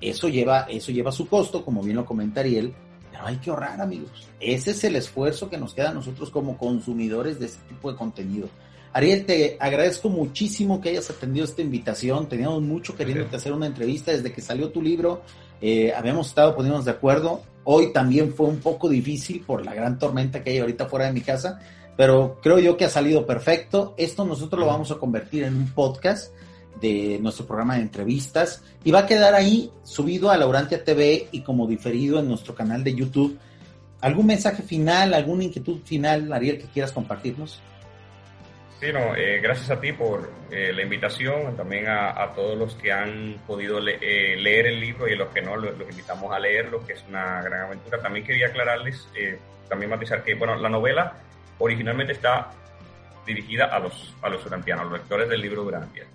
Eso 0.00 0.28
lleva, 0.28 0.66
eso 0.68 0.90
lleva 0.90 1.12
su 1.12 1.28
costo, 1.28 1.64
como 1.64 1.82
bien 1.82 1.96
lo 1.96 2.04
comenta 2.04 2.40
Ariel, 2.40 2.74
pero 3.10 3.26
hay 3.26 3.36
que 3.36 3.50
ahorrar, 3.50 3.80
amigos. 3.80 4.28
Ese 4.40 4.72
es 4.72 4.82
el 4.84 4.96
esfuerzo 4.96 5.48
que 5.48 5.58
nos 5.58 5.74
queda 5.74 5.90
a 5.90 5.94
nosotros 5.94 6.30
como 6.30 6.58
consumidores 6.58 7.38
de 7.38 7.46
este 7.46 7.62
tipo 7.68 7.92
de 7.92 7.98
contenido 7.98 8.48
Ariel, 8.92 9.24
te 9.24 9.56
agradezco 9.60 10.08
muchísimo 10.08 10.80
que 10.80 10.88
hayas 10.88 11.10
atendido 11.10 11.44
esta 11.44 11.62
invitación. 11.62 12.28
Teníamos 12.28 12.62
mucho 12.62 12.96
queriéndote 12.96 13.36
hacer 13.36 13.52
una 13.52 13.66
entrevista 13.66 14.10
desde 14.10 14.32
que 14.32 14.40
salió 14.40 14.70
tu 14.70 14.82
libro. 14.82 15.22
Eh, 15.60 15.92
habíamos 15.94 16.28
estado 16.28 16.54
poniéndonos 16.54 16.84
de 16.84 16.92
acuerdo. 16.92 17.42
Hoy 17.64 17.92
también 17.92 18.32
fue 18.32 18.46
un 18.46 18.58
poco 18.58 18.88
difícil 18.88 19.42
por 19.42 19.64
la 19.64 19.74
gran 19.74 19.98
tormenta 19.98 20.42
que 20.42 20.50
hay 20.50 20.58
ahorita 20.58 20.86
fuera 20.86 21.06
de 21.06 21.12
mi 21.12 21.20
casa, 21.20 21.60
pero 21.96 22.38
creo 22.42 22.58
yo 22.58 22.76
que 22.76 22.86
ha 22.86 22.90
salido 22.90 23.26
perfecto. 23.26 23.94
Esto 23.96 24.24
nosotros 24.24 24.60
lo 24.60 24.66
vamos 24.66 24.90
a 24.90 24.96
convertir 24.96 25.44
en 25.44 25.56
un 25.56 25.68
podcast 25.68 26.32
de 26.80 27.18
nuestro 27.20 27.46
programa 27.46 27.76
de 27.76 27.82
entrevistas 27.82 28.62
y 28.84 28.90
va 28.90 29.00
a 29.00 29.06
quedar 29.06 29.34
ahí 29.34 29.70
subido 29.82 30.30
a 30.30 30.36
Laurantia 30.36 30.82
TV 30.82 31.28
y 31.30 31.42
como 31.42 31.66
diferido 31.66 32.18
en 32.18 32.28
nuestro 32.28 32.54
canal 32.54 32.82
de 32.82 32.94
YouTube. 32.94 33.38
¿Algún 34.00 34.26
mensaje 34.26 34.62
final, 34.62 35.12
alguna 35.12 35.44
inquietud 35.44 35.80
final, 35.84 36.32
Ariel, 36.32 36.58
que 36.58 36.68
quieras 36.68 36.92
compartirnos? 36.92 37.60
Sí, 38.80 38.90
no, 38.94 39.14
eh, 39.14 39.40
gracias 39.40 39.70
a 39.70 39.78
ti 39.78 39.92
por 39.92 40.30
eh, 40.50 40.72
la 40.72 40.82
invitación, 40.82 41.54
también 41.54 41.86
a, 41.86 42.32
todos 42.34 42.56
los 42.56 42.74
que 42.76 42.90
han 42.90 43.36
podido 43.46 43.78
eh, 43.86 44.36
leer 44.38 44.68
el 44.68 44.80
libro 44.80 45.06
y 45.06 45.12
a 45.12 45.16
los 45.16 45.28
que 45.28 45.42
no, 45.42 45.54
los, 45.54 45.78
invitamos 45.78 46.32
a 46.32 46.38
leerlo, 46.38 46.82
que 46.86 46.94
es 46.94 47.04
una 47.06 47.42
gran 47.42 47.66
aventura. 47.66 48.00
También 48.00 48.24
quería 48.24 48.46
aclararles, 48.46 49.06
también 49.68 49.90
matizar 49.90 50.24
que, 50.24 50.34
bueno, 50.34 50.56
la 50.56 50.70
novela 50.70 51.12
originalmente 51.58 52.14
está 52.14 52.52
dirigida 53.26 53.66
a 53.66 53.78
los, 53.80 54.14
a 54.22 54.30
los 54.30 54.46
urantianos, 54.46 54.86
a 54.86 54.88
los 54.88 54.98
lectores 55.00 55.28
del 55.28 55.42
libro 55.42 55.62
Urantia. 55.62 56.06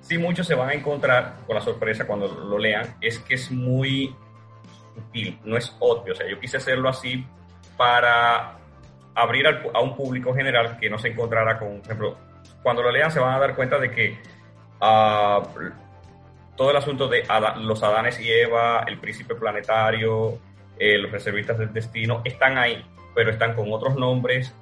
Sí, 0.00 0.16
muchos 0.16 0.46
se 0.46 0.54
van 0.54 0.68
a 0.68 0.74
encontrar 0.74 1.38
con 1.44 1.56
la 1.56 1.60
sorpresa 1.60 2.06
cuando 2.06 2.28
lo 2.28 2.56
lean, 2.56 2.98
es 3.00 3.18
que 3.18 3.34
es 3.34 3.50
muy 3.50 4.14
sutil, 4.94 5.40
no 5.42 5.56
es 5.56 5.74
obvio. 5.80 6.12
O 6.12 6.16
sea, 6.16 6.28
yo 6.28 6.38
quise 6.38 6.58
hacerlo 6.58 6.88
así 6.88 7.26
para 7.76 8.61
abrir 9.14 9.46
a 9.46 9.80
un 9.80 9.96
público 9.96 10.34
general 10.34 10.78
que 10.78 10.88
no 10.88 10.98
se 10.98 11.08
encontrara 11.08 11.58
con, 11.58 11.78
por 11.78 11.86
ejemplo, 11.86 12.16
cuando 12.62 12.82
lo 12.82 12.90
lean 12.90 13.10
se 13.10 13.20
van 13.20 13.34
a 13.34 13.38
dar 13.38 13.54
cuenta 13.54 13.78
de 13.78 13.90
que 13.90 14.18
todo 16.56 16.70
el 16.70 16.76
asunto 16.76 17.08
de 17.08 17.24
los 17.60 17.82
Adanes 17.82 18.20
y 18.20 18.30
Eva, 18.30 18.84
el 18.86 18.98
príncipe 18.98 19.34
planetario, 19.34 20.38
eh, 20.78 20.98
los 20.98 21.10
reservistas 21.10 21.58
del 21.58 21.72
destino, 21.72 22.22
están 22.24 22.58
ahí, 22.58 22.84
pero 23.14 23.30
están 23.30 23.54
con 23.54 23.72
otros 23.72 23.94
nombres. 23.94 24.54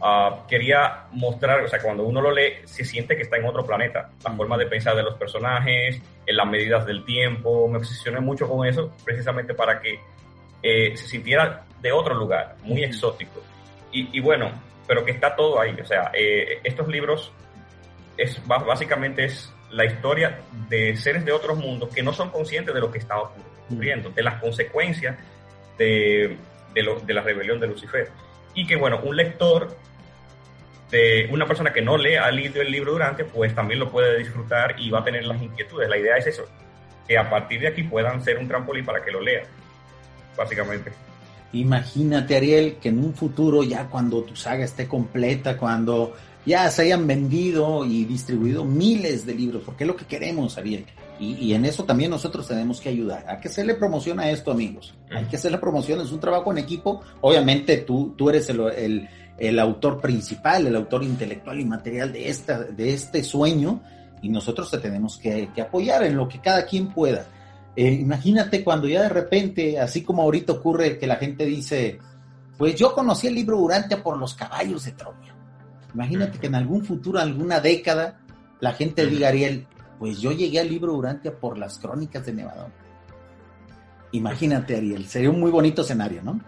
Ah, 0.00 0.44
quería 0.48 1.06
mostrar, 1.12 1.60
o 1.60 1.68
sea, 1.68 1.80
cuando 1.80 2.04
uno 2.04 2.20
lo 2.20 2.30
lee, 2.30 2.54
se 2.64 2.84
siente 2.84 3.16
que 3.16 3.22
está 3.22 3.36
en 3.36 3.46
otro 3.46 3.64
planeta. 3.64 4.10
La 4.24 4.32
forma 4.32 4.56
de 4.56 4.66
pensar 4.66 4.94
de 4.94 5.02
los 5.02 5.14
personajes, 5.14 6.00
en 6.26 6.36
las 6.36 6.46
medidas 6.46 6.86
del 6.86 7.04
tiempo, 7.04 7.68
me 7.68 7.78
obsesioné 7.78 8.20
mucho 8.20 8.48
con 8.48 8.66
eso, 8.66 8.92
precisamente 9.04 9.54
para 9.54 9.80
que 9.80 9.98
eh, 10.62 10.96
se 10.96 11.06
sintiera 11.06 11.64
de 11.80 11.92
otro 11.92 12.14
lugar, 12.14 12.56
muy 12.62 12.84
exótico. 12.84 13.40
Y, 13.90 14.20
bueno, 14.20 14.52
pero 14.86 15.04
que 15.04 15.12
está 15.12 15.34
todo 15.34 15.60
ahí. 15.60 15.74
O 15.80 15.84
sea, 15.84 16.10
eh, 16.14 16.60
estos 16.64 16.88
libros 16.88 17.32
es 18.16 18.40
básicamente 18.46 19.24
es 19.24 19.52
la 19.70 19.84
historia 19.84 20.40
de 20.68 20.96
seres 20.96 21.24
de 21.24 21.32
otros 21.32 21.56
mundos 21.58 21.94
que 21.94 22.02
no 22.02 22.12
son 22.12 22.30
conscientes 22.30 22.74
de 22.74 22.80
lo 22.80 22.90
que 22.90 22.98
está 22.98 23.18
ocurriendo, 23.18 24.10
de 24.10 24.22
las 24.22 24.40
consecuencias 24.40 25.16
de, 25.76 26.36
de, 26.74 27.14
la 27.14 27.22
rebelión 27.22 27.60
de 27.60 27.66
Lucifer. 27.66 28.10
Y 28.54 28.66
que, 28.66 28.76
bueno, 28.76 29.00
un 29.02 29.16
lector, 29.16 29.76
de 30.90 31.28
una 31.30 31.46
persona 31.46 31.72
que 31.72 31.82
no 31.82 31.96
lea 31.96 32.30
leído 32.30 32.62
el 32.62 32.70
libro 32.70 32.92
durante, 32.92 33.24
pues 33.24 33.54
también 33.54 33.80
lo 33.80 33.90
puede 33.90 34.18
disfrutar 34.18 34.74
y 34.78 34.90
va 34.90 35.00
a 35.00 35.04
tener 35.04 35.24
las 35.26 35.40
inquietudes. 35.40 35.88
La 35.88 35.98
idea 35.98 36.16
es 36.16 36.26
eso, 36.26 36.46
que 37.06 37.18
a 37.18 37.28
partir 37.28 37.60
de 37.60 37.68
aquí 37.68 37.82
puedan 37.82 38.22
ser 38.22 38.38
un 38.38 38.48
trampolín 38.48 38.84
para 38.84 39.04
que 39.04 39.10
lo 39.10 39.20
lea, 39.20 39.42
básicamente. 40.36 40.92
Imagínate, 41.52 42.36
Ariel, 42.36 42.76
que 42.76 42.90
en 42.90 42.98
un 42.98 43.14
futuro, 43.14 43.62
ya 43.62 43.88
cuando 43.88 44.22
tu 44.22 44.36
saga 44.36 44.64
esté 44.64 44.86
completa, 44.86 45.56
cuando 45.56 46.12
ya 46.44 46.70
se 46.70 46.82
hayan 46.82 47.06
vendido 47.06 47.84
y 47.84 48.04
distribuido 48.04 48.64
miles 48.64 49.26
de 49.26 49.34
libros, 49.34 49.62
porque 49.64 49.84
es 49.84 49.88
lo 49.88 49.96
que 49.96 50.06
queremos, 50.06 50.58
Ariel. 50.58 50.86
Y, 51.20 51.52
en 51.52 51.64
eso 51.64 51.84
también 51.84 52.10
nosotros 52.10 52.46
tenemos 52.46 52.80
que 52.80 52.90
ayudar. 52.90 53.24
¿A 53.28 53.40
que 53.40 53.48
se 53.48 53.64
le 53.64 53.74
promociona 53.74 54.30
esto, 54.30 54.52
amigos? 54.52 54.94
Hay 55.10 55.24
que 55.24 55.34
hacerle 55.34 55.58
promoción, 55.58 56.00
es 56.00 56.12
un 56.12 56.20
trabajo 56.20 56.52
en 56.52 56.58
equipo. 56.58 57.02
Obviamente 57.20 57.78
tú, 57.78 58.14
tú 58.16 58.30
eres 58.30 58.48
el, 58.50 59.08
el, 59.36 59.58
autor 59.58 60.00
principal, 60.00 60.68
el 60.68 60.76
autor 60.76 61.02
intelectual 61.02 61.58
y 61.58 61.64
material 61.64 62.12
de, 62.12 62.28
esta, 62.28 62.60
de 62.62 62.94
este 62.94 63.24
sueño, 63.24 63.80
y 64.22 64.28
nosotros 64.28 64.70
te 64.70 64.78
tenemos 64.78 65.18
que, 65.18 65.48
apoyar 65.60 66.04
en 66.04 66.16
lo 66.16 66.28
que 66.28 66.40
cada 66.40 66.64
quien 66.64 66.86
pueda. 66.86 67.26
Eh, 67.80 67.92
imagínate 67.92 68.64
cuando 68.64 68.88
ya 68.88 69.02
de 69.02 69.08
repente, 69.08 69.78
así 69.78 70.02
como 70.02 70.22
ahorita 70.22 70.52
ocurre 70.54 70.98
que 70.98 71.06
la 71.06 71.14
gente 71.14 71.44
dice, 71.44 72.00
pues 72.56 72.74
yo 72.74 72.92
conocí 72.92 73.28
el 73.28 73.36
libro 73.36 73.56
Urantia 73.56 74.02
por 74.02 74.16
los 74.18 74.34
caballos 74.34 74.84
de 74.84 74.90
Troya. 74.90 75.32
Imagínate 75.94 76.40
que 76.40 76.48
en 76.48 76.56
algún 76.56 76.84
futuro, 76.84 77.20
alguna 77.20 77.60
década, 77.60 78.18
la 78.58 78.72
gente 78.72 79.06
diga, 79.06 79.28
Ariel, 79.28 79.64
pues 80.00 80.20
yo 80.20 80.32
llegué 80.32 80.58
al 80.58 80.68
libro 80.68 80.92
Urantia 80.92 81.32
por 81.38 81.56
las 81.56 81.78
crónicas 81.78 82.26
de 82.26 82.32
Nevadón. 82.32 82.72
Imagínate, 84.10 84.76
Ariel, 84.76 85.06
sería 85.06 85.30
un 85.30 85.38
muy 85.38 85.52
bonito 85.52 85.82
escenario, 85.82 86.20
¿no? 86.20 86.40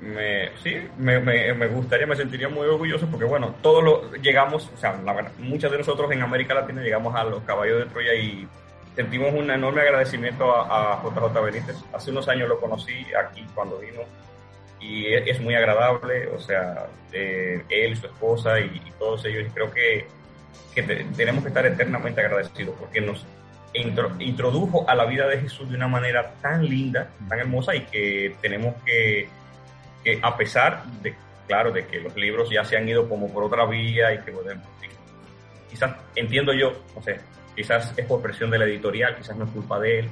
Me, 0.00 0.56
sí, 0.62 0.74
me, 0.96 1.18
me, 1.18 1.66
gustaría, 1.66 2.06
me 2.06 2.14
sentiría 2.14 2.48
muy 2.48 2.68
orgulloso 2.68 3.08
porque, 3.08 3.24
bueno, 3.24 3.56
todos 3.62 3.82
lo 3.82 4.12
llegamos, 4.12 4.70
o 4.72 4.78
sea, 4.78 4.92
la 5.02 5.28
muchos 5.40 5.72
de 5.72 5.78
nosotros 5.78 6.08
en 6.12 6.22
América 6.22 6.54
Latina 6.54 6.82
llegamos 6.82 7.16
a 7.16 7.24
los 7.24 7.42
caballos 7.42 7.80
de 7.80 7.86
Troya 7.86 8.14
y 8.14 8.46
sentimos 8.94 9.32
un 9.34 9.50
enorme 9.50 9.82
agradecimiento 9.82 10.54
a, 10.54 11.02
JJ 11.02 11.40
Benítez. 11.40 11.76
Hace 11.92 12.10
unos 12.10 12.28
años 12.28 12.48
lo 12.48 12.60
conocí 12.60 13.06
aquí 13.14 13.46
cuando 13.54 13.78
vino 13.78 14.00
y 14.80 15.06
es, 15.14 15.40
muy 15.40 15.54
agradable, 15.54 16.26
o 16.28 16.40
sea, 16.40 16.86
eh, 17.12 17.62
él, 17.68 17.96
su 17.96 18.06
esposa 18.06 18.58
y, 18.58 18.80
todos 18.98 19.24
ellos, 19.26 19.46
y 19.46 19.50
creo 19.50 19.70
que, 19.70 20.06
que 20.74 20.82
tenemos 20.82 21.44
que 21.44 21.48
estar 21.48 21.64
eternamente 21.64 22.20
agradecidos 22.20 22.74
porque 22.78 23.00
nos 23.00 23.24
introdujo 23.74 24.84
a 24.88 24.94
la 24.94 25.04
vida 25.06 25.28
de 25.28 25.38
Jesús 25.38 25.70
de 25.70 25.76
una 25.76 25.86
manera 25.86 26.34
tan 26.42 26.64
linda, 26.64 27.10
tan 27.28 27.38
hermosa 27.38 27.76
y 27.76 27.82
que 27.82 28.34
tenemos 28.42 28.74
que, 28.84 29.28
que, 30.02 30.18
a 30.20 30.36
pesar 30.36 30.84
de, 31.00 31.14
claro, 31.46 31.70
de 31.70 31.86
que 31.86 32.00
los 32.00 32.14
libros 32.16 32.50
ya 32.50 32.64
se 32.64 32.76
han 32.76 32.88
ido 32.88 33.08
como 33.08 33.32
por 33.32 33.44
otra 33.44 33.64
vía 33.66 34.12
y 34.12 34.18
que 34.18 34.32
podemos, 34.32 34.66
quizás 35.70 35.94
entiendo 36.16 36.52
yo, 36.52 36.72
no 36.94 37.02
sé, 37.02 37.20
quizás 37.54 37.92
es 37.96 38.06
por 38.06 38.22
presión 38.22 38.50
de 38.50 38.58
la 38.58 38.64
editorial, 38.64 39.16
quizás 39.16 39.36
no 39.36 39.44
es 39.44 39.50
culpa 39.50 39.78
de 39.78 40.00
él, 40.00 40.08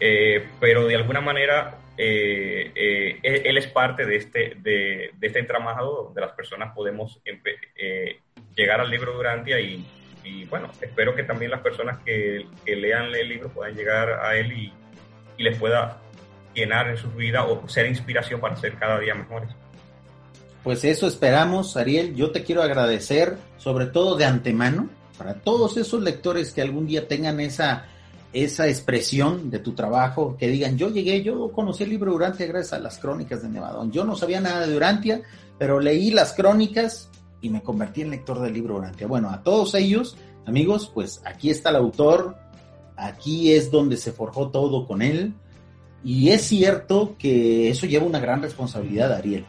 eh, 0.00 0.48
pero 0.60 0.86
de 0.86 0.96
alguna 0.96 1.20
manera 1.20 1.78
eh, 1.96 2.72
eh, 2.74 3.42
él 3.44 3.56
es 3.56 3.66
parte 3.68 4.04
de 4.04 4.16
este, 4.16 4.56
de, 4.58 5.12
este 5.20 5.38
entramado 5.38 6.04
donde 6.04 6.20
las 6.20 6.32
personas 6.32 6.74
podemos 6.74 7.20
llegar 8.56 8.80
al 8.80 8.90
libro 8.90 9.12
Durantia 9.12 9.60
y, 9.60 9.86
bueno, 10.48 10.70
espero 10.80 11.14
que 11.14 11.24
también 11.24 11.50
las 11.50 11.60
personas 11.60 11.98
que, 12.04 12.46
lean 12.66 13.14
el 13.14 13.28
libro 13.28 13.48
puedan 13.50 13.74
llegar 13.74 14.10
a 14.24 14.36
él 14.36 14.52
y, 14.52 14.72
y, 15.36 15.42
les 15.42 15.58
pueda 15.58 16.00
llenar 16.54 16.88
en 16.88 16.96
su 16.96 17.10
vida 17.12 17.44
o 17.44 17.68
ser 17.68 17.86
inspiración 17.86 18.40
para 18.40 18.56
ser 18.56 18.74
cada 18.74 18.98
día 18.98 19.14
mejores. 19.14 19.50
Pues 20.62 20.84
eso 20.84 21.08
esperamos, 21.08 21.76
Ariel. 21.76 22.14
Yo 22.14 22.30
te 22.30 22.44
quiero 22.44 22.62
agradecer, 22.62 23.36
sobre 23.56 23.86
todo 23.86 24.16
de 24.16 24.26
antemano, 24.26 24.90
para 25.22 25.34
todos 25.34 25.76
esos 25.76 26.02
lectores 26.02 26.52
que 26.52 26.62
algún 26.62 26.84
día 26.84 27.06
tengan 27.06 27.38
esa 27.38 27.84
esa 28.32 28.66
expresión 28.66 29.50
de 29.50 29.58
tu 29.58 29.72
trabajo, 29.72 30.36
que 30.38 30.48
digan, 30.48 30.78
yo 30.78 30.88
llegué, 30.88 31.22
yo 31.22 31.52
conocí 31.52 31.84
el 31.84 31.90
libro 31.90 32.12
Durantia 32.12 32.46
gracias 32.46 32.72
a 32.72 32.78
las 32.78 32.98
crónicas 32.98 33.42
de 33.42 33.50
Nevadón. 33.50 33.92
Yo 33.92 34.04
no 34.04 34.16
sabía 34.16 34.40
nada 34.40 34.66
de 34.66 34.72
Durantia, 34.72 35.20
pero 35.58 35.78
leí 35.78 36.10
las 36.10 36.32
crónicas 36.32 37.10
y 37.42 37.50
me 37.50 37.62
convertí 37.62 38.00
en 38.00 38.10
lector 38.10 38.40
del 38.40 38.54
libro 38.54 38.76
Durantia. 38.76 39.06
Bueno, 39.06 39.28
a 39.28 39.42
todos 39.42 39.74
ellos, 39.74 40.16
amigos, 40.46 40.90
pues 40.92 41.20
aquí 41.26 41.50
está 41.50 41.68
el 41.70 41.76
autor, 41.76 42.34
aquí 42.96 43.52
es 43.52 43.70
donde 43.70 43.98
se 43.98 44.12
forjó 44.12 44.48
todo 44.48 44.86
con 44.86 45.02
él. 45.02 45.34
Y 46.02 46.30
es 46.30 46.42
cierto 46.42 47.16
que 47.18 47.68
eso 47.68 47.86
lleva 47.86 48.06
una 48.06 48.18
gran 48.18 48.40
responsabilidad, 48.40 49.12
Ariel. 49.12 49.44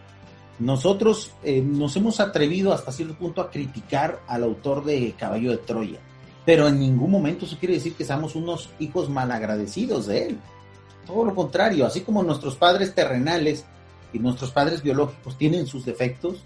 Nosotros 0.63 1.31
eh, 1.43 1.61
nos 1.61 1.95
hemos 1.95 2.19
atrevido 2.19 2.73
hasta 2.73 2.91
cierto 2.91 3.15
punto 3.15 3.41
a 3.41 3.51
criticar 3.51 4.21
al 4.27 4.43
autor 4.43 4.83
de 4.85 5.13
Caballo 5.17 5.51
de 5.51 5.57
Troya 5.57 5.99
pero 6.45 6.67
en 6.67 6.79
ningún 6.79 7.11
momento 7.11 7.45
eso 7.45 7.57
quiere 7.57 7.75
decir 7.75 7.93
que 7.93 8.05
seamos 8.05 8.35
unos 8.35 8.69
hijos 8.79 9.09
malagradecidos 9.09 10.07
de 10.07 10.27
Él. 10.27 10.37
Todo 11.05 11.25
lo 11.25 11.35
contrario, 11.35 11.85
así 11.85 12.01
como 12.01 12.23
nuestros 12.23 12.55
padres 12.55 12.93
terrenales 12.93 13.65
y 14.11 14.19
nuestros 14.19 14.51
padres 14.51 14.81
biológicos 14.83 15.37
tienen 15.37 15.67
sus 15.67 15.85
defectos, 15.85 16.41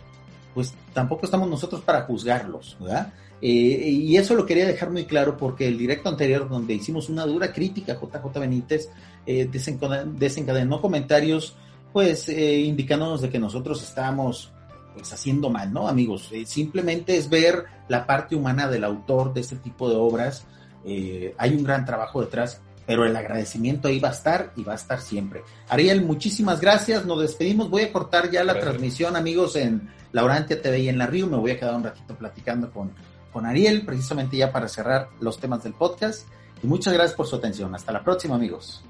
pues 0.53 0.74
tampoco 0.93 1.26
estamos 1.26 1.49
nosotros 1.49 1.82
para 1.82 2.03
juzgarlos, 2.03 2.78
¿verdad? 2.80 3.13
Eh, 3.39 3.89
y 3.89 4.18
eso 4.18 4.34
lo 4.34 4.47
quería 4.47 4.65
dejar 4.65 4.89
muy 4.89 5.05
claro 5.05 5.38
porque 5.38 5.68
el 5.68 5.78
directo 5.78 6.09
anterior, 6.09 6.49
donde 6.49 6.74
hicimos 6.74 7.09
una 7.09 7.26
dura 7.26 7.53
crítica 7.53 7.93
a 7.93 7.95
JJ 7.95 8.39
Benítez, 8.39 8.89
eh, 9.28 9.47
desencadenó, 9.47 10.82
comentarios, 10.82 11.55
pues 11.98 12.30
eh, 12.30 12.60
indicándonos 12.60 13.22
de 13.22 13.30
que 13.32 13.39
nosotros 13.39 13.82
estábamos 13.82 14.52
pues 14.93 15.12
haciendo 15.14 15.50
mal, 15.50 15.74
¿no, 15.74 15.88
amigos? 15.88 16.30
Eh, 16.32 16.45
simplemente 16.45 17.18
es 17.18 17.28
ver 17.28 17.66
la 17.88 18.06
parte 18.06 18.36
humana 18.36 18.68
del 18.68 18.84
autor 18.84 19.34
de 19.34 19.41
este 19.41 19.56
tipo 19.56 19.89
de 19.89 19.95
obras. 19.95 20.45
Eh, 20.86 21.34
hay 21.39 21.56
un 21.56 21.64
gran 21.64 21.86
trabajo 21.86 22.22
detrás, 22.22 22.62
pero 22.86 23.04
el 23.04 23.16
agradecimiento 23.16 23.88
ahí 23.88 24.00
va 24.00 24.10
a 24.10 24.12
estar 24.12 24.54
y 24.56 24.64
va 24.64 24.74
a 24.74 24.76
estar 24.76 25.02
siempre. 25.02 25.41
Ariel, 25.70 26.06
muchísimas 26.06 26.62
gracias. 26.62 27.04
Nos 27.04 27.20
despedimos. 27.20 27.68
Voy 27.68 27.82
a 27.82 27.91
cortar 27.91 28.30
ya 28.30 28.43
la 28.43 28.60
transmisión, 28.60 29.16
amigos, 29.16 29.56
en 29.56 29.89
Laurantia 30.12 30.62
TV 30.62 30.82
y 30.82 30.89
en 30.89 31.00
La 31.00 31.08
Río. 31.08 31.26
Me 31.26 31.38
voy 31.38 31.50
a 31.50 31.60
quedar 31.60 31.74
un 31.74 31.84
ratito 31.84 32.16
platicando 32.16 32.70
con, 32.70 32.91
con 33.34 33.48
Ariel, 33.48 33.84
precisamente 33.88 34.38
ya 34.38 34.52
para 34.52 34.68
cerrar 34.68 35.10
los 35.20 35.39
temas 35.39 35.64
del 35.64 35.74
podcast. 35.74 36.28
Y 36.62 36.68
muchas 36.68 36.93
gracias 36.93 37.16
por 37.16 37.26
su 37.26 37.38
atención. 37.38 37.74
Hasta 37.74 37.91
la 37.91 38.04
próxima, 38.04 38.36
amigos. 38.36 38.84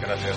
Gracias. 0.00 0.36